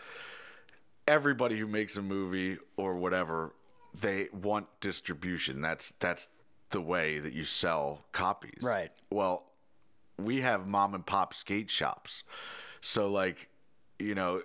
everybody 1.07 1.59
who 1.59 1.67
makes 1.67 1.97
a 1.97 2.03
movie 2.03 2.59
or 2.77 2.97
whatever, 2.97 3.55
they 4.01 4.29
want 4.33 4.67
distribution. 4.81 5.61
That's 5.61 5.93
that's 5.99 6.29
the 6.71 6.81
way 6.81 7.19
that 7.19 7.33
you 7.33 7.45
sell 7.45 8.05
copies. 8.13 8.63
Right. 8.63 8.91
Well, 9.11 9.45
we 10.25 10.41
have 10.41 10.67
mom 10.67 10.95
and 10.95 11.05
pop 11.05 11.35
skate 11.35 11.71
shops, 11.71 12.25
so 12.81 13.09
like. 13.09 13.49
You 14.03 14.15
know 14.17 14.43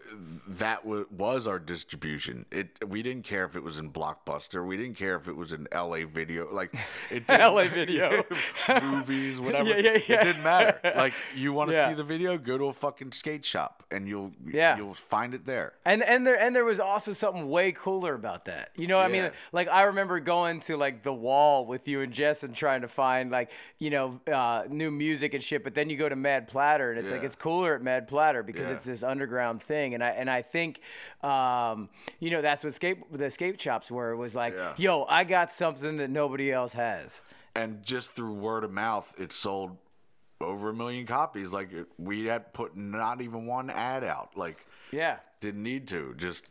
that 0.48 0.84
w- 0.84 1.08
was 1.18 1.48
our 1.48 1.58
distribution. 1.60 2.46
It 2.52 2.70
we 2.88 3.02
didn't 3.02 3.24
care 3.26 3.44
if 3.46 3.56
it 3.56 3.64
was 3.64 3.78
in 3.80 3.92
Blockbuster. 3.92 4.66
We 4.66 4.78
didn't 4.78 4.96
care 4.98 5.16
if 5.16 5.28
it 5.28 5.36
was 5.36 5.52
in 5.52 5.68
L.A. 5.72 6.04
Video. 6.04 6.54
Like 6.54 6.74
it 7.10 7.24
LA 7.30 7.68
Video. 7.68 8.24
movies, 8.84 9.40
whatever. 9.40 9.70
Yeah, 9.70 9.78
yeah, 9.78 10.00
yeah. 10.08 10.22
It 10.22 10.24
didn't 10.26 10.44
matter. 10.44 10.80
Like 10.96 11.14
you 11.36 11.54
want 11.54 11.70
to 11.72 11.76
Yeah. 11.76 11.90
see 11.90 11.96
the 11.96 12.04
video, 12.04 12.38
go 12.38 12.58
to 12.58 12.66
a 12.66 12.74
fucking 12.74 13.12
skate 13.14 13.44
shop 13.46 13.84
and 13.92 14.08
you'll 14.08 14.32
Yeah. 14.46 14.78
you'll 14.78 14.94
find 14.94 15.34
it 15.34 15.46
there. 15.46 15.74
And 15.86 16.04
and 16.04 16.26
there 16.26 16.40
and 16.40 16.56
there 16.56 16.66
was 16.66 16.80
also 16.80 17.14
something 17.14 17.50
way 17.50 17.72
cooler 17.72 18.14
about 18.14 18.46
that. 18.46 18.72
You 18.76 18.88
know, 18.88 18.98
what 18.98 19.06
I 19.06 19.10
mean, 19.10 19.32
like 19.52 19.68
I 19.70 19.84
remember 19.84 20.20
going 20.20 20.60
to 20.62 20.78
like 20.78 21.04
the 21.04 21.14
wall 21.14 21.66
with 21.66 21.88
you 21.88 22.02
and 22.02 22.14
Jess 22.14 22.44
and 22.44 22.56
trying 22.56 22.82
to 22.82 22.88
find 22.88 23.32
like 23.32 23.50
you 23.80 23.90
know 23.90 24.20
uh, 24.32 24.64
new 24.70 24.92
music 24.92 25.34
and 25.34 25.44
shit. 25.44 25.64
But 25.64 25.74
then 25.74 25.90
you 25.90 25.98
go 25.98 26.10
to 26.10 26.16
Mad 26.16 26.48
Platter 26.48 26.92
and 26.92 27.00
it's 27.00 27.12
like 27.12 27.24
it's 27.24 27.36
cooler 27.36 27.76
at 27.76 27.82
Mad 27.82 28.08
Platter 28.08 28.44
because 28.44 28.68
Yeah. 28.68 28.74
it's 28.76 28.86
this 28.86 29.04
underground 29.04 29.47
thing. 29.60 29.94
And 29.94 30.04
I 30.04 30.10
and 30.10 30.30
I 30.30 30.42
think 30.42 30.82
um, 31.24 31.90
you 32.20 32.30
know 32.32 32.42
that's 32.42 32.64
what 32.64 32.74
skate 32.74 32.98
the 33.12 33.30
skate 33.32 33.60
shops 33.62 33.90
were. 33.90 34.12
It 34.12 34.18
was 34.18 34.36
like, 34.36 34.54
Yeah. 34.56 34.74
yo, 34.78 35.04
I 35.10 35.24
got 35.24 35.52
something 35.52 35.98
that 35.98 36.10
nobody 36.10 36.52
else 36.52 36.74
has. 36.74 37.22
And 37.56 37.82
just 37.84 38.12
through 38.12 38.34
word 38.34 38.64
of 38.64 38.72
mouth, 38.72 39.12
it 39.18 39.32
sold 39.34 39.78
over 40.42 40.70
a 40.70 40.74
million 40.74 41.06
copies. 41.08 41.50
Like 41.50 41.70
we 41.98 42.26
had 42.26 42.54
put 42.54 42.78
not 42.78 43.22
even 43.22 43.46
one 43.48 43.70
ad 43.70 44.04
out. 44.04 44.32
Like 44.36 44.66
Yeah. 44.92 45.18
didn't 45.42 45.64
need 45.64 45.88
to. 45.88 46.14
Just 46.18 46.44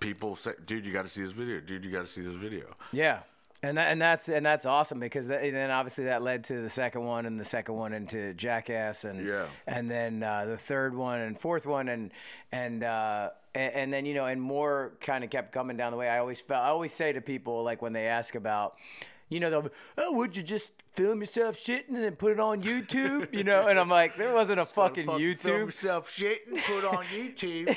people 0.00 0.36
say, 0.36 0.52
"Dude, 0.66 0.84
you 0.86 0.92
got 0.92 1.02
to 1.02 1.08
see 1.08 1.22
this 1.22 1.32
video. 1.32 1.60
Dude, 1.60 1.84
you 1.84 1.90
got 1.90 2.06
to 2.06 2.12
see 2.12 2.20
this 2.20 2.36
video." 2.36 2.66
Yeah. 2.92 3.20
And 3.64 3.78
that, 3.78 3.90
and 3.92 4.00
that's 4.02 4.28
and 4.28 4.44
that's 4.44 4.66
awesome 4.66 5.00
because 5.00 5.26
th- 5.26 5.40
and 5.42 5.54
then 5.56 5.70
obviously 5.70 6.04
that 6.04 6.22
led 6.22 6.44
to 6.44 6.60
the 6.60 6.68
second 6.70 7.04
one 7.04 7.24
and 7.26 7.40
the 7.40 7.44
second 7.44 7.74
one 7.76 7.92
into 7.94 8.34
Jackass 8.34 9.04
and 9.04 9.26
Yeah. 9.26 9.46
and 9.66 9.90
then 9.90 10.22
uh, 10.22 10.44
the 10.44 10.58
third 10.58 10.94
one 10.94 11.20
and 11.20 11.40
fourth 11.40 11.64
one 11.66 11.88
and 11.88 12.12
and 12.52 12.84
uh, 12.84 13.30
and, 13.54 13.72
and 13.74 13.92
then 13.92 14.04
you 14.06 14.14
know 14.14 14.26
and 14.26 14.40
more 14.40 14.92
kind 15.00 15.24
of 15.24 15.30
kept 15.30 15.52
coming 15.52 15.76
down 15.76 15.92
the 15.92 15.96
way. 15.98 16.08
I 16.08 16.18
always 16.18 16.40
felt 16.40 16.62
I 16.64 16.68
always 16.68 16.92
say 16.92 17.12
to 17.12 17.20
people 17.20 17.62
like 17.64 17.80
when 17.80 17.92
they 17.94 18.06
ask 18.06 18.34
about 18.34 18.76
you 19.30 19.40
know 19.40 19.48
they'll 19.50 19.62
be, 19.62 19.70
oh 19.98 20.12
would 20.12 20.36
you 20.36 20.42
just 20.42 20.68
film 20.92 21.20
yourself 21.20 21.56
shitting 21.58 21.88
and 21.88 22.04
then 22.04 22.14
put 22.14 22.30
it 22.30 22.38
on 22.38 22.62
YouTube 22.62 23.34
you 23.34 23.42
know 23.42 23.66
and 23.66 23.80
I'm 23.80 23.88
like 23.88 24.16
there 24.16 24.32
wasn't 24.32 24.60
a 24.60 24.64
fucking 24.66 25.06
Fuck, 25.06 25.18
Film 25.40 25.60
yourself 25.62 26.08
shitting, 26.08 26.62
put 26.66 26.84
on 26.84 27.04
YouTube. 27.16 27.74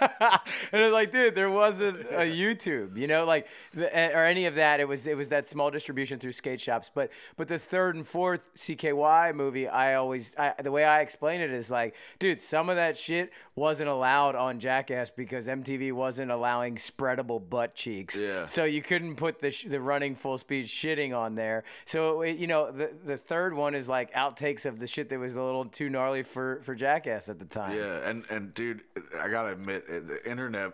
And 0.00 0.40
it's 0.72 0.92
like, 0.92 1.12
dude, 1.12 1.34
there 1.34 1.50
wasn't 1.50 2.00
a 2.10 2.30
YouTube, 2.30 2.96
you 2.96 3.06
know, 3.06 3.24
like 3.24 3.46
the, 3.72 3.94
eh, 3.96 4.10
or 4.12 4.24
any 4.24 4.46
of 4.46 4.54
that. 4.56 4.80
It 4.80 4.88
was 4.88 5.06
it 5.06 5.16
was 5.16 5.28
that 5.28 5.48
small 5.48 5.70
distribution 5.70 6.18
through 6.18 6.32
skate 6.32 6.60
shops. 6.60 6.90
But 6.94 7.10
but 7.36 7.48
the 7.48 7.58
third 7.58 7.96
and 7.96 8.06
fourth 8.06 8.54
CKY 8.54 9.34
movie, 9.34 9.68
I 9.68 9.94
always 9.94 10.34
I, 10.38 10.54
the 10.62 10.70
way 10.70 10.84
I 10.84 11.00
explain 11.00 11.40
it 11.40 11.50
is 11.50 11.70
like, 11.70 11.94
dude, 12.18 12.40
some 12.40 12.68
of 12.68 12.76
that 12.76 12.98
shit 12.98 13.30
wasn't 13.54 13.88
allowed 13.88 14.34
on 14.34 14.58
Jackass 14.58 15.10
because 15.10 15.46
MTV 15.46 15.92
wasn't 15.92 16.30
allowing 16.30 16.76
spreadable 16.76 17.48
butt 17.48 17.74
cheeks. 17.74 18.18
Yeah. 18.18 18.46
So 18.46 18.64
you 18.64 18.82
couldn't 18.82 19.16
put 19.16 19.38
the 19.38 19.50
sh- 19.50 19.66
the 19.68 19.80
running 19.80 20.14
full 20.16 20.38
speed 20.38 20.66
shitting 20.66 21.16
on 21.16 21.34
there. 21.34 21.64
So 21.84 22.22
it, 22.22 22.36
you 22.36 22.46
know, 22.46 22.70
the 22.70 22.90
the 23.04 23.16
third 23.16 23.54
one 23.54 23.74
is 23.74 23.88
like 23.88 24.12
outtakes 24.14 24.66
of 24.66 24.78
the 24.78 24.86
shit 24.86 25.08
that 25.10 25.18
was 25.18 25.34
a 25.34 25.42
little 25.42 25.64
too 25.64 25.88
gnarly 25.88 26.22
for 26.22 26.60
for 26.62 26.74
Jackass 26.74 27.28
at 27.28 27.38
the 27.38 27.44
time. 27.44 27.76
Yeah, 27.76 28.08
and 28.08 28.24
and 28.30 28.54
dude, 28.54 28.82
I 29.18 29.28
gotta 29.28 29.52
admit, 29.52 29.83
the 29.88 30.20
internet, 30.28 30.72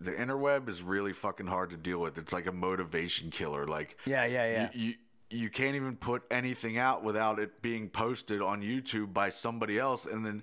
the 0.00 0.12
interweb 0.12 0.68
is 0.68 0.82
really 0.82 1.12
fucking 1.12 1.46
hard 1.46 1.70
to 1.70 1.76
deal 1.76 1.98
with. 1.98 2.18
It's 2.18 2.32
like 2.32 2.46
a 2.46 2.52
motivation 2.52 3.30
killer. 3.30 3.66
Like, 3.66 3.98
Yeah, 4.06 4.24
yeah, 4.24 4.50
yeah. 4.50 4.68
You, 4.72 4.88
you 4.88 4.94
you 5.32 5.48
can't 5.48 5.76
even 5.76 5.94
put 5.96 6.22
anything 6.30 6.76
out 6.76 7.04
without 7.04 7.38
it 7.38 7.62
being 7.62 7.88
posted 7.88 8.42
on 8.42 8.62
YouTube 8.62 9.12
by 9.14 9.30
somebody 9.30 9.78
else, 9.78 10.04
and 10.04 10.26
then 10.26 10.42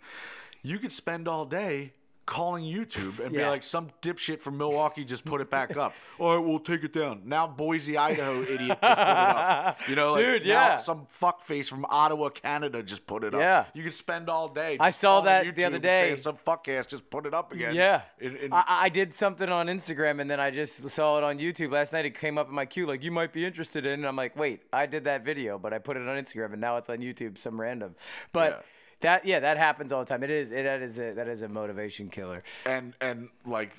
you 0.63 0.79
could 0.79 0.93
spend 0.93 1.27
all 1.27 1.45
day 1.45 1.91
calling 2.27 2.63
YouTube 2.63 3.19
and 3.19 3.33
be 3.33 3.41
like, 3.43 3.63
some 3.63 3.89
dipshit 4.03 4.41
from 4.41 4.57
Milwaukee 4.57 5.03
just 5.03 5.25
put 5.25 5.41
it 5.41 5.49
back 5.49 5.75
up. 5.75 5.93
All 6.19 6.35
right, 6.35 6.45
we'll 6.45 6.59
take 6.59 6.83
it 6.83 6.93
down. 6.93 7.21
Now 7.25 7.47
Boise, 7.47 7.97
Idaho 7.97 8.43
idiot 8.43 8.59
just 8.67 8.81
put 8.81 8.91
it 8.91 8.99
up. 8.99 9.89
You 9.89 9.95
know, 9.95 10.11
like 10.13 10.25
Dude, 10.25 10.41
now 10.43 10.47
yeah. 10.47 10.77
some 10.77 11.07
fuckface 11.21 11.67
from 11.67 11.85
Ottawa, 11.89 12.29
Canada 12.29 12.83
just 12.83 13.07
put 13.07 13.23
it 13.23 13.33
up. 13.33 13.39
Yeah. 13.39 13.65
You 13.73 13.83
could 13.83 13.93
spend 13.93 14.29
all 14.29 14.49
day. 14.49 14.77
I 14.79 14.89
saw 14.91 15.21
that 15.21 15.55
the 15.55 15.63
other 15.65 15.79
day. 15.79 16.17
Some 16.21 16.37
fuckass 16.45 16.87
just 16.87 17.09
put 17.09 17.25
it 17.25 17.33
up 17.33 17.51
again. 17.51 17.73
Yeah. 17.73 18.01
I, 18.21 18.63
I 18.67 18.89
did 18.89 19.15
something 19.15 19.49
on 19.49 19.67
Instagram 19.67 20.19
and 20.21 20.29
then 20.29 20.39
I 20.39 20.51
just 20.51 20.87
saw 20.89 21.17
it 21.17 21.23
on 21.23 21.39
YouTube 21.39 21.71
last 21.71 21.93
night. 21.93 22.05
It 22.05 22.19
came 22.19 22.37
up 22.37 22.49
in 22.49 22.53
my 22.55 22.65
queue 22.65 22.85
like 22.85 23.03
you 23.03 23.11
might 23.11 23.31
be 23.31 23.45
interested 23.45 23.85
in. 23.85 23.93
And 23.93 24.05
I'm 24.05 24.15
like, 24.15 24.35
wait, 24.35 24.63
I 24.73 24.85
did 24.85 25.05
that 25.05 25.23
video, 25.23 25.57
but 25.57 25.73
I 25.73 25.77
put 25.79 25.95
it 25.97 26.07
on 26.07 26.23
Instagram 26.23 26.51
and 26.51 26.61
now 26.61 26.77
it's 26.77 26.89
on 26.89 26.97
YouTube, 26.97 27.37
some 27.37 27.59
random. 27.59 27.95
But 28.33 28.51
Yeah. 28.51 28.61
That 29.01 29.25
yeah, 29.25 29.39
that 29.39 29.57
happens 29.57 29.91
all 29.91 29.99
the 29.99 30.05
time. 30.05 30.23
It 30.23 30.29
is 30.31 30.51
it, 30.51 30.63
that 30.63 30.81
is 30.81 30.97
a 30.99 31.13
that 31.13 31.27
is 31.27 31.41
a 31.41 31.47
motivation 31.49 32.09
killer. 32.09 32.43
and 32.65 32.93
and 33.01 33.29
like 33.45 33.71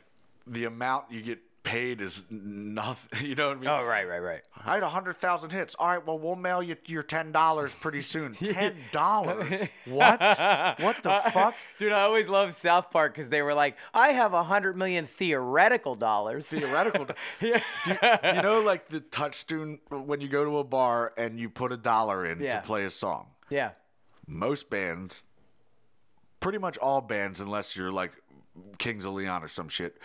the 0.46 0.64
amount 0.64 1.10
you 1.10 1.20
get 1.22 1.38
paid 1.64 2.00
is 2.00 2.22
nothing. 2.30 3.08
You 3.28 3.34
know 3.34 3.48
what 3.48 3.56
I 3.58 3.60
mean? 3.60 3.68
Oh 3.68 3.82
right, 3.84 4.08
right, 4.08 4.20
right. 4.20 4.40
I 4.64 4.74
had 4.74 4.82
a 4.82 4.88
hundred 4.88 5.16
thousand 5.16 5.50
hits. 5.50 5.74
All 5.78 5.88
right, 5.88 6.06
well 6.06 6.18
we'll 6.18 6.36
mail 6.36 6.62
you 6.62 6.76
your 6.86 7.02
ten 7.02 7.30
dollars 7.32 7.74
pretty 7.80 8.00
soon. 8.00 8.32
Ten 8.34 8.74
dollars? 8.92 9.68
what? 9.84 10.20
What 10.80 11.02
the 11.02 11.20
fuck? 11.32 11.54
Dude, 11.78 11.92
I 11.92 12.02
always 12.02 12.28
loved 12.28 12.54
South 12.54 12.90
Park 12.90 13.12
because 13.12 13.28
they 13.28 13.42
were 13.42 13.52
like, 13.54 13.76
I 13.92 14.12
have 14.12 14.32
a 14.32 14.42
hundred 14.44 14.76
million 14.78 15.06
theoretical 15.06 15.94
dollars. 15.94 16.46
Theoretical. 16.48 17.06
yeah. 17.42 17.60
do, 17.84 17.90
you, 17.90 17.98
do 18.22 18.36
you 18.36 18.42
know 18.42 18.60
like 18.60 18.88
the 18.88 19.00
touchstone 19.00 19.80
when 19.90 20.20
you 20.22 20.28
go 20.28 20.44
to 20.44 20.58
a 20.58 20.64
bar 20.64 21.12
and 21.18 21.38
you 21.38 21.50
put 21.50 21.72
a 21.72 21.76
dollar 21.76 22.24
in 22.24 22.40
Yeah. 22.40 22.60
to 22.60 22.66
play 22.66 22.84
a 22.84 22.90
song? 22.90 23.26
yeah. 23.50 23.70
Most 24.30 24.68
bands, 24.68 25.22
pretty 26.38 26.58
much 26.58 26.76
all 26.78 27.00
bands, 27.00 27.40
unless 27.40 27.74
you're 27.74 27.90
like 27.90 28.12
Kings 28.78 29.04
of 29.06 29.14
Leon 29.14 29.42
or 29.42 29.48
some 29.48 29.68
shit, 29.70 29.96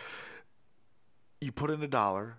you 1.42 1.52
put 1.52 1.70
in 1.70 1.84
a 1.84 1.88
dollar. 1.88 2.38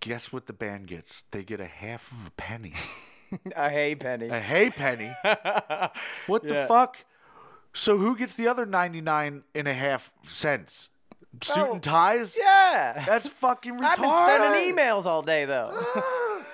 Guess 0.00 0.32
what 0.32 0.46
the 0.46 0.52
band 0.54 0.86
gets? 0.88 1.22
They 1.30 1.44
get 1.44 1.60
a 1.60 1.66
half 1.66 2.10
of 2.10 2.26
a 2.26 2.30
penny. 2.32 2.72
a 3.56 3.68
hay 3.70 3.94
penny. 3.94 4.28
a 4.28 4.40
hay 4.40 4.70
penny. 4.70 5.12
What 6.26 6.42
the 6.42 6.64
fuck? 6.68 6.96
So 7.74 7.98
who 7.98 8.16
gets 8.16 8.34
the 8.34 8.48
other 8.48 8.64
99 8.66 9.42
and 9.54 9.68
a 9.68 9.74
half 9.74 10.10
cents? 10.26 10.88
Suit 11.42 11.56
Oh, 11.58 11.72
and 11.72 11.82
ties? 11.82 12.36
yeah. 12.38 13.02
That's 13.06 13.28
fucking 13.28 13.74
retarded. 13.74 13.82
I've 13.98 14.00
been 14.00 14.42
sending 14.52 14.74
emails 14.76 15.04
all 15.06 15.20
day 15.22 15.44
though. 15.44 15.76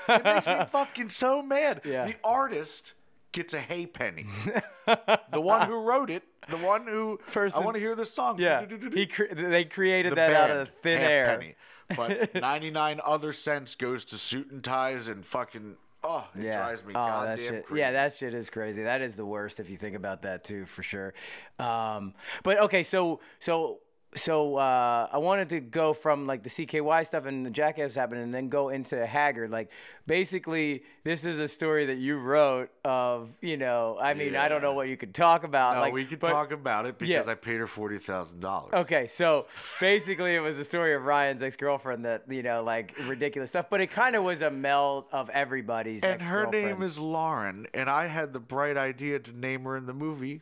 it 0.08 0.24
makes 0.24 0.46
me 0.46 0.64
fucking 0.66 1.10
so 1.10 1.42
mad. 1.42 1.82
Yeah. 1.84 2.06
The 2.06 2.16
artist 2.24 2.94
gets 3.32 3.54
a 3.54 3.60
hay 3.60 3.86
penny. 3.86 4.26
the 4.86 5.40
one 5.40 5.66
who 5.66 5.80
wrote 5.80 6.10
it, 6.10 6.24
the 6.48 6.56
one 6.56 6.86
who 6.86 7.18
First 7.28 7.56
I 7.56 7.60
want 7.60 7.74
to 7.74 7.80
hear 7.80 7.94
this 7.94 8.12
song. 8.12 8.38
yeah. 8.38 8.64
He 8.92 9.06
cre- 9.06 9.32
they 9.34 9.64
created 9.64 10.12
the 10.12 10.16
that 10.16 10.32
out 10.32 10.50
of 10.50 10.70
thin 10.82 11.00
air. 11.00 11.26
penny. 11.26 11.54
But 11.96 12.34
99 12.40 13.00
other 13.04 13.32
cents 13.32 13.74
goes 13.74 14.04
to 14.06 14.18
suit 14.18 14.50
and 14.50 14.62
ties 14.62 15.08
and 15.08 15.24
fucking 15.24 15.76
oh, 16.04 16.26
it 16.36 16.44
yeah. 16.44 16.62
drives 16.62 16.84
me 16.84 16.90
oh, 16.90 16.94
goddamn 16.94 17.36
that 17.36 17.42
shit. 17.42 17.66
crazy. 17.66 17.80
Yeah, 17.80 17.92
that 17.92 18.14
shit 18.14 18.34
is 18.34 18.50
crazy. 18.50 18.82
That 18.82 19.00
is 19.00 19.16
the 19.16 19.26
worst 19.26 19.60
if 19.60 19.70
you 19.70 19.76
think 19.76 19.96
about 19.96 20.22
that 20.22 20.44
too, 20.44 20.66
for 20.66 20.82
sure. 20.82 21.14
Um, 21.58 22.14
but 22.42 22.58
okay, 22.60 22.82
so 22.82 23.20
so 23.38 23.80
so 24.14 24.56
uh, 24.56 25.08
I 25.12 25.18
wanted 25.18 25.50
to 25.50 25.60
go 25.60 25.92
from 25.92 26.26
like 26.26 26.42
the 26.42 26.50
CKY 26.50 27.06
stuff 27.06 27.26
and 27.26 27.46
the 27.46 27.50
Jackass 27.50 27.94
happened, 27.94 28.20
and 28.20 28.34
then 28.34 28.48
go 28.48 28.70
into 28.70 29.06
Haggard. 29.06 29.50
Like 29.50 29.70
basically, 30.06 30.82
this 31.04 31.24
is 31.24 31.38
a 31.38 31.46
story 31.46 31.86
that 31.86 31.98
you 31.98 32.18
wrote 32.18 32.70
of. 32.84 33.28
You 33.40 33.56
know, 33.56 33.98
I 34.00 34.14
mean, 34.14 34.34
I 34.34 34.48
don't 34.48 34.62
know 34.62 34.72
what 34.72 34.88
you 34.88 34.96
could 34.96 35.14
talk 35.14 35.44
about. 35.44 35.76
No, 35.76 35.80
like, 35.82 35.92
we 35.92 36.04
could 36.04 36.18
but- 36.18 36.30
talk 36.30 36.50
about 36.50 36.86
it 36.86 36.98
because 36.98 37.26
Yeah. 37.26 37.30
I 37.30 37.34
paid 37.34 37.58
her 37.58 37.68
forty 37.68 37.98
thousand 37.98 38.40
dollars. 38.40 38.72
Okay, 38.72 39.06
so 39.06 39.46
basically, 39.78 40.34
it 40.34 40.40
was 40.40 40.58
a 40.58 40.64
story 40.64 40.94
of 40.94 41.04
Ryan's 41.04 41.42
ex-girlfriend 41.42 42.04
that 42.04 42.24
you 42.28 42.42
know, 42.42 42.64
like 42.64 42.94
ridiculous 43.06 43.50
stuff, 43.50 43.66
but 43.70 43.80
it 43.80 43.92
kind 43.92 44.16
of 44.16 44.24
was 44.24 44.42
a 44.42 44.50
meld 44.50 45.04
of 45.12 45.30
everybody's. 45.30 46.02
And 46.02 46.20
her 46.22 46.46
name 46.46 46.82
is 46.82 46.98
Lauren, 46.98 47.68
and 47.72 47.88
I 47.88 48.08
had 48.08 48.32
the 48.32 48.40
bright 48.40 48.76
idea 48.76 49.20
to 49.20 49.32
name 49.32 49.62
her 49.64 49.76
in 49.76 49.86
the 49.86 49.94
movie 49.94 50.40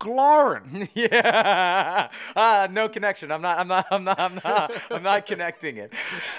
Glorin. 0.00 0.88
Yeah. 0.94 2.08
Ah, 2.36 2.68
no 2.70 2.88
connection. 2.88 3.30
I'm 3.32 3.42
not. 3.42 3.58
I'm 3.58 3.68
not. 3.68 3.86
I'm 3.90 4.04
not. 4.04 4.18
I'm 4.20 4.34
not. 4.36 4.72
I'm 4.90 5.02
not 5.02 5.26
connecting 5.26 5.76
it. 5.78 5.92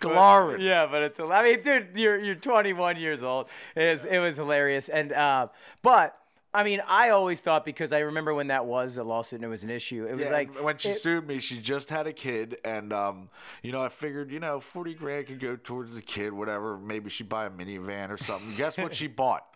Glorin. 0.00 0.60
Yeah, 0.60 0.86
but 0.90 1.02
it's. 1.02 1.20
I 1.20 1.42
mean, 1.42 1.62
dude, 1.62 1.88
you're 1.94 2.18
you're 2.18 2.34
21 2.34 2.96
years 2.96 3.22
old. 3.22 3.48
It 3.74 3.92
was, 3.92 4.04
it 4.04 4.18
was 4.18 4.36
hilarious, 4.36 4.88
and 4.88 5.12
uh, 5.12 5.48
but. 5.82 6.16
I 6.54 6.64
mean, 6.64 6.82
I 6.86 7.08
always 7.08 7.40
thought 7.40 7.64
because 7.64 7.94
I 7.94 8.00
remember 8.00 8.34
when 8.34 8.48
that 8.48 8.66
was 8.66 8.98
a 8.98 9.02
lawsuit 9.02 9.38
and 9.38 9.44
it 9.46 9.48
was 9.48 9.62
an 9.64 9.70
issue. 9.70 10.04
It 10.04 10.18
was 10.18 10.26
Yeah, 10.26 10.32
like 10.32 10.62
when 10.62 10.76
she 10.76 10.90
it- 10.90 11.00
sued 11.00 11.26
me, 11.26 11.38
she 11.38 11.58
just 11.58 11.88
had 11.88 12.06
a 12.06 12.12
kid, 12.12 12.58
and 12.62 12.92
um, 12.92 13.30
you 13.62 13.72
know, 13.72 13.82
I 13.82 13.88
figured, 13.88 14.30
you 14.30 14.38
know, 14.38 14.60
forty 14.60 14.92
grand 14.92 15.28
could 15.28 15.40
go 15.40 15.56
towards 15.56 15.94
the 15.94 16.02
kid, 16.02 16.30
whatever. 16.30 16.76
Maybe 16.76 17.08
she'd 17.08 17.30
buy 17.30 17.46
a 17.46 17.50
minivan 17.50 18.10
or 18.10 18.18
something. 18.18 18.54
Guess 18.58 18.76
what 18.76 18.94
she 18.94 19.06
bought? 19.06 19.46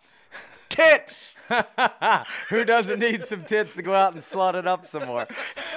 Tits. 0.76 1.32
Who 2.48 2.64
doesn't 2.64 2.98
need 2.98 3.24
some 3.24 3.44
tits 3.44 3.74
to 3.74 3.82
go 3.82 3.94
out 3.94 4.12
and 4.12 4.20
slut 4.20 4.56
it 4.56 4.66
up 4.66 4.84
some 4.84 5.06
more? 5.06 5.26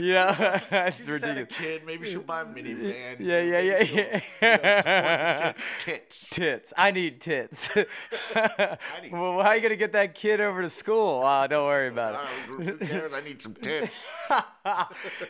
yeah, 0.00 0.60
that's 0.70 0.98
She 0.98 1.04
just 1.04 1.22
had 1.24 1.36
a 1.36 1.40
ridiculous. 1.40 1.56
kid. 1.58 1.82
Maybe 1.84 2.10
she'll 2.10 2.22
buy 2.22 2.40
a 2.40 2.44
minivan. 2.46 3.16
Yeah, 3.20 3.42
yeah, 3.42 3.60
yeah, 3.60 3.82
yeah. 3.82 4.20
you 4.40 4.48
know, 4.48 4.76
support 4.82 5.44
the 5.44 5.54
kid. 5.54 5.54
Tits. 5.80 6.30
Tits. 6.30 6.72
I 6.78 6.90
need 6.92 7.20
tits. 7.20 7.68
need 7.76 7.86
well, 9.12 9.42
how 9.42 9.50
are 9.50 9.56
you 9.56 9.62
gonna 9.62 9.76
get 9.76 9.92
that 9.92 10.14
kid 10.14 10.40
over 10.40 10.62
to 10.62 10.70
school? 10.70 11.22
Oh, 11.24 11.46
don't 11.46 11.66
worry 11.66 11.88
about 11.88 12.14
it. 12.14 12.20
who 12.64 12.76
cares? 12.78 13.12
I 13.12 13.20
need 13.20 13.42
some 13.42 13.54
tits. 13.54 13.92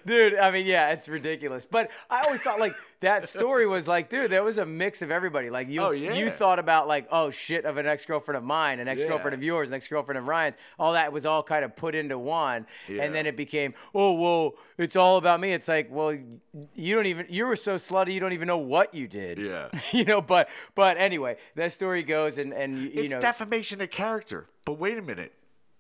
dude 0.07 0.35
i 0.37 0.51
mean 0.51 0.65
yeah 0.65 0.89
it's 0.93 1.07
ridiculous 1.07 1.67
but 1.67 1.91
i 2.09 2.23
always 2.25 2.41
thought 2.41 2.59
like 2.59 2.75
that 3.01 3.29
story 3.29 3.67
was 3.67 3.87
like 3.87 4.09
dude 4.09 4.31
there 4.31 4.43
was 4.43 4.57
a 4.57 4.67
mix 4.67 5.03
of 5.03 5.11
everybody 5.11 5.51
like 5.51 5.69
you 5.69 5.81
Oh, 5.81 5.91
you 5.91 6.31
thought 6.31 6.59
about 6.59 6.89
like 6.89 7.07
oh 7.11 7.31
shit 7.31 7.65
of 7.65 7.77
an 7.77 7.87
ex-girlfriend 7.87 8.37
of 8.37 8.45
mine 8.45 8.81
an 8.81 8.89
ex-girlfriend 8.89 9.33
Yeah. 9.35 9.39
of 9.39 9.43
yours 9.43 9.69
an 9.69 9.75
ex-girlfriend 9.75 10.19
of 10.19 10.27
ryan's 10.27 10.57
all 10.79 10.95
that 10.95 11.13
was 11.13 11.27
all 11.27 11.43
kind 11.43 11.65
of 11.65 11.77
put 11.77 11.95
into 11.95 12.19
one 12.19 12.67
Yeah. 12.89 13.03
and 13.03 13.15
then 13.15 13.27
it 13.27 13.37
became 13.37 13.75
oh 13.95 14.13
well 14.15 14.55
it's 14.79 14.97
all 14.97 15.17
about 15.19 15.41
me 15.41 15.53
it's 15.53 15.69
like 15.69 15.89
well 15.91 16.17
you 16.75 16.95
don't 16.95 17.07
even 17.07 17.27
you 17.29 17.47
were 17.47 17.57
so 17.57 17.75
slutty 17.77 18.13
you 18.15 18.21
don't 18.21 18.33
even 18.33 18.49
know 18.49 18.59
what 18.59 18.95
you 18.95 19.07
did 19.09 19.39
Yeah. 19.39 19.69
you 19.93 20.05
know 20.05 20.21
but 20.21 20.49
but 20.75 20.97
anyway 20.97 21.37
that 21.55 21.73
story 21.73 22.03
goes 22.03 22.39
and 22.39 22.53
and 22.53 22.79
you, 22.79 22.85
you 22.91 23.03
it's 23.05 23.15
know 23.15 23.21
defamation 23.21 23.81
of 23.81 23.91
character. 23.91 24.47
But 24.65 24.75
wait 24.79 24.99
a 24.99 25.03
minute. 25.03 25.33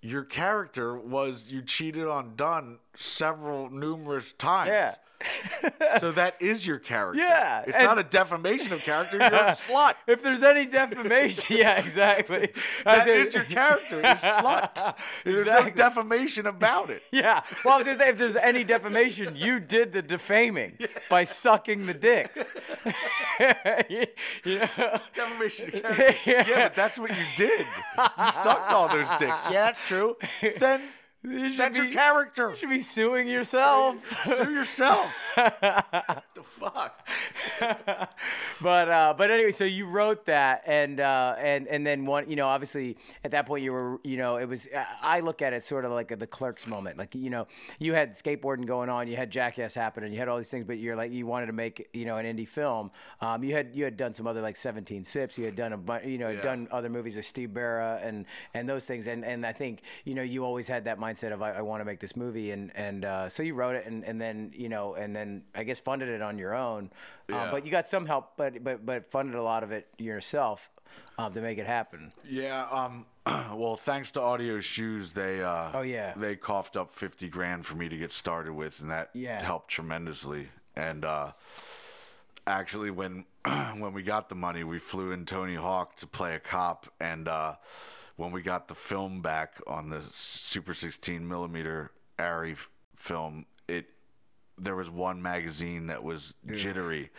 Your 0.02 0.22
character 0.24 0.96
was 0.96 1.46
you 1.50 1.62
cheated 1.62 2.06
on 2.06 2.36
Dunn 2.36 2.78
several 2.98 3.70
numerous 3.70 4.32
times. 4.32 4.68
yeah 4.68 4.94
So 5.98 6.12
that 6.12 6.36
is 6.40 6.66
your 6.66 6.78
character. 6.78 7.22
Yeah, 7.22 7.64
It's 7.66 7.78
not 7.78 7.98
a 7.98 8.02
defamation 8.02 8.70
of 8.74 8.80
character. 8.80 9.16
You're 9.16 9.26
a 9.26 9.56
slut. 9.66 9.94
if 10.06 10.22
there's 10.22 10.42
any 10.42 10.66
defamation 10.66 11.56
yeah 11.56 11.78
exactly 11.80 12.52
That 12.84 13.08
is 13.08 13.32
your 13.32 13.44
character. 13.44 13.98
Is 14.00 14.04
slut. 14.20 14.94
There's 15.24 15.46
Exactly. 15.46 15.70
no 15.70 15.74
defamation 15.76 16.46
about 16.46 16.90
it. 16.90 17.02
Yeah. 17.12 17.42
Well, 17.64 17.74
I 17.74 17.78
was 17.78 17.86
gonna 17.86 17.98
say 17.98 18.10
if 18.10 18.18
there's 18.18 18.36
any 18.36 18.62
defamation, 18.62 19.34
you 19.36 19.58
did 19.58 19.92
the 19.94 20.02
defaming 20.02 20.76
by 21.08 21.24
sucking 21.24 21.86
the 21.86 21.94
dicks. 21.94 22.52
you, 23.88 24.06
you 24.44 24.58
know? 24.58 25.00
Defamation 25.14 25.74
of 25.74 25.82
character. 25.82 26.14
Yeah, 26.26 26.64
but 26.68 26.76
that's 26.76 26.98
what 26.98 27.10
you 27.10 27.24
did. 27.38 27.60
You 27.60 28.32
sucked 28.44 28.70
all 28.70 28.88
those 28.88 29.08
dicks. 29.18 29.38
Yeah, 29.50 29.64
that's 29.66 29.80
true. 29.86 30.16
Then 30.58 30.82
You 31.22 31.56
that's 31.56 31.76
your 31.76 31.88
character. 31.90 32.50
You 32.50 32.56
should 32.56 32.70
be 32.70 32.80
suing 32.80 33.26
yourself. 33.26 33.96
Sue 34.24 34.52
yourself. 34.52 35.12
the 35.36 36.22
fuck? 36.60 37.08
but 38.60 38.88
uh, 38.88 39.14
but 39.16 39.30
anyway, 39.30 39.50
so 39.50 39.64
you 39.64 39.86
wrote 39.86 40.26
that, 40.26 40.62
and 40.66 41.00
uh, 41.00 41.34
and 41.38 41.66
and 41.66 41.86
then 41.86 42.06
one, 42.06 42.28
you 42.30 42.36
know, 42.36 42.46
obviously 42.46 42.96
at 43.24 43.32
that 43.32 43.46
point 43.46 43.64
you 43.64 43.72
were, 43.72 43.98
you 44.04 44.16
know, 44.16 44.36
it 44.36 44.48
was. 44.48 44.68
I 45.02 45.20
look 45.20 45.42
at 45.42 45.52
it 45.52 45.64
sort 45.64 45.84
of 45.84 45.92
like 45.92 46.10
a, 46.10 46.16
the 46.16 46.26
clerks 46.26 46.66
moment, 46.66 46.96
like 46.98 47.14
you 47.14 47.30
know, 47.30 47.46
you 47.78 47.94
had 47.94 48.12
skateboarding 48.12 48.66
going 48.66 48.88
on, 48.88 49.08
you 49.08 49.16
had 49.16 49.30
Jackass 49.30 49.74
happening, 49.74 50.12
you 50.12 50.18
had 50.18 50.28
all 50.28 50.36
these 50.38 50.48
things, 50.48 50.64
but 50.64 50.78
you're 50.78 50.96
like 50.96 51.12
you 51.12 51.26
wanted 51.26 51.46
to 51.46 51.52
make, 51.52 51.88
you 51.92 52.04
know, 52.04 52.18
an 52.18 52.26
indie 52.26 52.46
film. 52.48 52.90
Um, 53.20 53.42
you 53.42 53.54
had 53.54 53.74
you 53.74 53.84
had 53.84 53.96
done 53.96 54.14
some 54.14 54.26
other 54.26 54.40
like 54.42 54.56
17 54.56 55.02
Sips, 55.04 55.38
you 55.38 55.44
had 55.44 55.56
done 55.56 55.72
a 55.72 55.76
bunch, 55.78 56.04
you 56.06 56.18
know, 56.18 56.28
Yeah. 56.30 56.40
done 56.42 56.68
other 56.70 56.88
movies 56.88 57.16
of 57.16 57.24
Steve 57.24 57.52
Barra 57.52 58.00
and 58.02 58.26
and 58.54 58.68
those 58.68 58.84
things, 58.84 59.06
and 59.06 59.24
and 59.24 59.44
I 59.44 59.52
think 59.52 59.82
you 60.04 60.14
know 60.14 60.22
you 60.22 60.44
always 60.44 60.68
had 60.68 60.84
that 60.84 60.98
mindset 61.06 61.32
of 61.32 61.42
I, 61.42 61.52
I 61.52 61.62
want 61.62 61.80
to 61.80 61.84
make 61.84 62.00
this 62.00 62.16
movie, 62.16 62.50
and 62.50 62.70
and 62.74 63.04
uh, 63.04 63.28
so 63.28 63.42
you 63.42 63.54
wrote 63.54 63.76
it, 63.76 63.86
and 63.86 64.04
and 64.04 64.20
then 64.20 64.52
you 64.54 64.68
know, 64.68 64.94
and 64.94 65.14
then 65.14 65.42
I 65.54 65.64
guess 65.64 65.78
funded 65.78 66.08
it 66.08 66.22
on 66.22 66.38
your 66.38 66.54
own. 66.54 66.90
Um, 67.28 67.34
Yeah. 67.34 67.50
but 67.50 67.64
you 67.64 67.70
got 67.70 67.88
some 67.88 68.06
help, 68.06 68.32
but 68.36 68.62
but 68.64 68.84
but 68.84 69.10
funded 69.10 69.34
a 69.36 69.42
lot 69.42 69.62
of 69.62 69.70
it 69.72 69.86
yourself 69.98 70.70
um, 71.18 71.32
to 71.32 71.40
make 71.40 71.58
it 71.58 71.66
happen. 71.66 72.12
Yeah. 72.24 72.66
Um. 72.70 73.06
Well, 73.56 73.76
thanks 73.76 74.10
to 74.12 74.20
Adio 74.20 74.60
Shoes, 74.60 75.12
they. 75.12 75.42
Uh, 75.42 75.70
Oh, 75.74 75.82
yeah. 75.82 76.12
They 76.16 76.36
coughed 76.36 76.76
up 76.76 76.94
fifty 76.94 77.28
grand 77.28 77.64
for 77.66 77.74
me 77.76 77.88
to 77.88 77.96
get 77.96 78.12
started 78.12 78.52
with, 78.52 78.80
and 78.80 78.90
that 78.90 79.10
Yeah. 79.14 79.42
helped 79.42 79.68
tremendously. 79.70 80.48
And 80.76 81.04
uh, 81.04 81.32
actually, 82.46 82.90
when 82.90 83.24
when 83.44 83.92
we 83.92 84.02
got 84.02 84.28
the 84.28 84.34
money, 84.34 84.62
we 84.64 84.78
flew 84.78 85.10
in 85.12 85.24
Tony 85.26 85.54
Hawk 85.56 85.96
to 85.96 86.06
play 86.06 86.34
a 86.34 86.38
cop, 86.40 86.86
and 87.00 87.26
uh, 87.28 87.54
when 88.16 88.32
we 88.32 88.42
got 88.42 88.68
the 88.68 88.74
film 88.74 89.20
back 89.20 89.60
on 89.66 89.90
the 89.90 90.02
Super 90.12 90.74
16 90.74 91.26
millimeter 91.26 91.90
Arri 92.18 92.52
f- 92.52 92.68
film, 92.96 93.46
it 93.68 93.86
there 94.58 94.74
was 94.74 94.88
one 94.90 95.20
magazine 95.22 95.86
that 95.88 96.02
was 96.02 96.34
jittery 96.54 97.10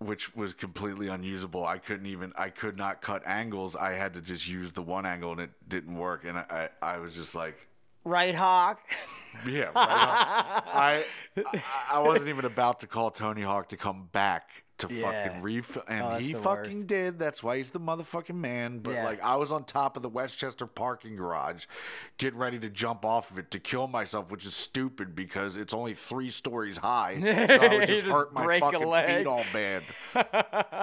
which 0.00 0.32
was 0.36 0.54
completely 0.54 1.08
unusable. 1.08 1.66
I 1.66 1.78
couldn't 1.78 2.06
even 2.06 2.32
I 2.36 2.50
could 2.50 2.76
not 2.76 3.02
cut 3.02 3.22
angles. 3.26 3.74
I 3.74 3.94
had 3.94 4.14
to 4.14 4.20
just 4.20 4.46
use 4.46 4.72
the 4.72 4.82
one 4.82 5.04
angle 5.04 5.32
and 5.32 5.40
it 5.40 5.50
didn't 5.68 5.96
work 5.96 6.24
and 6.24 6.38
I 6.38 6.68
I, 6.80 6.94
I 6.94 6.98
was 6.98 7.14
just 7.14 7.34
like 7.34 7.56
Right, 8.04 8.34
Hawk. 8.34 8.78
yeah, 9.46 9.64
right 9.64 9.74
on. 9.74 9.74
I, 9.84 11.04
I 11.36 11.62
I 11.92 11.98
wasn't 11.98 12.28
even 12.28 12.44
about 12.44 12.80
to 12.80 12.86
call 12.86 13.10
Tony 13.10 13.42
Hawk 13.42 13.70
to 13.70 13.76
come 13.76 14.08
back 14.12 14.48
to 14.78 14.92
Yeah. 14.94 15.24
fucking 15.26 15.42
refill, 15.42 15.82
and 15.88 16.02
Oh, 16.04 16.16
he 16.16 16.32
fucking 16.34 16.74
worst. 16.76 16.86
did. 16.86 17.18
That's 17.18 17.42
why 17.42 17.56
he's 17.58 17.70
the 17.70 17.80
motherfucking 17.80 18.34
man. 18.34 18.78
But 18.78 18.92
Yeah. 18.94 19.04
like, 19.04 19.22
I 19.22 19.36
was 19.36 19.50
on 19.52 19.64
top 19.64 19.96
of 19.96 20.02
the 20.02 20.08
West 20.08 20.38
Chester 20.38 20.66
parking 20.66 21.16
garage, 21.16 21.66
getting 22.16 22.38
ready 22.38 22.58
to 22.60 22.68
jump 22.70 23.04
off 23.04 23.30
of 23.30 23.38
it 23.38 23.50
to 23.50 23.58
kill 23.58 23.88
myself, 23.88 24.30
which 24.30 24.46
is 24.46 24.54
stupid 24.54 25.14
because 25.16 25.56
it's 25.56 25.74
only 25.74 25.94
three 25.94 26.30
stories 26.30 26.76
high. 26.78 27.16
So 27.48 27.54
I 27.54 27.76
would 27.76 27.86
just, 27.86 28.04
just 28.04 28.16
hurt 28.16 28.32
my 28.32 28.60
fucking 28.60 28.86
leg. 28.86 29.18
feet 29.18 29.26
all 29.26 29.44
bad. 29.52 29.82
I'd 30.14 30.26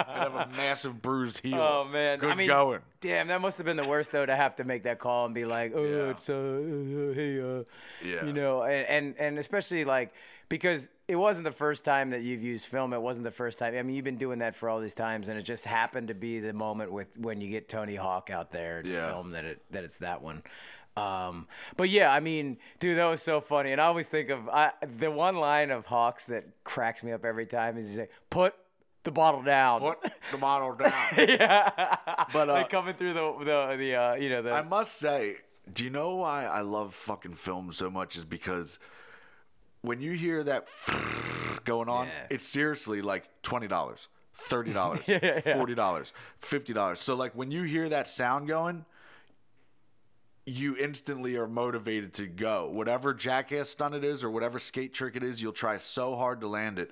have 0.08 0.36
a 0.36 0.48
massive 0.58 1.02
bruised 1.02 1.40
heel. 1.40 1.60
Oh 1.62 1.86
man, 1.86 2.20
good 2.20 2.32
I 2.32 2.36
mean, 2.36 2.48
going. 2.48 2.82
damn, 3.02 3.28
that 3.28 3.42
must 3.42 3.58
have 3.58 3.66
been 3.66 3.78
the 3.78 3.88
worst 3.88 4.12
though 4.12 4.26
to 4.26 4.36
have 4.36 4.56
to 4.58 4.64
make 4.64 4.84
that 4.84 5.00
call 5.00 5.26
and 5.26 5.34
be 5.34 5.46
like, 5.46 5.72
oh, 5.76 5.84
Yeah. 5.84 6.10
it's 6.12 6.30
uh, 6.30 6.34
uh, 6.34 7.14
hey, 7.14 7.40
uh, 7.40 7.64
Yeah. 8.06 8.26
you 8.26 8.34
know, 8.34 8.64
and, 8.64 8.86
and 8.88 9.16
and 9.20 9.40
especially 9.40 9.86
like 9.86 10.14
because 10.50 10.90
it 11.08 11.16
wasn't 11.16 11.46
the 11.46 11.52
first 11.52 11.84
time 11.84 12.10
that 12.12 12.22
you've 12.24 12.42
used 12.42 12.66
film. 12.66 12.94
It 12.94 13.02
wasn't 13.02 13.24
the 13.26 13.32
first 13.32 13.60
time. 13.60 13.76
I 13.76 13.82
mean, 13.84 13.96
you've 13.96 14.06
been 14.06 14.18
doing 14.18 14.40
that 14.40 14.56
for 14.56 14.70
all 14.70 14.80
these 14.80 14.94
times, 14.96 15.30
and 15.30 15.38
it 15.38 15.44
just 15.44 15.66
happened 15.66 16.08
to 16.08 16.14
be 16.16 16.40
the 16.40 16.54
moment 16.54 16.92
with 16.92 17.08
when 17.18 17.42
you 17.42 17.50
get 17.50 17.70
Tony 17.70 17.96
Hawk 17.96 18.30
out 18.30 18.52
there 18.52 18.82
to 18.82 18.90
Yeah. 18.90 19.08
film 19.12 19.32
that 19.32 19.46
it 19.46 19.62
that 19.72 19.84
it's 19.84 20.00
that 20.00 20.22
one. 20.22 20.42
Um, 20.98 21.48
but 21.76 21.90
yeah, 21.90 22.10
I 22.12 22.22
mean, 22.22 22.58
dude, 22.80 22.98
that 22.98 23.06
was 23.06 23.22
so 23.22 23.42
funny. 23.42 23.72
And 23.74 23.82
I 23.82 23.86
always 23.86 24.08
think 24.08 24.30
of 24.30 24.48
I, 24.48 24.72
the 24.98 25.12
one 25.12 25.36
line 25.36 25.70
of 25.70 25.86
Hawks 25.86 26.24
that 26.26 26.46
cracks 26.64 27.04
me 27.04 27.12
up 27.12 27.26
every 27.26 27.46
time 27.46 27.78
is, 27.78 27.94
say, 27.96 28.08
"Put 28.30 28.56
the 29.04 29.12
bottle 29.12 29.44
down." 29.44 29.82
Put 29.82 30.00
the 30.32 30.38
bottle 30.38 30.74
down. 30.76 30.92
yeah, 31.18 31.98
But, 32.32 32.50
uh, 32.50 32.54
like 32.54 32.70
coming 32.70 32.96
through 32.96 33.14
the 33.14 33.34
the 33.40 33.76
the 33.78 33.96
uh, 33.96 34.14
you 34.16 34.30
know 34.30 34.42
the 34.42 34.52
I 34.54 34.62
must 34.62 34.98
say, 34.98 35.36
do 35.72 35.84
you 35.84 35.90
know 35.90 36.16
why 36.16 36.46
I 36.46 36.62
love 36.62 36.96
fucking 36.96 37.36
film 37.36 37.74
so 37.74 37.90
much? 37.92 38.16
Is 38.16 38.24
because 38.24 38.80
when 39.88 40.02
you 40.02 40.12
hear 40.14 40.44
that 40.44 40.68
going 41.66 41.90
on, 41.90 42.08
Yeah. 42.08 42.28
it's 42.30 42.46
seriously 42.48 43.02
like 43.02 43.28
twenty 43.44 43.68
dollars, 43.68 44.08
thirty 44.34 44.74
dollars, 44.80 45.00
Yeah, 45.08 45.42
yeah. 45.46 45.56
forty 45.56 45.76
dollars, 45.76 46.14
fifty 46.40 46.74
dollars. 46.74 47.00
So 47.00 47.16
like 47.16 47.34
when 47.34 47.52
you 47.52 47.64
hear 47.64 47.90
that 47.90 48.10
sound 48.10 48.48
going, 48.48 48.86
you 50.46 50.78
instantly 50.78 51.36
are 51.38 51.48
motivated 51.48 52.14
to 52.16 52.28
go. 52.28 52.70
Whatever 52.70 53.14
jackass 53.14 53.70
stunt 53.70 53.96
it 53.96 54.04
is 54.04 54.24
or 54.24 54.30
whatever 54.30 54.60
skate 54.60 54.94
trick 54.94 55.16
it 55.16 55.24
is, 55.24 55.42
you'll 55.42 55.52
try 55.54 55.78
so 55.78 56.16
hard 56.16 56.42
to 56.42 56.48
land 56.48 56.78
it. 56.78 56.92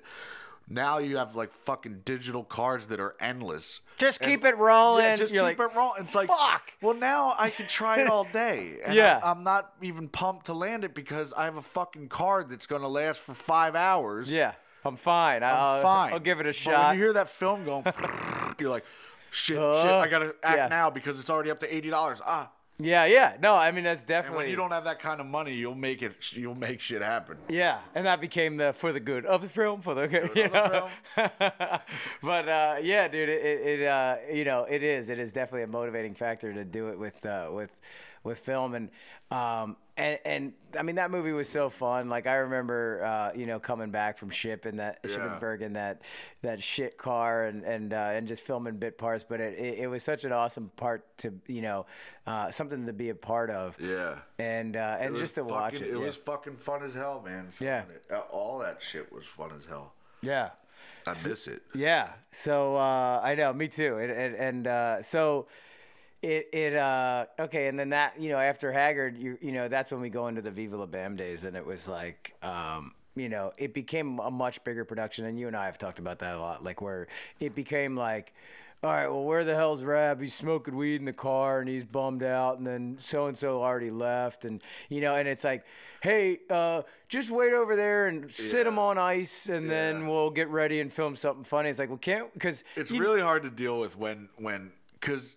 Now 0.68 0.98
you 0.98 1.18
have 1.18 1.36
like 1.36 1.52
fucking 1.52 2.02
digital 2.04 2.42
cards 2.42 2.86
that 2.88 2.98
are 2.98 3.14
endless. 3.20 3.80
Just 3.98 4.20
And- 4.20 4.30
keep 4.30 4.44
it 4.44 4.56
rolling. 4.56 5.04
Yeah, 5.04 5.16
just 5.16 5.32
You're 5.32 5.48
keep 5.50 5.58
like, 5.58 5.70
it 5.72 5.76
rolling. 5.76 6.02
It's 6.04 6.14
like, 6.14 6.28
"Fuck." 6.28 6.72
Well, 6.80 6.94
now 6.94 7.34
I 7.38 7.50
can 7.50 7.66
try 7.66 8.00
it 8.00 8.08
all 8.08 8.24
day. 8.24 8.78
And 8.84 8.94
Yeah. 8.94 9.20
I, 9.22 9.30
am 9.30 9.44
not 9.44 9.72
even 9.82 10.08
pumped 10.08 10.46
to 10.46 10.54
land 10.54 10.84
it 10.84 10.94
because 10.94 11.32
I 11.34 11.44
have 11.44 11.56
a 11.56 11.62
fucking 11.62 12.08
card 12.08 12.48
that's 12.48 12.66
going 12.66 12.82
to 12.82 12.88
last 12.88 13.20
for 13.20 13.34
five 13.34 13.74
hours. 13.74 14.32
yeah, 14.32 14.52
I'm 14.84 14.96
fine. 14.96 15.42
I'm 15.42 15.54
I'll, 15.54 15.82
fine. 15.82 16.12
I'll 16.14 16.20
give 16.20 16.40
it 16.40 16.46
a 16.46 16.48
But 16.48 16.54
shot. 16.56 16.88
when 16.88 16.98
you 16.98 17.04
hear 17.04 17.12
that 17.12 17.28
film 17.28 17.64
going, 17.64 17.84
you're 18.58 18.70
like, 18.70 18.84
shit, 19.30 19.56
shit, 19.56 19.62
Uh, 19.62 19.98
I 19.98 20.08
got 20.08 20.20
to 20.20 20.34
act 20.42 20.56
yeah. 20.56 20.68
now 20.68 20.88
because 20.90 21.20
it's 21.20 21.28
already 21.30 21.50
up 21.50 21.60
to 21.60 21.74
eighty 21.74 21.90
dollars. 21.90 22.20
Ah. 22.24 22.50
Yeah, 22.78 23.04
yeah. 23.04 23.36
No, 23.40 23.54
I 23.54 23.70
mean 23.70 23.84
that's 23.84 24.02
definitely. 24.02 24.26
And 24.28 24.36
when 24.36 24.50
you 24.50 24.56
don't 24.56 24.70
have 24.72 24.84
that 24.84 25.00
kind 25.00 25.20
of 25.20 25.26
money, 25.26 25.54
you'll 25.54 25.74
make 25.74 26.02
it. 26.02 26.14
You'll 26.32 26.54
make 26.54 26.80
shit 26.80 27.02
happen. 27.02 27.36
Yeah, 27.48 27.78
and 27.94 28.06
that 28.06 28.20
became 28.20 28.56
the 28.56 28.72
for 28.72 28.92
the 28.92 29.00
good 29.00 29.24
of 29.26 29.42
the 29.42 29.48
film, 29.48 29.80
for 29.80 29.94
the 29.94 30.08
good. 30.08 30.30
of 30.30 30.36
You 30.36 30.48
the 30.48 30.88
know? 31.16 31.80
but 32.22 32.48
uh, 32.48 32.76
yeah, 32.82 33.08
dude, 33.08 33.28
it, 33.28 33.44
it, 33.44 33.80
it 33.80 33.86
uh, 33.86 34.16
you 34.32 34.44
know 34.44 34.64
it 34.64 34.82
is 34.82 35.08
it 35.08 35.18
is 35.18 35.32
definitely 35.32 35.62
a 35.62 35.68
motivating 35.68 36.14
factor 36.14 36.52
to 36.52 36.64
do 36.64 36.88
it 36.88 36.98
with 36.98 37.24
uh, 37.24 37.48
with 37.52 37.70
with 38.24 38.38
film 38.38 38.74
and 38.74 38.88
um 39.30 39.76
and 39.96 40.18
and 40.24 40.52
I 40.76 40.82
mean 40.82 40.96
that 40.96 41.10
movie 41.10 41.32
was 41.32 41.48
so 41.48 41.70
fun. 41.70 42.08
Like 42.08 42.26
I 42.26 42.34
remember 42.36 43.04
uh, 43.04 43.36
you 43.36 43.46
know 43.46 43.60
coming 43.60 43.90
back 43.90 44.18
from 44.18 44.30
ship 44.30 44.66
in 44.66 44.78
that 44.78 45.02
Shippensburg 45.04 45.60
in 45.60 45.74
that 45.74 46.02
that 46.42 46.62
shit 46.62 46.98
car 46.98 47.44
and 47.44 47.62
and 47.62 47.92
uh, 47.92 48.10
and 48.12 48.26
just 48.26 48.42
filming 48.42 48.76
bit 48.76 48.98
parts. 48.98 49.24
But 49.28 49.40
it, 49.40 49.58
it, 49.58 49.78
it 49.80 49.86
was 49.86 50.02
such 50.02 50.24
an 50.24 50.32
awesome 50.32 50.70
part 50.76 51.04
to 51.18 51.32
you 51.46 51.62
know 51.62 51.86
uh, 52.26 52.50
something 52.50 52.86
to 52.86 52.92
be 52.92 53.10
a 53.10 53.14
part 53.14 53.50
of. 53.50 53.78
Yeah. 53.80 54.16
And 54.38 54.76
uh, 54.76 54.96
and 54.98 55.14
just 55.16 55.36
to 55.36 55.44
watch 55.44 55.74
it. 55.74 55.82
It 55.82 55.90
yeah. 55.90 55.96
was 55.98 56.16
fucking 56.16 56.56
fun 56.56 56.82
as 56.82 56.94
hell, 56.94 57.22
man. 57.24 57.48
Yeah. 57.60 57.82
it. 57.82 58.04
Uh, 58.10 58.20
All 58.32 58.58
that 58.58 58.82
shit 58.82 59.12
was 59.12 59.24
fun 59.24 59.50
as 59.58 59.66
hell. 59.66 59.94
yeah. 60.22 60.50
I 61.06 61.10
miss 61.26 61.46
it. 61.48 61.62
Yeah. 61.74 62.08
So 62.32 62.76
uh, 62.76 63.20
I 63.22 63.34
know, 63.34 63.52
me 63.52 63.68
too. 63.68 63.98
And 63.98 64.10
and, 64.10 64.34
and 64.34 64.66
uh, 64.66 65.02
so 65.02 65.46
it 66.24 66.48
it 66.52 66.74
uh, 66.74 67.26
okay, 67.38 67.68
and 67.68 67.78
then 67.78 67.90
that 67.90 68.18
you 68.18 68.30
know 68.30 68.38
after 68.38 68.72
Haggard, 68.72 69.18
you 69.18 69.38
you 69.40 69.52
know 69.52 69.68
that's 69.68 69.90
when 69.90 70.00
we 70.00 70.08
go 70.08 70.28
into 70.28 70.40
the 70.40 70.50
Viva 70.50 70.76
La 70.76 70.86
Bam 70.86 71.16
days, 71.16 71.44
and 71.44 71.56
it 71.56 71.64
was 71.64 71.86
like. 71.88 72.34
Um, 72.42 72.94
you 73.16 73.28
know, 73.28 73.52
it 73.56 73.72
became 73.74 74.18
a 74.18 74.28
much 74.28 74.64
bigger 74.64 74.84
production, 74.84 75.26
and 75.26 75.38
you 75.38 75.46
and 75.46 75.56
I 75.56 75.66
have 75.66 75.78
talked 75.78 76.00
about 76.00 76.18
that 76.18 76.34
a 76.34 76.40
lot. 76.40 76.64
Like 76.64 76.82
where 76.82 77.06
it 77.38 77.54
became 77.54 77.96
like, 77.96 78.32
all 78.82 78.90
right, 78.90 79.06
well, 79.06 79.22
where 79.22 79.44
the 79.44 79.54
hell's 79.54 79.84
Raab? 79.84 80.20
He's 80.20 80.34
smoking 80.34 80.76
weed 80.76 80.96
in 80.96 81.04
the 81.04 81.12
car, 81.12 81.60
and 81.60 81.68
he's 81.68 81.84
bummed 81.84 82.24
out, 82.24 82.58
and 82.58 82.66
then 82.66 82.96
so 82.98 83.26
and 83.26 83.38
so 83.38 83.62
already 83.62 83.92
left, 83.92 84.44
and 84.44 84.60
you 84.88 85.00
know, 85.00 85.14
and 85.14 85.28
it's 85.28 85.44
like, 85.44 85.64
hey, 86.02 86.40
uh, 86.50 86.82
just 87.08 87.30
wait 87.30 87.52
over 87.52 87.76
there 87.76 88.08
and 88.08 88.32
sit 88.32 88.66
him 88.66 88.80
on 88.80 88.98
ice, 88.98 89.48
and 89.48 89.70
then 89.70 90.08
we'll 90.08 90.30
get 90.30 90.48
ready 90.48 90.80
and 90.80 90.92
film 90.92 91.14
something 91.14 91.44
funny. 91.44 91.68
It's 91.68 91.78
like, 91.78 91.90
well, 91.90 91.98
can't 91.98 92.32
because 92.34 92.64
It's 92.74 92.90
really 92.90 93.20
hard 93.20 93.44
to 93.44 93.50
deal 93.50 93.78
with 93.78 93.96
when 93.96 94.28
when 94.38 94.72
because 94.98 95.36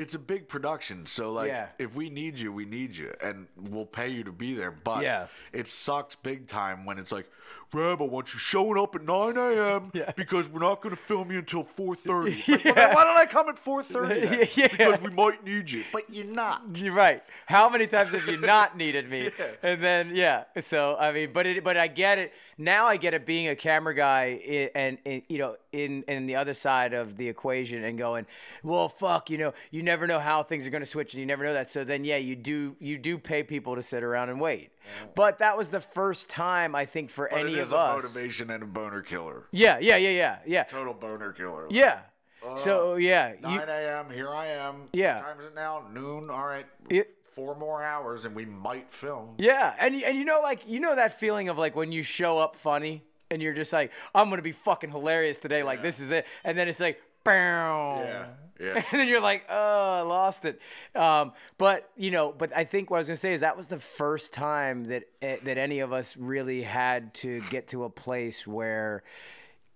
it's 0.00 0.14
a 0.14 0.18
big 0.18 0.48
production. 0.48 1.04
So 1.06 1.32
like, 1.32 1.48
Yeah. 1.48 1.68
if 1.78 1.94
we 1.94 2.08
need 2.08 2.38
you, 2.38 2.52
we 2.52 2.64
need 2.64 2.96
you, 2.96 3.12
and 3.22 3.46
we'll 3.56 3.84
pay 3.86 4.08
you 4.08 4.24
to 4.24 4.32
be 4.32 4.54
there. 4.54 4.70
But 4.70 5.02
Yeah. 5.02 5.26
it 5.52 5.68
sucks 5.68 6.14
big 6.16 6.46
time 6.46 6.86
when 6.86 6.98
it's 6.98 7.12
like, 7.12 7.30
Raab, 7.72 8.00
I 8.02 8.04
want 8.04 8.32
you 8.32 8.38
showing 8.38 8.78
up 8.78 8.94
at 8.94 9.04
9 9.04 9.36
a.m. 9.36 9.90
Yeah. 9.94 10.12
because 10.16 10.48
we're 10.48 10.60
not 10.60 10.80
going 10.82 10.94
to 10.94 11.00
film 11.00 11.30
you 11.30 11.38
until 11.38 11.64
4:30. 11.64 12.48
Like, 12.48 12.64
well, 12.64 12.74
then 12.74 12.94
why 12.94 13.04
don't 13.04 13.16
I 13.16 13.26
come 13.26 13.48
at 13.48 13.56
4:30? 13.62 14.56
Yeah. 14.56 14.68
Because 14.68 15.00
we 15.00 15.10
might 15.10 15.44
need 15.44 15.70
you, 15.70 15.84
but 15.92 16.08
you're 16.12 16.24
not. 16.26 16.62
You're 16.74 16.92
right. 16.94 17.22
How 17.46 17.68
many 17.68 17.86
times 17.86 18.12
have 18.12 18.26
you 18.26 18.36
not 18.38 18.76
needed 18.76 19.08
me? 19.08 19.30
Yeah. 19.38 19.46
And 19.62 19.82
then 19.82 20.14
yeah. 20.14 20.44
So 20.60 20.96
I 20.98 21.12
mean, 21.12 21.30
but 21.32 21.46
it, 21.46 21.64
but 21.64 21.76
I 21.76 21.86
get 21.88 22.18
it 22.18 22.32
now. 22.58 22.86
I 22.86 22.96
get 22.96 23.14
it 23.14 23.26
being 23.26 23.48
a 23.48 23.56
camera 23.56 23.94
guy 23.94 24.40
i- 24.46 24.70
and, 24.74 24.98
and 25.06 25.22
you 25.28 25.38
know 25.38 25.56
in 25.72 26.02
in 26.08 26.26
the 26.26 26.36
other 26.36 26.54
side 26.54 26.92
of 26.94 27.16
the 27.16 27.28
equation 27.28 27.84
and 27.84 27.96
going, 27.98 28.26
well, 28.62 28.88
fuck, 28.88 29.30
you 29.30 29.38
know, 29.38 29.52
you 29.70 29.82
never 29.82 30.06
know 30.06 30.18
how 30.18 30.42
things 30.42 30.66
are 30.66 30.70
going 30.70 30.82
to 30.82 30.86
switch 30.90 31.14
and 31.14 31.20
you 31.20 31.26
never 31.26 31.44
know 31.44 31.52
that. 31.54 31.70
So 31.70 31.84
then 31.84 32.04
yeah, 32.04 32.16
you 32.16 32.34
do 32.36 32.76
you 32.80 32.98
do 32.98 33.18
pay 33.18 33.42
people 33.42 33.76
to 33.76 33.82
sit 33.82 34.02
around 34.02 34.30
and 34.30 34.40
wait. 34.40 34.70
But 35.14 35.38
that 35.38 35.56
was 35.56 35.68
the 35.70 35.80
first 35.80 36.28
time 36.28 36.74
I 36.74 36.84
think 36.86 37.10
for 37.10 37.28
But 37.30 37.40
any 37.40 37.58
of 37.58 37.72
a 37.72 37.76
us. 37.76 38.02
motivation 38.02 38.50
and 38.50 38.62
a 38.62 38.66
boner 38.66 39.02
killer. 39.02 39.44
Yeah, 39.52 39.78
yeah, 39.78 39.96
yeah, 39.96 40.10
yeah, 40.10 40.38
yeah, 40.46 40.62
Total 40.64 40.94
boner 40.94 41.32
killer. 41.32 41.66
yeah. 41.70 42.00
Uh, 42.46 42.56
so 42.56 42.94
yeah, 42.96 43.32
you, 43.34 43.40
9 43.42 43.68
a.m. 43.68 44.10
Here 44.10 44.30
I 44.30 44.46
am. 44.46 44.88
Yeah. 44.94 45.16
What 45.16 45.26
time 45.26 45.40
is 45.40 45.46
it 45.46 45.54
now? 45.54 45.82
Noon. 45.92 46.30
All 46.30 46.44
right. 46.46 46.66
It- 46.88 47.16
Four 47.34 47.54
more 47.54 47.80
hours, 47.82 48.24
and 48.24 48.34
we 48.34 48.44
might 48.44 48.92
film. 48.92 49.36
Yeah, 49.38 49.72
and 49.78 49.94
and 50.02 50.18
you 50.18 50.24
know 50.24 50.40
like 50.42 50.68
you 50.68 50.80
know 50.80 50.96
that 50.96 51.20
feeling 51.20 51.48
of 51.48 51.56
like 51.58 51.76
when 51.76 51.92
you 51.92 52.02
show 52.02 52.38
up 52.38 52.56
funny 52.56 53.04
and 53.30 53.40
you're 53.40 53.54
just 53.54 53.72
like 53.72 53.92
I'm 54.14 54.28
gonna 54.30 54.42
be 54.42 54.50
fucking 54.52 54.90
hilarious 54.90 55.38
today, 55.38 55.62
like 55.62 55.80
this 55.80 56.00
is 56.00 56.10
it, 56.10 56.26
and 56.44 56.58
then 56.58 56.66
it's 56.66 56.80
like, 56.80 57.00
bow. 57.24 58.02
Yeah, 58.04 58.26
yeah. 58.60 58.74
and 58.92 59.00
then 59.00 59.08
you're 59.08 59.20
like, 59.20 59.44
oh, 59.48 59.92
I 59.98 60.00
lost 60.02 60.44
it. 60.44 60.60
Um, 60.94 61.32
but 61.58 61.90
you 61.96 62.10
know, 62.10 62.34
but 62.36 62.54
I 62.56 62.64
think 62.64 62.90
what 62.90 62.96
I 62.96 63.00
was 63.00 63.08
gonna 63.08 63.16
say 63.16 63.34
is 63.34 63.40
that 63.40 63.56
was 63.56 63.66
the 63.66 63.78
first 63.80 64.32
time 64.32 64.84
that 64.88 65.04
eh, 65.22 65.36
that 65.44 65.58
any 65.58 65.80
of 65.80 65.92
us 65.92 66.16
really 66.16 66.62
had 66.62 67.14
to 67.14 67.40
get 67.50 67.68
to 67.68 67.84
a 67.84 67.90
place 67.90 68.46
where 68.46 69.02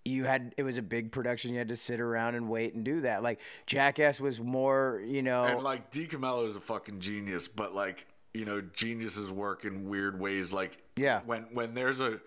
you 0.05 0.25
had 0.25 0.55
it 0.59 0.63
was 0.65 0.77
a 0.77 0.83
big 0.83 1.11
production 1.11 1.51
you 1.51 1.57
had 1.59 1.69
to 1.71 1.77
sit 1.77 1.99
around 1.99 2.35
and 2.35 2.47
wait 2.47 2.75
and 2.75 2.85
do 2.85 3.01
that 3.01 3.23
like 3.23 3.41
jackass 3.67 4.21
was 4.21 4.39
more 4.39 5.01
you 5.07 5.23
know 5.23 5.45
And 5.45 5.63
like 5.63 5.91
DiCamillo 5.91 6.47
is 6.47 6.57
a 6.57 6.61
fucking 6.61 7.01
genius, 7.01 7.49
but 7.49 7.75
like 7.75 8.05
you 8.35 8.45
know, 8.45 8.61
geniuses 8.75 9.31
work 9.31 9.65
in 9.65 9.89
weird 9.89 10.19
ways. 10.21 10.53
Like 10.53 10.77
Yeah. 10.97 11.21
when 11.25 11.45
when 11.55 11.73
there's 11.73 12.01
a 12.01 12.21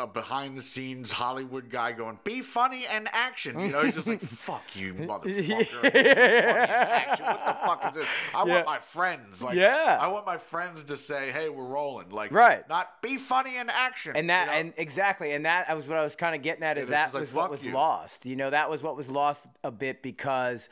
a 0.00 0.06
behind 0.06 0.56
the 0.56 0.62
scenes 0.62 1.10
Hollywood 1.10 1.70
guy 1.70 1.90
going, 1.92 2.18
"Be 2.22 2.40
funny 2.40 2.86
and 2.86 3.08
action," 3.12 3.58
you 3.58 3.68
know, 3.68 3.82
he's 3.82 3.94
just 3.96 4.06
like, 4.06 4.20
"Fuck 4.22 4.62
you, 4.74 4.94
motherfucker! 4.94 5.24
Be 5.24 5.42
funny. 5.64 7.22
What 7.24 7.44
the 7.46 7.56
fuck 7.66 7.84
is 7.88 7.94
this? 7.96 8.08
I 8.34 8.44
Yeah. 8.46 8.54
want 8.54 8.66
my 8.66 8.78
friends, 8.78 9.42
like, 9.42 9.56
Yeah. 9.56 9.98
I 10.00 10.06
want 10.08 10.24
my 10.26 10.36
friends 10.38 10.84
to 10.84 10.96
say, 10.96 11.32
"Hey, 11.32 11.48
we're 11.48 11.64
rolling," 11.64 12.10
like, 12.10 12.30
Right. 12.32 12.68
Not 12.68 13.02
be 13.02 13.16
funny 13.16 13.56
and 13.56 13.70
action, 13.70 14.16
and 14.16 14.30
that 14.30 14.46
you 14.46 14.52
know? 14.52 14.58
and 14.60 14.72
exactly 14.76 15.32
and 15.32 15.44
that 15.46 15.74
was 15.74 15.86
what 15.88 15.98
i 15.98 16.02
was 16.04 16.14
kind 16.16 16.34
of 16.34 16.42
getting 16.42 16.62
at 16.62 16.78
is 16.78 16.82
it's 16.82 16.90
that 16.90 17.04
just 17.06 17.14
like, 17.14 17.20
was 17.22 17.32
what 17.32 17.50
was 17.50 17.64
you. 17.64 17.72
lost 17.72 18.24
you 18.26 18.36
know 18.36 18.50
that 18.50 18.70
was 18.70 18.82
what 18.82 18.96
was 18.96 19.08
lost 19.10 19.46
a 19.64 19.70
bit 19.70 20.02
because 20.02 20.68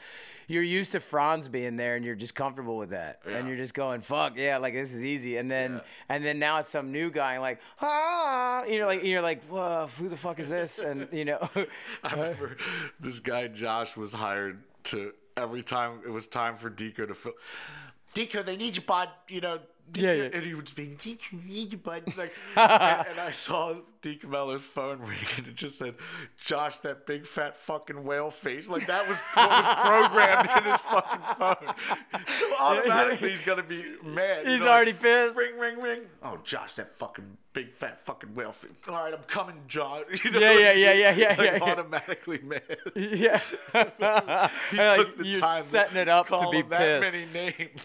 you're 0.46 0.62
used 0.62 0.92
to 0.92 1.00
franz 1.00 1.48
being 1.48 1.76
there 1.76 1.96
and 1.96 2.04
you're 2.04 2.14
just 2.14 2.34
comfortable 2.34 2.76
with 2.76 2.90
that 2.90 3.20
and 3.28 3.48
you're 3.48 3.56
just 3.56 3.74
going 3.74 4.00
fuck 4.00 4.36
yeah 4.36 4.56
like 4.58 4.74
this 4.74 4.92
is 4.92 5.04
easy 5.04 5.36
and 5.36 5.50
then 5.50 5.80
and 6.08 6.24
then 6.24 6.38
now 6.38 6.58
it's 6.58 6.68
some 6.68 6.92
new 6.92 7.10
guy 7.10 7.34
and 7.34 7.42
like 7.42 7.60
ah 7.80 8.64
you're 8.64 8.86
like 8.86 9.04
you're 9.04 9.22
like 9.22 9.44
Whoa, 9.46 9.88
who 9.98 10.08
the 10.08 10.16
fuck 10.16 10.38
is 10.38 10.48
this 10.48 10.78
and 10.78 11.08
you 11.12 11.24
know 11.24 11.48
I 12.04 12.12
remember 12.12 12.56
this 13.00 13.20
guy 13.20 13.48
Josh 13.48 13.96
was 13.96 14.12
hired 14.12 14.62
to 14.84 15.12
every 15.36 15.62
time 15.62 16.00
it 16.04 16.10
was 16.10 16.26
time 16.26 16.56
for 16.56 16.70
Deco 16.70 17.06
to 17.06 17.14
film. 17.14 17.34
Deco, 18.14 18.44
they 18.44 18.56
need 18.56 18.76
you, 18.76 18.82
bud. 18.82 19.10
You 19.28 19.40
know. 19.40 19.58
Deco, 19.92 20.02
Yeah, 20.02 20.12
yeah. 20.12 20.28
And 20.32 20.42
he 20.42 20.54
would 20.54 20.68
speak, 20.68 20.98
Deco, 20.98 21.44
need 21.44 21.72
you, 21.72 21.78
bud. 21.78 22.02
Like, 22.16 22.32
and, 22.56 23.06
and 23.08 23.20
I 23.20 23.30
saw 23.30 23.74
DiCamillo's 24.06 24.62
phone 24.62 25.00
ring, 25.00 25.18
and 25.36 25.48
it 25.48 25.56
just 25.56 25.78
said, 25.78 25.96
"Josh, 26.38 26.78
that 26.80 27.06
big 27.06 27.26
fat 27.26 27.56
fucking 27.56 28.04
whale 28.04 28.30
face." 28.30 28.68
Like 28.68 28.86
that 28.86 29.08
was 29.08 29.16
what 29.34 29.50
was 29.50 29.74
programmed 29.84 30.50
in 30.58 30.70
his 30.70 30.80
fucking 30.82 31.20
phone. 31.38 31.74
So 32.38 32.54
automatically 32.60 33.30
he's 33.30 33.42
gonna 33.42 33.64
be 33.64 33.84
mad. 34.04 34.44
you 34.44 34.52
He's 34.52 34.60
know, 34.60 34.66
like, 34.66 34.74
already 34.74 34.92
pissed. 34.92 35.34
Ring, 35.34 35.58
ring, 35.58 35.80
ring. 35.80 36.00
Oh, 36.22 36.38
Josh, 36.44 36.74
that 36.74 36.96
fucking 36.98 37.36
big 37.56 37.72
fat 37.72 38.04
fucking 38.04 38.34
whale 38.34 38.52
face. 38.52 38.70
All 38.86 38.94
right, 38.94 39.14
I'm 39.14 39.22
coming, 39.22 39.56
John. 39.66 40.02
You 40.24 40.30
know, 40.30 40.40
Yeah, 40.40 40.52
yeah, 40.52 40.72
yeah, 40.72 40.92
yeah, 40.92 41.14
yeah, 41.14 41.28
like, 41.30 41.38
yeah, 41.38 41.56
yeah. 41.56 41.62
Automatically 41.62 42.40
mad. 42.44 42.76
yeah 42.94 43.40
like, 44.72 45.06
you're 45.22 45.62
setting 45.62 45.96
it 45.96 46.08
up 46.08 46.28
to 46.28 46.48
be 46.50 46.58
him 46.58 46.68
that 46.68 47.00
many 47.00 47.24
names. 47.32 47.80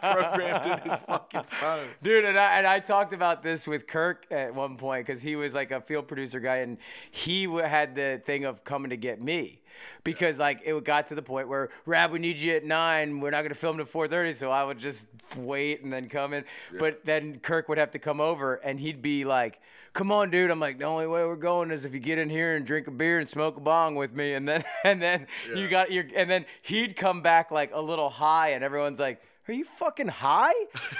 Programmed 0.00 0.66
in 0.66 0.90
his 0.90 1.00
fucking 1.06 1.42
phone. 1.60 1.88
Dude, 2.02 2.24
and 2.24 2.36
I, 2.36 2.58
and 2.58 2.66
I 2.66 2.80
talked 2.80 3.12
about 3.12 3.42
this 3.44 3.68
with 3.68 3.86
Kirk 3.86 4.26
at 4.32 4.52
one 4.52 4.76
point 4.76 5.06
because 5.06 5.21
he 5.22 5.36
was 5.36 5.54
like 5.54 5.70
a 5.70 5.80
field 5.80 6.08
producer 6.08 6.40
guy, 6.40 6.58
and 6.58 6.78
he 7.10 7.44
had 7.44 7.94
the 7.94 8.20
thing 8.24 8.44
of 8.44 8.64
coming 8.64 8.90
to 8.90 8.96
get 8.96 9.20
me 9.20 9.62
because 10.04 10.38
like 10.38 10.62
it 10.64 10.84
got 10.84 11.08
to 11.08 11.14
the 11.14 11.22
point 11.22 11.48
where 11.48 11.70
Raab, 11.86 12.12
we 12.12 12.18
need 12.18 12.38
you 12.38 12.52
at 12.52 12.64
nine. 12.64 13.20
We're 13.20 13.30
not 13.30 13.42
gonna 13.42 13.54
film 13.54 13.80
at 13.80 13.88
four 13.88 14.08
thirty, 14.08 14.32
so 14.32 14.50
I 14.50 14.64
would 14.64 14.78
just 14.78 15.06
wait 15.36 15.82
and 15.82 15.92
then 15.92 16.08
come 16.08 16.32
in. 16.32 16.44
But 16.78 17.04
then 17.04 17.38
Kirk 17.40 17.68
would 17.68 17.78
have 17.78 17.90
to 17.92 17.98
come 17.98 18.20
over, 18.20 18.54
and 18.56 18.78
he'd 18.78 19.02
be 19.02 19.24
like, 19.24 19.60
"Come 19.92 20.10
on, 20.12 20.30
dude." 20.30 20.50
I'm 20.50 20.60
like, 20.60 20.78
"The 20.78 20.84
only 20.84 21.06
way 21.06 21.24
we're 21.24 21.36
going 21.36 21.70
is 21.70 21.84
if 21.84 21.94
you 21.94 22.00
get 22.00 22.18
in 22.18 22.28
here 22.28 22.54
and 22.56 22.66
drink 22.66 22.86
a 22.86 22.90
beer 22.90 23.18
and 23.18 23.28
smoke 23.28 23.56
a 23.56 23.60
bong 23.60 23.94
with 23.94 24.12
me." 24.12 24.34
And 24.34 24.48
then 24.48 24.64
and 24.84 25.00
then 25.00 25.26
you 25.54 25.68
got 25.68 25.92
your 25.92 26.04
and 26.14 26.30
then 26.30 26.46
he'd 26.62 26.96
come 26.96 27.22
back 27.22 27.50
like 27.50 27.70
a 27.72 27.80
little 27.80 28.10
high, 28.10 28.50
and 28.50 28.64
everyone's 28.64 29.00
like 29.00 29.22
are 29.48 29.52
you 29.52 29.64
fucking 29.64 30.08
high? 30.08 30.52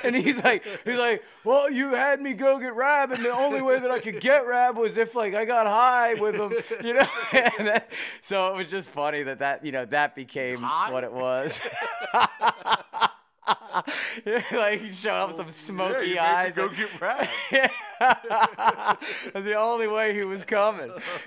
And 0.03 0.17
he's 0.17 0.43
like, 0.43 0.65
he's 0.85 0.97
like, 0.97 1.23
well, 1.45 1.71
you 1.71 1.91
had 1.91 2.21
me 2.21 2.35
go 2.35 2.59
get 2.59 2.75
Raab, 2.75 3.13
and 3.13 3.25
the 3.25 3.31
only 3.31 3.63
way 3.63 3.79
that 3.79 3.91
I 3.91 4.01
could 4.01 4.21
get 4.21 4.47
Raab 4.47 4.77
was 4.77 4.97
if 4.97 5.15
like 5.15 5.35
I 5.35 5.45
got 5.45 5.67
high 5.67 6.15
with 6.15 6.35
him, 6.35 6.53
you 6.85 6.95
know. 6.95 7.07
And 7.33 7.67
then, 7.69 7.83
so 8.21 8.53
it 8.53 8.57
was 8.57 8.71
just 8.71 8.91
funny 8.91 9.23
that 9.23 9.39
that 9.39 9.65
you 9.65 9.73
know 9.73 9.87
that 9.87 10.15
became 10.15 10.63
High? 10.63 10.93
what 10.93 11.05
it 11.05 11.13
was. 11.13 11.59
like 14.53 14.81
he 14.81 14.91
showed 14.91 15.17
up 15.17 15.37
some 15.37 15.51
smoky 15.51 16.13
me 16.13 16.19
eyes. 16.19 16.55
go 16.55 16.69
and- 16.69 16.77
get 16.77 17.01
Raab. 17.01 17.29
That's 18.29 19.45
the 19.45 19.55
only 19.55 19.87
way 19.87 20.15
he 20.15 20.25
was 20.25 20.45
coming. 20.45 20.91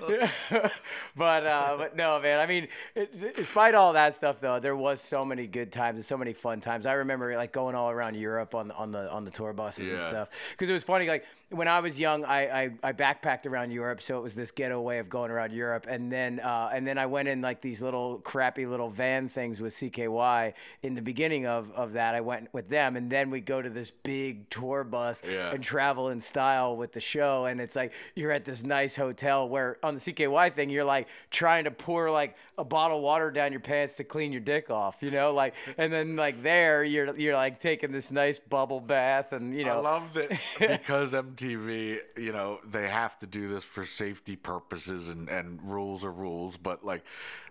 but 1.16 1.46
uh, 1.46 1.74
but 1.78 1.96
no, 1.96 2.20
man. 2.20 2.38
I 2.40 2.46
mean, 2.46 2.68
it, 2.94 3.36
despite 3.36 3.74
all 3.74 3.92
that 3.94 4.14
stuff, 4.14 4.40
though, 4.40 4.60
there 4.60 4.76
was 4.76 5.00
so 5.00 5.24
many 5.24 5.46
good 5.46 5.72
times 5.72 5.96
and 5.96 6.04
so 6.04 6.16
many 6.16 6.32
fun 6.32 6.60
times. 6.60 6.86
I 6.86 6.92
remember 6.94 7.34
like 7.36 7.52
going 7.52 7.74
all 7.74 7.90
around 7.90 8.14
Europe 8.16 8.54
on 8.54 8.70
on 8.72 8.92
the 8.92 9.10
on 9.10 9.24
the 9.24 9.30
tour 9.30 9.52
buses 9.52 9.88
and 9.90 10.00
stuff 10.02 10.28
because 10.52 10.68
it 10.68 10.72
was 10.72 10.84
funny. 10.84 11.06
Like 11.06 11.24
when 11.50 11.68
I 11.68 11.80
was 11.80 11.98
young, 11.98 12.24
I, 12.24 12.64
I 12.64 12.70
I 12.82 12.92
backpacked 12.92 13.46
around 13.46 13.70
Europe, 13.70 14.02
so 14.02 14.18
it 14.18 14.22
was 14.22 14.34
this 14.34 14.50
ghetto 14.50 14.80
way 14.80 14.98
of 14.98 15.08
going 15.08 15.30
around 15.30 15.52
Europe, 15.52 15.86
and 15.88 16.10
then 16.10 16.40
uh, 16.40 16.70
and 16.72 16.86
then 16.86 16.98
I 16.98 17.06
went 17.06 17.28
in 17.28 17.40
like 17.40 17.60
these 17.60 17.80
little 17.82 18.18
crappy 18.18 18.66
little 18.66 18.90
van 18.90 19.28
things 19.28 19.60
with 19.60 19.74
CKY 19.74 20.52
in 20.82 20.94
the 20.94 21.02
beginning 21.02 21.46
of 21.46 21.70
of 21.72 21.92
that. 21.92 22.14
I 22.14 22.20
went 22.20 22.52
with 22.52 22.68
them, 22.68 22.96
and 22.96 23.10
then 23.10 23.30
we 23.30 23.40
go 23.40 23.62
to 23.62 23.70
this 23.70 23.90
big 24.02 24.48
tour 24.50 24.84
bus 24.84 25.22
Yeah. 25.26 25.52
and 25.52 25.62
travel 25.62 26.08
in 26.08 26.20
style 26.20 26.65
with 26.74 26.92
the 26.92 27.00
show 27.00 27.46
and 27.46 27.60
it's 27.60 27.76
like 27.76 27.92
you're 28.14 28.32
at 28.32 28.44
this 28.44 28.62
nice 28.62 28.96
hotel 28.96 29.48
where 29.48 29.76
on 29.82 29.94
the 29.94 30.00
CKY 30.00 30.54
thing 30.54 30.70
you're 30.70 30.84
like 30.84 31.08
trying 31.30 31.64
to 31.64 31.70
pour 31.70 32.10
like 32.10 32.36
a 32.58 32.64
bottle 32.64 32.98
of 32.98 33.02
water 33.02 33.30
down 33.30 33.52
your 33.52 33.60
pants 33.60 33.94
to 33.94 34.04
clean 34.04 34.32
your 34.32 34.40
dick 34.40 34.70
off 34.70 34.96
you 35.00 35.10
know 35.10 35.32
like 35.32 35.54
and 35.78 35.92
then 35.92 36.16
like 36.16 36.42
there 36.42 36.84
you're 36.84 37.16
you're 37.16 37.34
like 37.36 37.60
taking 37.60 37.92
this 37.92 38.10
nice 38.10 38.38
bubble 38.38 38.80
bath 38.80 39.32
and 39.32 39.54
you 39.54 39.64
know 39.64 39.78
I 39.78 39.90
love 39.90 40.14
that 40.14 40.38
because 40.58 41.12
MTV, 41.12 41.98
you 42.16 42.32
know, 42.32 42.60
they 42.68 42.88
have 42.88 43.18
to 43.20 43.26
do 43.26 43.48
this 43.48 43.64
for 43.64 43.84
safety 43.84 44.36
purposes 44.36 45.08
and, 45.08 45.28
and 45.28 45.60
rules 45.62 46.04
are 46.04 46.12
rules. 46.12 46.56
But 46.56 46.84
like, 46.84 47.04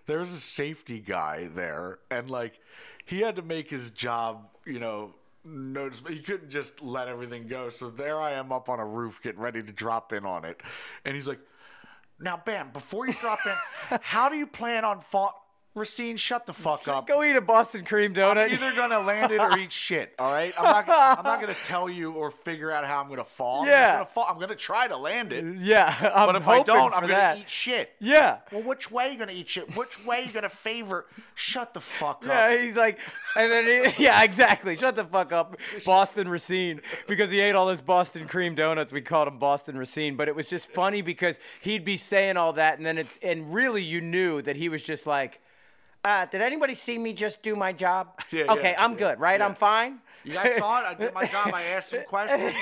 there's 0.06 0.32
a 0.32 0.40
safety 0.40 1.00
guy 1.00 1.48
there, 1.54 1.98
and 2.10 2.30
like, 2.30 2.60
he 3.04 3.20
had 3.20 3.36
to 3.36 3.42
make 3.42 3.70
his 3.70 3.90
job, 3.90 4.48
you 4.64 4.80
know, 4.80 5.14
notice. 5.46 6.00
But 6.00 6.12
he 6.12 6.20
couldn't 6.20 6.50
just 6.50 6.80
let 6.82 7.08
everything 7.08 7.46
go. 7.46 7.70
So 7.70 7.90
there 7.90 8.20
I 8.20 8.32
am 8.32 8.52
up 8.52 8.68
on 8.68 8.80
a 8.80 8.86
roof 8.86 9.20
getting 9.22 9.40
ready 9.40 9.62
to 9.62 9.72
drop 9.72 10.12
in 10.12 10.24
on 10.24 10.44
it, 10.44 10.60
and 11.04 11.14
he's 11.14 11.28
like, 11.28 11.40
"Now, 12.20 12.40
Bam, 12.44 12.70
before 12.72 13.06
you 13.06 13.14
drop 13.14 13.38
in, 13.46 13.98
how 14.02 14.28
do 14.28 14.36
you 14.36 14.46
plan 14.46 14.84
on 14.84 15.00
fa- 15.00 15.28
Racine, 15.76 16.16
shut 16.16 16.46
the 16.46 16.54
fuck 16.54 16.88
up. 16.88 17.06
go 17.06 17.22
eat 17.22 17.36
a 17.36 17.40
Boston 17.42 17.84
cream 17.84 18.14
donut 18.14 18.46
I'm 18.46 18.52
either 18.52 18.74
gonna 18.74 18.98
land 19.00 19.30
it 19.30 19.38
or 19.40 19.58
eat 19.58 19.70
shit. 19.70 20.14
All 20.18 20.32
right, 20.32 20.54
I'm 20.56 20.64
not. 20.64 20.86
Gonna, 20.86 21.16
I'm 21.18 21.24
not 21.24 21.40
gonna 21.40 21.54
tell 21.66 21.88
you 21.90 22.12
or 22.12 22.30
figure 22.30 22.70
out 22.72 22.86
how 22.86 23.02
I'm 23.02 23.08
gonna 23.10 23.24
fall. 23.24 23.62
I'm, 23.62 23.68
Yeah. 23.68 23.92
gonna 23.94 24.06
fall. 24.06 24.26
I'm 24.28 24.40
gonna 24.40 24.54
try 24.54 24.88
to 24.88 24.96
land 24.96 25.32
it, 25.32 25.44
yeah 25.60 26.12
I'm 26.14 26.26
but 26.28 26.36
if 26.36 26.48
I 26.48 26.62
don't, 26.62 26.94
I'm 26.94 27.02
gonna 27.02 27.12
that. 27.12 27.38
eat 27.38 27.50
shit. 27.50 27.90
yeah 28.00 28.38
Well, 28.50 28.62
which 28.62 28.90
way 28.90 29.12
you 29.12 29.18
gonna 29.18 29.32
eat 29.32 29.48
shit? 29.50 29.76
Which 29.76 30.02
way 30.04 30.24
you 30.26 30.32
gonna 30.32 30.48
favor? 30.48 31.06
Shut 31.34 31.74
the 31.74 31.80
fuck 31.80 32.22
up. 32.22 32.28
Yeah, 32.28 32.56
he's 32.56 32.76
like, 32.76 32.98
and 33.36 33.52
then 33.52 33.90
he, 33.92 34.02
yeah, 34.04 34.22
exactly. 34.22 34.76
Shut 34.76 34.96
the 34.96 35.04
fuck 35.04 35.30
up, 35.32 35.58
Boston 35.84 36.26
Racine, 36.28 36.80
because 37.06 37.30
he 37.30 37.38
ate 37.40 37.54
all 37.54 37.66
those 37.66 37.82
Boston 37.82 38.26
cream 38.26 38.54
donuts. 38.54 38.92
We 38.92 39.02
called 39.02 39.28
him 39.28 39.38
Boston 39.38 39.76
Racine, 39.76 40.16
but 40.16 40.26
it 40.28 40.34
was 40.34 40.46
just 40.46 40.68
funny 40.70 41.02
because 41.02 41.38
he'd 41.60 41.84
be 41.84 41.98
saying 41.98 42.38
all 42.38 42.54
that, 42.54 42.78
and 42.78 42.86
then 42.86 42.96
it's 42.96 43.18
and 43.22 43.52
really 43.52 43.82
you 43.82 44.00
knew 44.00 44.40
that 44.40 44.56
he 44.56 44.70
was 44.70 44.82
just 44.82 45.06
like, 45.06 45.40
uh, 46.06 46.24
did 46.26 46.40
anybody 46.40 46.74
see 46.74 46.96
me 46.98 47.12
just 47.12 47.42
do 47.42 47.56
my 47.56 47.72
job? 47.72 48.06
Yeah, 48.30 48.44
yeah, 48.44 48.52
okay, 48.54 48.74
I'm 48.76 48.92
yeah, 48.92 48.98
good, 48.98 49.20
right? 49.20 49.40
I'm 49.40 49.54
fine. 49.54 50.00
You 50.26 50.32
guys 50.32 50.58
saw 50.58 50.80
it. 50.80 50.84
I 50.86 50.94
did 50.94 51.14
my 51.14 51.24
job. 51.24 51.52
I 51.54 51.62
asked 51.62 51.90
some 51.90 52.04
questions. 52.06 52.52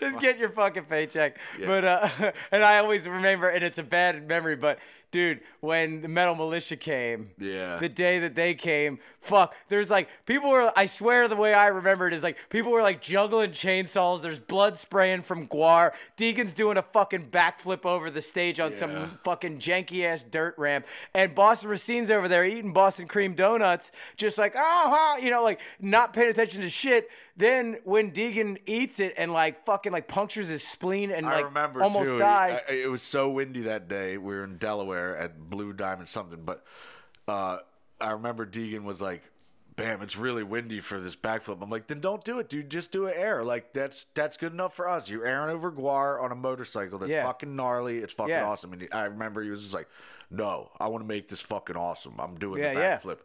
Just, 0.00 0.20
get 0.20 0.38
your 0.38 0.50
fucking 0.50 0.84
paycheck. 0.84 1.38
Yeah. 1.58 1.66
But 1.66 1.84
uh, 1.84 2.32
and 2.52 2.62
I 2.62 2.78
always 2.78 3.08
remember, 3.08 3.48
and 3.48 3.64
it's 3.64 3.78
a 3.78 3.82
bad 3.82 4.26
memory, 4.28 4.56
but 4.56 4.78
dude, 5.10 5.40
when 5.60 6.00
the 6.00 6.08
Metal 6.08 6.34
Militia 6.34 6.76
came, 6.76 7.30
Yeah. 7.38 7.76
the 7.78 7.88
day 7.88 8.18
that 8.20 8.34
they 8.34 8.54
came, 8.54 8.98
fuck, 9.20 9.54
there's 9.68 9.90
like 9.90 10.08
people 10.26 10.50
were. 10.50 10.72
I 10.76 10.86
swear, 10.86 11.28
the 11.28 11.36
way 11.36 11.52
I 11.54 11.66
remember 11.66 12.08
it 12.08 12.14
is 12.14 12.22
like 12.22 12.36
people 12.48 12.72
were 12.72 12.82
like 12.82 13.00
juggling 13.02 13.50
chainsaws. 13.50 14.22
There's 14.22 14.38
blood 14.38 14.78
spraying 14.78 15.22
from 15.22 15.48
GWAR. 15.48 15.92
Deegan's 16.16 16.54
doing 16.54 16.76
a 16.78 16.82
fucking 16.82 17.28
backflip 17.30 17.84
over 17.84 18.10
the 18.10 18.22
stage 18.22 18.58
on 18.60 18.72
Yeah. 18.72 18.78
some 18.78 19.18
fucking 19.24 19.58
janky 19.58 20.04
ass 20.04 20.22
dirt 20.28 20.54
ramp, 20.58 20.86
and 21.14 21.34
Boston 21.34 21.68
Racine's 21.70 22.10
over 22.10 22.26
there 22.28 22.44
eating 22.44 22.72
Boston 22.72 23.06
cream 23.06 23.34
donuts, 23.34 23.90
just 24.16 24.38
like 24.38 24.54
ah, 24.56 25.16
you 25.18 25.30
know, 25.30 25.42
like 25.42 25.60
not 25.80 26.12
paying 26.12 26.30
attention 26.30 26.60
to 26.62 26.68
shit. 26.70 27.08
Then 27.36 27.78
when 27.84 28.12
Deegan 28.12 28.58
eats 28.66 29.00
it 29.00 29.14
and 29.16 29.32
like 29.32 29.64
fucking 29.64 29.92
like 29.92 30.08
punctures 30.08 30.48
his 30.48 30.66
spleen 30.66 31.10
and 31.10 31.26
I 31.26 31.36
like 31.36 31.44
remember 31.46 31.82
almost 31.82 32.10
too. 32.10 32.18
dies. 32.18 32.60
I- 32.68 32.72
it 32.72 32.90
was 32.90 33.02
so 33.02 33.30
windy 33.30 33.62
that 33.62 33.88
day. 33.88 34.16
We 34.18 34.34
were 34.34 34.44
in 34.44 34.58
Delaware 34.58 35.16
at 35.16 35.38
Blue 35.50 35.72
Diamond 35.72 36.08
something, 36.08 36.44
but 36.44 36.64
uh, 37.28 37.58
I 38.00 38.10
remember 38.12 38.44
Deegan 38.46 38.82
was 38.84 39.00
like, 39.00 39.22
"Bam, 39.76 40.02
it's 40.02 40.16
really 40.16 40.42
windy 40.42 40.80
for 40.80 41.00
this 41.00 41.14
backflip." 41.16 41.62
I'm 41.62 41.70
like, 41.70 41.86
"Then 41.86 42.00
don't 42.00 42.24
do 42.24 42.38
it, 42.40 42.48
dude. 42.48 42.68
Just 42.70 42.90
do 42.90 43.06
it 43.06 43.14
air. 43.16 43.44
Like 43.44 43.72
that's 43.72 44.06
that's 44.14 44.36
good 44.36 44.52
enough 44.52 44.74
for 44.74 44.88
us. 44.88 45.08
You're 45.08 45.24
airing 45.26 45.54
over 45.54 45.70
GWAR 45.70 46.20
on 46.22 46.32
a 46.32 46.34
motorcycle. 46.34 46.98
That's 46.98 47.10
Yeah. 47.10 47.24
fucking 47.24 47.54
gnarly. 47.54 47.98
It's 47.98 48.12
fucking 48.14 48.30
Yeah. 48.30 48.44
awesome." 48.48 48.72
And 48.72 48.82
he, 48.82 48.90
I 48.92 49.04
remember 49.04 49.42
he 49.42 49.50
was 49.50 49.62
just 49.62 49.72
like, 49.74 49.88
"No, 50.30 50.70
I 50.80 50.88
want 50.88 51.04
to 51.04 51.08
make 51.08 51.28
this 51.28 51.40
fucking 51.40 51.76
awesome. 51.76 52.14
I'm 52.18 52.34
doing 52.36 52.60
Yeah, 52.62 52.74
the 52.74 52.80
backflip." 52.80 53.18
yeah. 53.18 53.22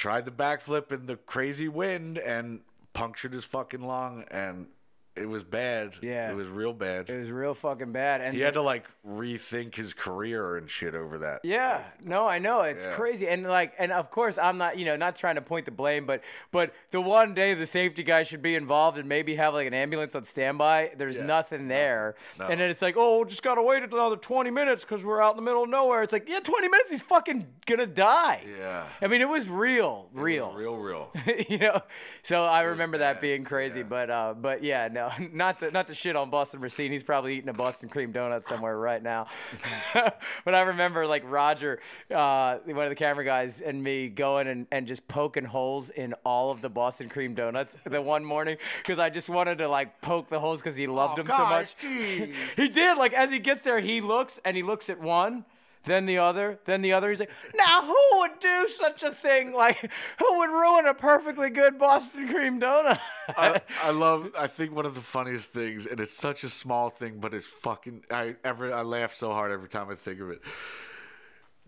Backflip." 0.00 0.02
Tried 0.02 0.24
the 0.24 0.30
backflip 0.30 0.92
in 0.92 1.06
the 1.06 1.16
crazy 1.16 1.68
wind 1.68 2.18
and 2.18 2.60
punctured 2.92 3.32
his 3.32 3.44
fucking 3.44 3.82
lung 3.82 4.24
and. 4.30 4.68
It 5.16 5.28
was 5.28 5.44
bad. 5.44 5.92
Yeah. 6.00 6.30
It 6.30 6.36
was 6.36 6.48
real 6.48 6.72
bad. 6.72 7.10
it 7.10 7.18
was 7.18 7.30
real 7.30 7.52
fucking 7.54 7.92
bad. 7.92 8.20
And 8.20 8.34
He 8.34 8.40
had 8.40 8.54
to 8.54 8.62
like 8.62 8.84
rethink 9.06 9.74
his 9.74 9.92
career 9.92 10.56
and 10.56 10.70
shit 10.70 10.94
over 10.94 11.18
that. 11.18 11.40
Yeah, 11.42 11.82
no, 12.02 12.26
I 12.26 12.38
know 12.38 12.62
it's 12.62 12.84
Yeah. 12.84 12.92
crazy, 12.94 13.28
and 13.28 13.44
like, 13.46 13.74
and 13.78 13.92
of 13.92 14.10
course, 14.10 14.38
I'm 14.38 14.56
not, 14.56 14.78
you 14.78 14.84
know, 14.84 14.96
not 14.96 15.16
trying 15.16 15.34
to 15.34 15.42
point 15.42 15.64
the 15.64 15.72
blame, 15.72 16.06
but, 16.06 16.22
but 16.52 16.72
the 16.90 17.00
one 17.00 17.34
day 17.34 17.54
the 17.54 17.66
safety 17.66 18.02
guy 18.02 18.22
should 18.22 18.40
be 18.40 18.54
involved 18.54 18.98
and 18.98 19.08
maybe 19.08 19.34
have 19.34 19.52
like 19.52 19.66
an 19.66 19.74
ambulance 19.74 20.14
on 20.14 20.24
standby. 20.24 20.92
There's 20.96 21.16
Yeah. 21.16 21.24
nothing 21.26 21.68
there, 21.68 22.14
No. 22.38 22.46
and 22.46 22.60
then 22.60 22.70
it's 22.70 22.80
like, 22.82 22.94
oh, 22.96 23.24
just 23.24 23.42
gotta 23.42 23.62
wait 23.62 23.82
another 23.82 24.16
20 24.16 24.50
minutes 24.50 24.84
because 24.84 25.04
we're 25.04 25.20
out 25.20 25.32
in 25.32 25.36
the 25.36 25.42
middle 25.42 25.64
of 25.64 25.68
nowhere. 25.70 26.02
It's 26.02 26.12
like, 26.12 26.28
yeah, 26.28 26.40
20 26.40 26.68
minutes, 26.68 26.90
he's 26.90 27.02
fucking 27.02 27.46
gonna 27.66 27.86
die. 27.86 28.44
Yeah. 28.58 28.84
I 29.02 29.06
mean, 29.08 29.20
it 29.20 29.28
was 29.28 29.48
real, 29.48 30.08
It 30.12 30.16
was 30.16 30.24
real, 30.24 30.52
real, 30.52 30.76
real. 30.76 31.12
you 31.48 31.58
know. 31.58 31.82
So 32.22 32.42
I 32.44 32.62
remember 32.62 32.98
that 32.98 33.20
being 33.20 33.44
crazy, 33.44 33.80
yeah. 33.80 33.86
but 33.86 34.10
uh, 34.10 34.34
but 34.34 34.62
yeah, 34.62 34.88
no, 34.90 34.99
not 35.32 35.58
to 35.60 35.70
not 35.70 35.86
to 35.88 35.94
shit 35.94 36.16
on 36.16 36.30
Boston 36.30 36.60
Racine. 36.60 36.92
He's 36.92 37.02
probably 37.02 37.36
eating 37.36 37.48
a 37.48 37.52
Boston 37.54 37.88
cream 37.88 38.12
donut 38.12 38.44
somewhere 38.44 38.76
right 38.76 39.02
now. 39.02 39.26
but 39.94 40.54
I 40.54 40.60
remember 40.60 41.06
like 41.06 41.22
Roger, 41.26 41.80
uh, 42.14 42.58
one 42.64 42.84
of 42.84 42.90
the 42.90 42.94
camera 42.96 43.24
guys, 43.24 43.60
and 43.60 43.82
me 43.82 44.08
going 44.08 44.48
and, 44.48 44.66
and 44.70 44.86
just 44.86 45.06
poking 45.08 45.44
holes 45.44 45.90
in 45.90 46.14
all 46.24 46.50
of 46.50 46.60
the 46.60 46.68
Boston 46.68 47.08
cream 47.08 47.34
donuts 47.34 47.76
the 47.84 48.00
one 48.02 48.24
morning 48.24 48.56
because 48.82 48.98
I 48.98 49.10
just 49.10 49.28
wanted 49.28 49.58
to 49.58 49.68
like 49.68 50.00
poke 50.00 50.28
the 50.28 50.40
holes 50.40 50.60
because 50.60 50.76
he 50.76 50.86
loved 50.86 51.18
Oh, 51.18 51.22
them 51.22 51.26
so 51.28 51.38
much. 51.44 51.76
gosh, 51.80 52.28
he 52.56 52.68
did. 52.68 52.98
Like 52.98 53.12
as 53.12 53.30
he 53.30 53.38
gets 53.38 53.64
there, 53.64 53.80
he 53.80 54.00
looks 54.00 54.40
and 54.44 54.56
he 54.56 54.62
looks 54.62 54.88
at 54.90 55.00
one. 55.00 55.44
Then 55.84 56.04
the 56.04 56.18
other, 56.18 56.58
then 56.66 56.82
the 56.82 56.92
other. 56.92 57.08
He's 57.08 57.20
like, 57.20 57.30
"Now, 57.54 57.82
who 57.82 58.18
would 58.18 58.38
do 58.38 58.68
such 58.68 59.02
a 59.02 59.12
thing? 59.12 59.52
Like, 59.52 59.90
who 60.18 60.38
would 60.38 60.50
ruin 60.50 60.86
a 60.86 60.94
perfectly 60.94 61.48
good 61.50 61.78
Boston 61.78 62.28
cream 62.28 62.60
donut?" 62.60 63.00
I, 63.28 63.62
I 63.82 63.90
love. 63.90 64.30
I 64.38 64.46
think 64.46 64.74
one 64.74 64.86
of 64.86 64.94
the 64.94 65.00
funniest 65.00 65.48
things, 65.48 65.86
and 65.86 65.98
it's 65.98 66.16
such 66.16 66.44
a 66.44 66.50
small 66.50 66.90
thing, 66.90 67.18
but 67.18 67.32
it's 67.32 67.46
fucking. 67.46 68.04
I 68.10 68.36
ever. 68.44 68.72
I 68.72 68.82
laugh 68.82 69.14
so 69.14 69.32
hard 69.32 69.52
every 69.52 69.68
time 69.68 69.88
I 69.88 69.94
think 69.94 70.20
of 70.20 70.30
it. 70.30 70.40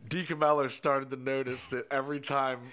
Deacon 0.09 0.41
started 0.71 1.11
to 1.11 1.17
notice 1.17 1.65
that 1.67 1.87
every 1.91 2.21
time 2.21 2.73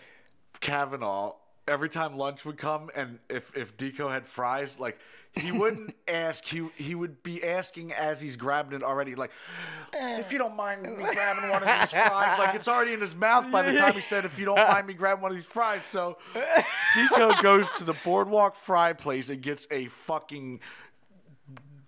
Kavanaugh 0.59 1.35
every 1.69 1.89
time 1.89 2.17
lunch 2.17 2.43
would 2.43 2.57
come, 2.57 2.89
and 2.95 3.19
if 3.29 3.55
if 3.55 3.77
Deco 3.77 4.11
had 4.11 4.27
fries, 4.27 4.79
like 4.79 4.99
he 5.35 5.51
wouldn't 5.51 5.95
ask. 6.07 6.43
He 6.43 6.67
he 6.75 6.95
would 6.95 7.21
be 7.23 7.43
asking 7.43 7.93
as 7.93 8.19
he's 8.19 8.35
grabbing 8.35 8.75
it 8.75 8.83
already. 8.83 9.15
Like, 9.15 9.31
if 9.93 10.31
you 10.31 10.37
don't 10.37 10.55
mind 10.55 10.83
me 10.83 10.89
grabbing 10.95 11.49
one 11.49 11.63
of 11.63 11.67
these 11.67 11.91
fries, 11.91 12.39
like 12.39 12.55
it's 12.55 12.67
already 12.67 12.93
in 12.93 13.01
his 13.01 13.15
mouth 13.15 13.51
by 13.51 13.61
the 13.63 13.77
time 13.77 13.93
he 13.93 14.01
said, 14.01 14.25
if 14.25 14.37
you 14.39 14.45
don't 14.45 14.57
mind 14.57 14.87
me 14.87 14.93
grabbing 14.93 15.21
one 15.21 15.31
of 15.31 15.37
these 15.37 15.45
fries. 15.45 15.83
So 15.83 16.17
Deco 16.95 17.41
goes 17.41 17.69
to 17.77 17.83
the 17.83 17.95
Boardwalk 18.03 18.55
Fry 18.55 18.93
place 18.93 19.29
and 19.29 19.41
gets 19.41 19.67
a 19.71 19.87
fucking 19.87 20.59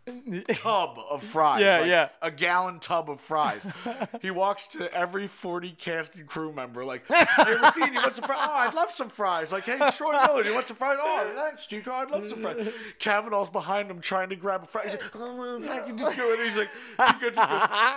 tub 0.55 0.97
of 1.09 1.23
fries. 1.23 1.61
Yeah, 1.61 1.79
like 1.79 1.89
yeah. 1.89 2.09
A 2.21 2.31
gallon 2.31 2.79
tub 2.79 3.09
of 3.09 3.21
fries. 3.21 3.61
he 4.21 4.31
walks 4.31 4.67
to 4.67 4.91
every 4.93 5.27
40 5.27 5.71
casting 5.77 6.25
crew 6.25 6.51
member, 6.51 6.83
like, 6.83 7.03
hey, 7.07 7.25
Racine, 7.61 7.93
you 7.93 8.01
want 8.01 8.15
some 8.15 8.25
fries? 8.25 8.39
Oh, 8.41 8.53
I'd 8.53 8.73
love 8.73 8.91
some 8.91 9.09
fries. 9.09 9.51
Like, 9.51 9.65
hey, 9.65 9.77
Troy 9.95 10.13
Miller, 10.13 10.43
you 10.43 10.53
want 10.53 10.67
some 10.67 10.77
fries? 10.77 10.97
Oh, 10.99 11.31
thanks, 11.35 11.67
Deco, 11.67 11.89
I'd 11.89 12.09
love 12.09 12.27
some 12.27 12.41
fries. 12.41 12.67
Kavanaugh's 12.99 13.49
behind 13.49 13.91
him 13.91 14.01
trying 14.01 14.29
to 14.29 14.35
grab 14.35 14.63
a 14.63 14.67
fry. 14.67 14.83
He's 14.83 14.93
like, 14.93 15.15
oh, 15.15 15.61
I 15.69 15.79
can 15.79 15.97
just 15.97 16.17
in. 16.17 16.45
He's 16.45 16.57
like, 16.57 16.69
just 16.97 17.21
goes, 17.21 17.47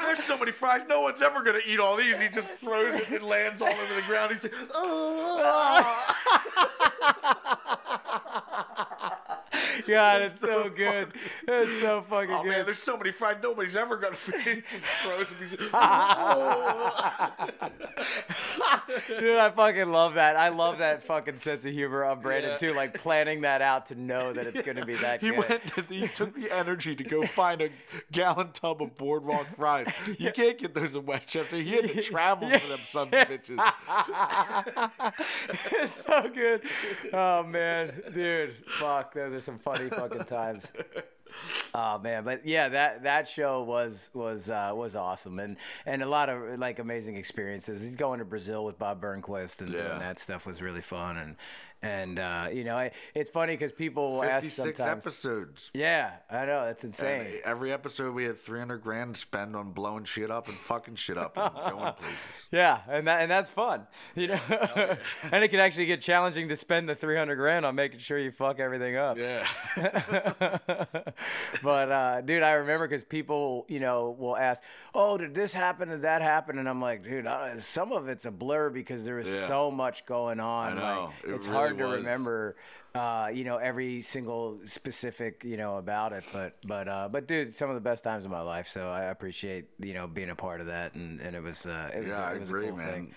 there's 0.04 0.22
so 0.24 0.36
many 0.36 0.52
fries, 0.52 0.82
no 0.88 1.00
one's 1.00 1.22
ever 1.22 1.42
going 1.42 1.60
to 1.60 1.68
eat 1.68 1.80
all 1.80 1.96
these. 1.96 2.20
He 2.20 2.28
just 2.28 2.48
throws 2.48 2.94
it 2.94 3.08
and 3.10 3.22
lands 3.22 3.62
all 3.62 3.68
over 3.68 3.94
the 3.94 4.06
ground. 4.06 4.32
He's 4.32 4.42
like, 4.42 4.54
oh. 4.74 5.93
God, 9.88 10.22
it's 10.22 10.40
so 10.40 10.68
good. 10.70 11.12
It's 11.46 11.80
so 11.82 12.04
fucking 12.08 12.30
Oh 12.34 12.42
good. 12.42 12.48
man, 12.50 12.64
there's 12.64 12.78
so 12.78 12.96
many 12.96 13.12
fries. 13.12 13.36
Nobody's 13.42 13.76
ever 13.76 13.96
gonna 13.96 14.16
finish. 14.16 14.64
Just 14.70 14.84
throws 15.02 15.26
them. 15.28 15.36
He's 15.50 15.58
like, 15.60 15.70
"Oh." 15.72 17.48
Dude, 19.08 19.36
I 19.36 19.50
fucking 19.50 19.90
love 19.90 20.14
that. 20.14 20.36
I 20.36 20.48
love 20.48 20.78
that 20.78 21.06
fucking 21.06 21.38
sense 21.38 21.64
of 21.64 21.72
humor 21.72 22.04
of 22.04 22.22
Brandon 22.22 22.52
Yeah. 22.52 22.56
too, 22.58 22.72
like 22.74 22.94
planning 23.00 23.40
that 23.42 23.62
out 23.62 23.86
to 23.86 23.94
know 23.94 24.32
that 24.32 24.46
it's 24.46 24.62
gonna 24.62 24.84
be 24.84 24.94
that 24.96 25.20
He 25.20 25.30
good. 25.30 25.38
went. 25.48 25.62
He 25.90 26.08
took 26.08 26.34
the 26.34 26.50
energy 26.50 26.94
to 26.96 27.04
go 27.04 27.26
find 27.26 27.60
a 27.62 27.70
gallon 28.12 28.50
tub 28.52 28.82
of 28.82 28.96
boardwalk 28.96 29.46
fries. 29.56 29.88
You 30.18 30.32
can't 30.32 30.58
get 30.58 30.74
those 30.74 30.94
in 30.94 31.04
West 31.06 31.28
Chester. 31.28 31.56
He 31.56 31.72
had 31.72 31.88
to 31.88 32.02
travel 32.02 32.48
for 32.50 32.68
them 32.68 32.80
of 32.96 33.10
bitches. 33.10 33.72
it's 35.72 36.04
so 36.04 36.28
good. 36.32 36.62
Oh 37.12 37.42
man, 37.42 38.02
dude, 38.12 38.54
fuck, 38.78 39.14
those 39.14 39.34
are 39.34 39.40
some 39.40 39.58
funny 39.58 39.88
fucking 39.90 40.24
times. 40.24 40.64
Oh 41.74 41.98
man, 41.98 42.24
but 42.24 42.46
yeah, 42.46 42.68
that 42.68 43.02
that 43.02 43.26
show 43.28 43.62
was 43.62 44.10
was 44.14 44.48
uh, 44.48 44.72
was 44.74 44.94
awesome, 44.94 45.38
and 45.38 45.56
and 45.86 46.02
a 46.02 46.06
lot 46.06 46.28
of 46.28 46.58
like 46.58 46.78
amazing 46.78 47.16
experiences. 47.16 47.82
He's 47.82 47.96
going 47.96 48.20
to 48.20 48.24
Brazil 48.24 48.64
with 48.64 48.78
Bob 48.78 49.02
Burnquist 49.02 49.60
and 49.60 49.70
Yeah. 49.72 49.88
doing 49.88 49.98
that 49.98 50.20
stuff 50.20 50.46
was 50.46 50.62
really 50.62 50.80
fun, 50.82 51.16
and 51.16 51.36
and 51.84 52.18
uh, 52.18 52.48
you 52.52 52.64
know, 52.64 52.76
I, 52.76 52.90
it's 53.14 53.30
funny 53.30 53.52
because 53.54 53.72
people 53.72 54.12
will 54.14 54.24
ask 54.24 54.48
sometimes. 54.50 54.80
episodes. 55.06 55.70
Yeah, 55.74 56.12
I 56.30 56.46
know 56.46 56.64
that's 56.66 56.84
And 56.84 56.92
insane. 56.94 57.40
every 57.44 57.72
episode 57.72 58.14
we 58.14 58.24
had 58.24 58.40
300 58.40 58.78
grand 58.78 59.16
spend 59.16 59.54
on 59.54 59.72
blowing 59.72 60.04
shit 60.04 60.30
up 60.30 60.48
and 60.48 60.56
fucking 60.58 60.96
shit 60.96 61.18
up 61.18 61.36
and 61.36 61.52
going 61.70 61.92
places. 61.94 62.16
Yeah, 62.50 62.80
and 62.88 63.06
that 63.06 63.20
and 63.22 63.30
that's 63.30 63.50
fun, 63.50 63.86
you 64.14 64.28
know. 64.28 64.40
and 65.30 65.44
it 65.44 65.48
can 65.48 65.60
actually 65.60 65.86
get 65.86 66.00
challenging 66.00 66.48
to 66.48 66.56
spend 66.56 66.88
the 66.88 66.94
three 66.94 67.16
hundred 67.16 67.36
grand 67.36 67.64
on 67.66 67.74
making 67.74 67.98
sure 68.00 68.18
you 68.18 68.30
fuck 68.32 68.58
everything 68.58 68.96
up. 68.96 69.18
Yeah. 69.18 69.46
but 71.62 71.90
uh, 71.90 72.20
dude, 72.22 72.42
I 72.42 72.52
remember 72.52 72.86
because 72.88 73.04
people, 73.04 73.66
you 73.68 73.80
know, 73.80 74.14
will 74.18 74.36
ask, 74.36 74.62
"Oh, 74.94 75.18
did 75.18 75.34
this 75.34 75.52
happen? 75.52 75.88
Did 75.88 76.02
that 76.02 76.22
happen?" 76.22 76.58
And 76.58 76.68
I'm 76.68 76.80
like, 76.80 77.02
dude, 77.04 77.26
uh, 77.26 77.58
some 77.60 77.92
of 77.92 78.08
it's 78.08 78.24
a 78.24 78.30
blur 78.30 78.70
because 78.70 79.04
there 79.04 79.16
was 79.16 79.28
Yeah. 79.28 79.46
so 79.46 79.70
much 79.70 80.06
going 80.06 80.40
on. 80.40 80.78
I 80.78 80.94
know. 80.94 81.04
Like, 81.04 81.14
It 81.24 81.34
it's 81.34 81.46
really 81.46 81.58
hard 81.58 81.73
to 81.78 81.84
was. 81.84 81.92
remember, 81.94 82.56
uh, 82.94 83.30
you 83.32 83.44
know, 83.44 83.56
every 83.56 84.02
single 84.02 84.60
specific, 84.64 85.42
you 85.44 85.56
know, 85.56 85.76
about 85.78 86.12
it. 86.12 86.24
But 86.32 86.56
but 86.66 86.88
uh, 86.88 87.08
but 87.10 87.26
dude, 87.26 87.56
some 87.56 87.68
of 87.70 87.74
the 87.74 87.80
best 87.80 88.04
times 88.04 88.24
of 88.24 88.30
my 88.30 88.40
life. 88.40 88.68
So 88.68 88.88
I 88.90 89.04
appreciate, 89.04 89.66
you 89.78 89.94
know, 89.94 90.06
being 90.06 90.30
a 90.30 90.36
part 90.36 90.60
of 90.60 90.66
that, 90.68 90.94
and, 90.94 91.20
and 91.20 91.34
it 91.36 91.42
was 91.42 91.66
uh, 91.66 91.90
it 91.94 92.04
was 92.04 92.08
Yeah, 92.08 92.20
a, 92.20 92.22
I 92.24 92.32
it 92.34 92.38
was 92.40 92.48
agree, 92.48 92.66
a 92.66 92.68
cool 92.70 92.78
man. 92.78 92.92
thing. 92.92 93.14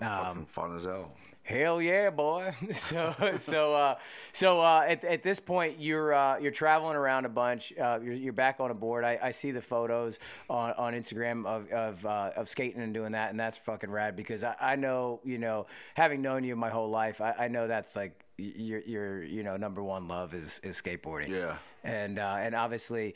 Um, 0.00 0.46
fun 0.46 0.76
as 0.76 0.84
hell. 0.84 1.12
Hell 1.48 1.80
yeah, 1.80 2.10
boy! 2.10 2.54
So 2.74 3.14
so 3.38 3.72
uh, 3.72 3.94
so 4.34 4.60
uh, 4.60 4.84
at, 4.86 5.02
at 5.02 5.22
this 5.22 5.40
point, 5.40 5.80
you're 5.80 6.12
uh, 6.12 6.38
you're 6.38 6.52
traveling 6.52 6.94
around 6.94 7.24
a 7.24 7.30
bunch. 7.30 7.72
Uh, 7.72 7.98
you're, 8.02 8.12
you're 8.12 8.32
back 8.34 8.60
on 8.60 8.70
a 8.70 8.74
board. 8.74 9.02
I, 9.02 9.18
I 9.22 9.30
see 9.30 9.50
the 9.50 9.62
photos 9.62 10.18
on, 10.50 10.72
on 10.72 10.92
Instagram 10.92 11.46
of 11.46 11.70
of, 11.72 12.04
uh, 12.04 12.32
of 12.36 12.50
skating 12.50 12.82
and 12.82 12.92
doing 12.92 13.12
that, 13.12 13.30
and 13.30 13.40
that's 13.40 13.56
fucking 13.56 13.90
rad 13.90 14.14
because 14.14 14.44
I, 14.44 14.56
I 14.60 14.76
know 14.76 15.20
you 15.24 15.38
know 15.38 15.66
having 15.94 16.20
known 16.20 16.44
you 16.44 16.54
my 16.54 16.68
whole 16.68 16.90
life, 16.90 17.22
I, 17.22 17.32
I 17.32 17.48
know 17.48 17.66
that's 17.66 17.96
like 17.96 18.26
your 18.36 18.80
your 18.80 19.24
you 19.24 19.42
know 19.42 19.56
number 19.56 19.82
one 19.82 20.06
love 20.06 20.34
is 20.34 20.60
is 20.62 20.80
skateboarding. 20.80 21.30
Yeah. 21.30 21.56
and 21.82 22.18
uh, 22.18 22.36
and 22.38 22.54
obviously. 22.54 23.14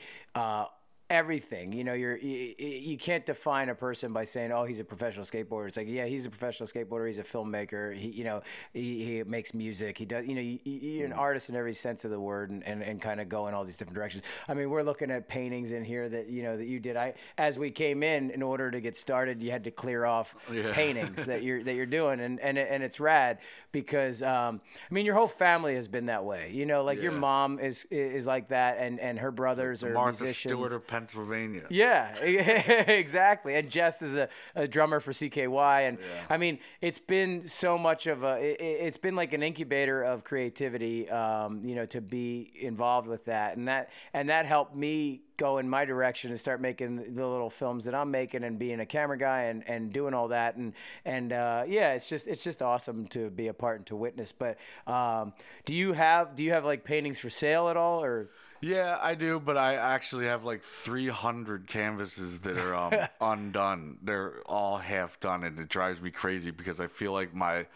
Everything. 1.13 1.73
You 1.75 1.85
know 1.85 1.93
you're 1.93 2.17
you, 2.17 2.55
you 2.59 2.97
can't 2.97 3.27
define 3.27 3.69
a 3.69 3.75
person 3.75 4.15
by 4.15 4.25
saying 4.25 4.51
oh 4.51 4.65
he's 4.65 4.81
a 4.81 4.85
professional 4.85 5.27
skateboarder. 5.27 5.69
It's 5.69 5.77
like 5.77 5.87
yeah 5.87 6.07
he's 6.07 6.25
a 6.25 6.31
professional 6.31 6.67
skateboarder 6.67 7.07
he's 7.07 7.19
a 7.19 7.23
filmmaker 7.23 7.95
he 7.95 8.09
you 8.09 8.25
know 8.25 8.41
he, 8.73 9.05
he 9.05 9.23
makes 9.25 9.53
music 9.53 9.99
he 9.99 10.07
does 10.07 10.25
you 10.27 10.35
know 10.35 10.41
you, 10.41 10.59
you- 10.65 10.73
you're 10.73 11.03
Mm. 11.09 11.13
an 11.13 11.19
artist 11.19 11.49
in 11.51 11.57
every 11.57 11.75
sense 11.75 12.05
of 12.07 12.11
the 12.11 12.19
word 12.19 12.51
and, 12.51 12.63
and, 12.67 12.83
and 12.83 13.03
kind 13.03 13.21
of 13.21 13.29
go 13.29 13.47
in 13.49 13.55
all 13.55 13.65
these 13.65 13.77
different 13.77 13.95
directions. 13.97 14.23
I 14.49 14.55
mean 14.55 14.71
we're 14.71 14.83
looking 14.83 15.11
at 15.11 15.29
paintings 15.29 15.71
in 15.73 15.85
here 15.85 16.09
that 16.09 16.29
you 16.31 16.43
know 16.45 16.57
that 16.57 16.67
you 16.67 16.81
did. 16.81 16.97
I 16.97 17.13
as 17.37 17.59
we 17.59 17.71
came 17.71 18.03
in 18.03 18.31
in 18.31 18.41
order 18.43 18.71
to 18.71 18.81
get 18.81 18.97
started 18.97 19.43
you 19.43 19.51
had 19.51 19.65
to 19.65 19.71
clear 19.71 20.07
off 20.07 20.35
Yeah. 20.51 20.73
paintings 20.83 21.27
that 21.27 21.43
you're 21.43 21.63
that 21.63 21.75
you're 21.75 21.85
doing 21.85 22.21
and 22.21 22.41
and, 22.41 22.57
and 22.57 22.83
it's 22.83 23.01
rad 23.01 23.39
because 23.73 24.23
um, 24.23 24.61
i 24.91 24.95
mean 24.95 25.05
your 25.05 25.15
whole 25.15 25.29
family 25.29 25.75
has 25.75 25.89
been 25.89 26.07
that 26.07 26.25
way. 26.25 26.51
You 26.53 26.65
know 26.65 26.85
like 26.85 27.03
your 27.03 27.13
mom 27.13 27.59
is 27.59 27.87
is 27.91 28.25
like 28.25 28.49
that 28.49 28.79
and 28.79 28.99
and 28.99 29.19
her 29.19 29.31
brothers 29.31 29.85
are 29.85 29.93
Martha 29.93 30.25
musicians. 30.25 30.53
Stewart 30.53 30.73
of 30.73 30.87
Pennsylvania. 31.07 31.67
yeah, 31.71 32.15
exactly. 32.89 33.55
And 33.55 33.71
Jess 33.71 34.03
is 34.03 34.17
a, 34.17 34.29
a 34.55 34.69
drummer 34.69 35.01
for 35.01 35.13
CKY, 35.13 35.89
and 35.89 35.99
I 36.31 36.37
mean, 36.37 36.59
it's 36.81 36.99
been 36.99 37.47
so 37.47 37.77
much 37.79 38.07
of 38.07 38.23
a. 38.23 38.39
It, 38.39 38.61
it's 38.61 38.99
been 38.99 39.17
like 39.17 39.33
an 39.33 39.43
incubator 39.43 40.03
of 40.03 40.25
creativity, 40.25 41.09
um, 41.11 41.65
you 41.65 41.75
know, 41.75 41.87
to 41.87 42.01
be 42.01 42.53
involved 42.61 43.09
with 43.09 43.25
that, 43.27 43.57
and 43.57 43.69
that 43.69 43.91
and 44.13 44.29
that 44.29 44.47
helped 44.47 44.75
me 44.77 45.23
go 45.43 45.59
in 45.59 45.69
my 45.69 45.85
direction 45.85 46.31
and 46.31 46.39
start 46.39 46.61
making 46.61 46.97
the 47.15 47.27
little 47.27 47.51
films 47.51 47.85
that 47.85 47.95
I'm 47.97 48.11
making 48.11 48.45
and 48.45 48.59
being 48.59 48.79
a 48.79 48.87
camera 48.87 49.19
guy 49.19 49.45
and, 49.45 49.69
and 49.69 49.93
doing 49.93 50.15
all 50.15 50.29
that 50.29 50.57
and 50.57 50.73
and 51.05 51.33
uh, 51.33 51.65
yeah, 51.67 51.95
it's 51.95 52.09
just 52.09 52.27
it's 52.27 52.43
just 52.43 52.63
awesome 52.63 53.07
to 53.09 53.29
be 53.31 53.49
a 53.49 53.55
part 53.55 53.79
and 53.79 53.87
to 53.87 53.97
witness. 53.97 54.33
But 54.33 54.59
um, 54.87 55.33
do 55.65 55.75
you 55.75 55.95
have 55.95 56.37
do 56.37 56.43
you 56.43 56.53
have 56.53 56.65
like 56.65 56.85
paintings 56.85 57.19
for 57.19 57.31
sale 57.31 57.69
at 57.69 57.77
all 57.77 58.03
or? 58.03 58.31
Yeah, 58.65 58.97
I 59.03 59.17
do, 59.17 59.41
but 59.41 59.57
I 59.57 59.75
actually 59.75 60.27
have 60.27 60.45
like 60.45 60.63
300 60.63 61.67
canvases 61.67 62.39
that 62.41 62.57
are 62.57 62.75
um, 62.77 62.95
undone. 63.21 63.99
They're 64.03 64.35
all 64.47 64.79
half 64.79 65.19
done, 65.19 65.43
and 65.43 65.59
it 65.59 65.69
drives 65.69 66.01
me 66.01 66.13
crazy 66.13 66.53
because 66.53 66.79
I 66.79 66.87
feel 66.87 67.11
like 67.13 67.35
my, 67.35 67.67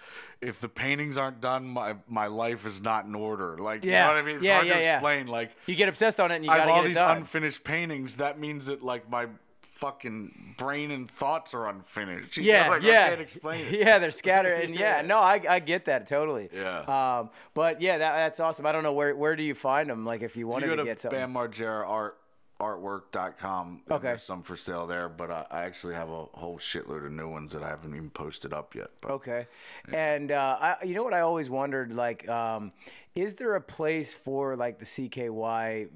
if 0.40 0.60
the 0.60 0.68
paintings 0.68 1.16
aren't 1.16 1.40
done, 1.40 1.66
my 1.66 1.96
my 2.06 2.28
life 2.28 2.64
is 2.66 2.80
not 2.80 3.04
in 3.04 3.16
order. 3.16 3.58
Like, 3.58 3.84
you 3.84 3.90
know 3.90 4.06
what 4.06 4.16
I 4.16 4.22
mean? 4.22 4.36
It's 4.36 4.44
Yeah, 4.44 4.54
hard 4.54 4.66
yeah, 4.68 4.74
to 4.74 4.80
yeah. 4.80 4.94
explain. 4.98 5.26
Like, 5.26 5.50
You 5.66 5.74
get 5.74 5.88
obsessed 5.88 6.20
on 6.20 6.30
it 6.30 6.36
and 6.36 6.44
you 6.44 6.50
I 6.52 6.54
have 6.58 6.62
gotta 6.62 6.70
all 6.72 6.78
get 6.82 6.84
it 6.84 6.88
these 6.90 6.96
done. 6.98 7.16
unfinished 7.18 7.64
paintings. 7.64 8.16
That 8.16 8.38
means 8.38 8.66
that 8.66 8.84
like 8.84 9.10
my 9.10 9.26
fucking 9.78 10.54
brain 10.58 10.90
and 10.90 11.10
thoughts 11.10 11.54
are 11.54 11.68
unfinished. 11.68 12.36
You 12.36 12.44
know, 12.44 12.48
Yeah, 12.48 12.68
like, 12.68 12.82
yeah. 12.82 13.04
I 13.04 13.08
can't 13.10 13.20
explain 13.20 13.66
it. 13.72 13.80
Yeah, 13.80 13.98
they're 13.98 14.10
scattered, 14.10 14.62
and 14.64 14.74
yeah, 14.78 15.02
no, 15.02 15.18
I, 15.18 15.40
I 15.48 15.60
get 15.60 15.84
that 15.86 16.06
totally. 16.06 16.48
Yeah. 16.52 17.18
Um, 17.18 17.30
but 17.54 17.80
yeah, 17.80 17.98
that, 17.98 18.16
that's 18.16 18.40
awesome. 18.40 18.66
I 18.66 18.72
don't 18.72 18.82
know 18.82 18.92
where 18.92 19.14
where 19.14 19.36
do 19.36 19.42
you 19.42 19.54
find 19.54 19.88
them? 19.90 20.04
Like 20.04 20.22
if 20.22 20.36
you 20.36 20.46
wanted 20.48 20.66
You 20.66 20.76
to 20.76 20.82
to 20.82 20.84
get 20.84 21.00
something. 21.00 21.18
Bam 21.18 21.34
Margera 21.34 21.86
art 21.86 22.18
artwork.com. 22.58 23.82
Okay. 23.90 24.02
There's 24.08 24.22
some 24.22 24.42
for 24.42 24.56
sale 24.56 24.86
there, 24.86 25.10
but 25.10 25.30
I, 25.30 25.46
I 25.50 25.62
actually 25.64 25.94
have 25.94 26.08
a 26.08 26.24
whole 26.32 26.58
shitload 26.58 27.04
of 27.04 27.12
new 27.12 27.28
ones 27.28 27.52
that 27.52 27.62
I 27.62 27.68
haven't 27.68 27.94
even 27.94 28.08
posted 28.10 28.52
up 28.54 28.74
yet. 28.74 28.88
But 29.00 29.10
Okay. 29.12 29.46
And 29.92 30.32
uh, 30.32 30.56
I, 30.60 30.76
you 30.84 30.94
know 30.94 31.02
what 31.04 31.12
I 31.12 31.20
always 31.20 31.50
wondered, 31.50 31.92
like, 31.92 32.26
um, 32.30 32.72
is 33.16 33.34
there 33.34 33.54
a 33.54 33.60
place 33.60 34.14
for 34.14 34.56
like 34.56 34.78
the 34.78 34.84
CKY 34.84 35.88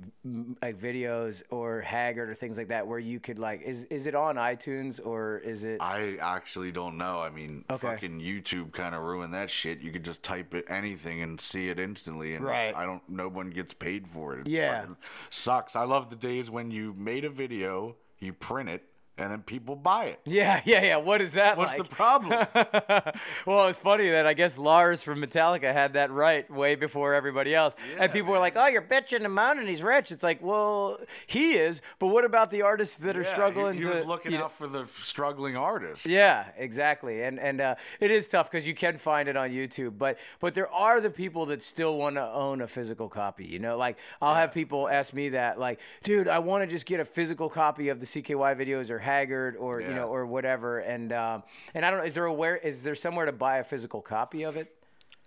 like 0.63 0.81
videos 0.81 1.43
or 1.51 1.83
Haggard 1.83 2.31
or 2.31 2.35
things 2.35 2.57
like 2.57 2.69
that 2.69 2.87
where 2.87 2.99
you 2.99 3.21
could 3.21 3.39
like, 3.39 3.61
is 3.63 3.85
is 3.85 4.07
it 4.07 4.15
on 4.15 4.37
iTunes 4.37 4.99
or 5.05 5.39
is 5.39 5.65
it? 5.65 5.79
I 5.81 6.17
actually 6.21 6.73
don't 6.73 6.97
know. 6.97 7.21
I 7.21 7.29
mean, 7.29 7.65
Okay. 7.71 7.87
fucking 7.89 8.21
YouTube 8.21 8.73
kind 8.73 8.95
of 8.95 9.03
ruined 9.03 9.35
that 9.35 9.51
shit. 9.51 9.81
You 9.81 9.93
could 9.93 10.05
just 10.05 10.23
type 10.23 10.55
it 10.55 10.65
anything 10.69 11.23
and 11.23 11.39
see 11.41 11.69
it 11.69 11.79
instantly, 11.79 12.35
and 12.35 12.45
Right. 12.45 12.75
I 12.75 12.87
don't. 12.87 13.07
No 13.09 13.29
one 13.29 13.51
gets 13.51 13.75
paid 13.75 14.09
for 14.09 14.35
it. 14.39 14.41
It 14.41 14.49
Yeah. 14.49 14.87
sucks. 15.29 15.77
I 15.77 15.85
love 15.85 16.09
the 16.09 16.17
days 16.17 16.51
when 16.51 16.71
you 16.71 16.95
made 16.95 17.27
a 17.27 17.31
video, 17.31 17.97
you 18.19 18.33
print 18.33 18.71
it, 18.71 18.85
and 19.21 19.31
then 19.31 19.43
people 19.43 19.77
buy 19.77 20.07
it. 20.07 20.21
Yeah, 20.25 20.61
yeah, 20.67 20.83
yeah. 20.83 20.97
What 20.97 21.21
is 21.21 21.33
that 21.35 21.57
What's 21.57 21.73
like? 21.73 21.83
the 21.89 21.95
problem? 21.95 22.47
well, 23.47 23.69
it's 23.69 23.79
funny 23.79 24.09
that 24.11 24.27
I 24.27 24.35
guess 24.35 24.59
Lars 24.59 25.03
from 25.03 25.21
Metallica 25.21 25.73
had 25.73 25.93
that 25.95 26.11
right 26.11 26.51
way 26.51 26.75
before 26.75 27.15
everybody 27.15 27.55
else. 27.55 27.75
Yeah, 27.95 28.05
and 28.05 28.13
people 28.13 28.33
were 28.33 28.39
like, 28.39 28.55
oh, 28.57 28.67
you're 28.67 28.83
bitching 28.83 29.21
him 29.21 29.39
out 29.39 29.57
and 29.59 29.69
he's 29.69 29.83
rich. 29.83 30.11
It's 30.13 30.23
like, 30.23 30.43
well, 30.43 30.99
he 31.27 31.53
is, 31.55 31.81
but 31.99 32.09
what 32.09 32.25
about 32.25 32.51
the 32.51 32.63
artists 32.63 32.97
that 32.99 33.17
are 33.17 33.23
Yeah, 33.23 33.29
he- 33.29 33.33
struggling 33.35 33.75
he, 33.77 33.83
to. 33.83 33.89
was 33.91 34.05
looking 34.07 34.33
you 34.33 34.39
know- 34.39 34.45
out 34.45 34.57
for 34.57 34.67
the 34.67 34.87
struggling 35.03 35.57
artists. 35.57 36.07
Yeah, 36.07 36.47
exactly, 36.57 37.23
and 37.23 37.39
and 37.39 37.61
uh, 37.61 37.75
it 38.01 38.11
is 38.11 38.27
tough 38.27 38.51
because 38.51 38.67
you 38.67 38.75
can 38.75 38.99
find 38.99 39.29
it 39.29 39.37
on 39.37 39.51
YouTube, 39.51 39.99
but 39.99 40.19
but 40.41 40.55
there 40.55 40.71
are 40.71 41.01
the 41.01 41.11
people 41.11 41.47
that 41.47 41.63
still 41.63 41.97
want 41.97 42.17
to 42.17 42.23
own 42.33 42.61
a 42.63 42.67
physical 42.69 43.09
copy. 43.09 43.45
You 43.45 43.59
know, 43.59 43.77
like 43.77 43.97
I'll 44.21 44.35
have 44.35 44.53
people 44.53 44.89
ask 44.89 45.13
me 45.13 45.31
that, 45.31 45.59
like, 45.59 45.81
dude, 46.03 46.29
I 46.29 46.39
want 46.39 46.63
to 46.63 46.67
just 46.67 46.87
get 46.87 47.01
a 47.01 47.05
physical 47.05 47.49
copy 47.49 47.89
of 47.89 48.01
the 48.01 48.07
CKY 48.07 48.57
videos 48.57 48.91
or 48.91 48.99
Haggard 49.11 49.57
or 49.57 49.81
you 49.81 49.93
know 49.93 50.07
or 50.09 50.25
whatever, 50.27 50.79
and 50.79 51.13
um, 51.13 51.43
and 51.75 51.85
I 51.85 51.91
don't 51.91 52.01
know, 52.01 52.07
is 52.07 52.15
there 52.15 52.27
a 52.27 52.33
where 52.33 52.57
is 52.57 52.83
there 52.83 52.95
somewhere 52.95 53.27
to 53.27 53.33
buy 53.33 53.59
a 53.59 53.65
physical 53.65 54.01
copy 54.01 54.45
of 54.45 54.57
it? 54.57 54.75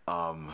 Um, 0.07 0.51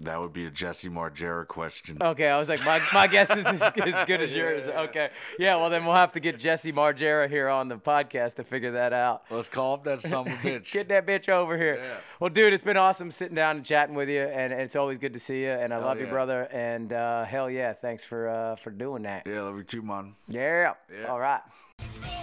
that 0.00 0.18
would 0.20 0.32
be 0.32 0.46
a 0.46 0.50
Jesse 0.50 0.88
Margera 0.88 1.46
question. 1.46 1.98
Okay, 2.00 2.26
I 2.28 2.36
was 2.38 2.48
like, 2.48 2.64
my, 2.64 2.82
my 2.92 3.06
guess 3.06 3.30
is 3.30 3.46
as, 3.46 3.62
as 3.62 3.72
good 4.06 4.20
as 4.20 4.34
yours. 4.40 4.66
Okay, 4.66 5.10
yeah, 5.38 5.54
well 5.56 5.70
then 5.70 5.84
we'll 5.84 5.94
have 5.94 6.12
to 6.12 6.20
get 6.20 6.40
Jesse 6.40 6.72
Margera 6.72 7.28
here 7.28 7.48
on 7.48 7.68
the 7.68 7.76
podcast 7.76 8.34
to 8.36 8.42
figure 8.44 8.72
that 8.72 8.92
out. 8.92 9.22
Let's 9.30 9.48
call 9.48 9.74
up 9.74 9.84
that 9.84 10.02
son 10.02 10.26
of 10.26 10.26
a 10.26 10.30
bitch. 10.42 10.72
Get 10.72 10.88
that 10.88 11.06
bitch 11.06 11.28
over 11.28 11.56
here. 11.56 11.76
Yeah. 11.76 11.98
Well, 12.18 12.30
dude, 12.30 12.52
it's 12.52 12.64
been 12.64 12.76
awesome 12.76 13.10
sitting 13.12 13.36
down 13.36 13.56
and 13.58 13.64
chatting 13.64 13.94
with 13.94 14.08
you, 14.08 14.22
and, 14.22 14.52
and 14.52 14.62
it's 14.62 14.74
always 14.76 14.98
good 14.98 15.12
to 15.12 15.20
see 15.20 15.42
you. 15.42 15.50
And 15.50 15.72
I 15.72 15.76
Hell 15.76 15.86
love 15.86 16.00
you, 16.00 16.06
brother. 16.06 16.48
And 16.50 16.92
uh, 16.92 17.24
hell 17.24 17.48
yeah, 17.48 17.72
thanks 17.72 18.02
for 18.04 18.28
uh, 18.28 18.56
for 18.56 18.70
doing 18.70 19.02
that. 19.04 19.22
yeah, 19.26 19.42
love 19.42 19.56
you 19.56 19.64
too, 19.64 19.82
man. 19.82 20.14
Yeah. 20.26 20.72
Yeah. 20.92 21.06
All 21.06 21.20
right. 21.20 21.42
Oh! 21.84 22.21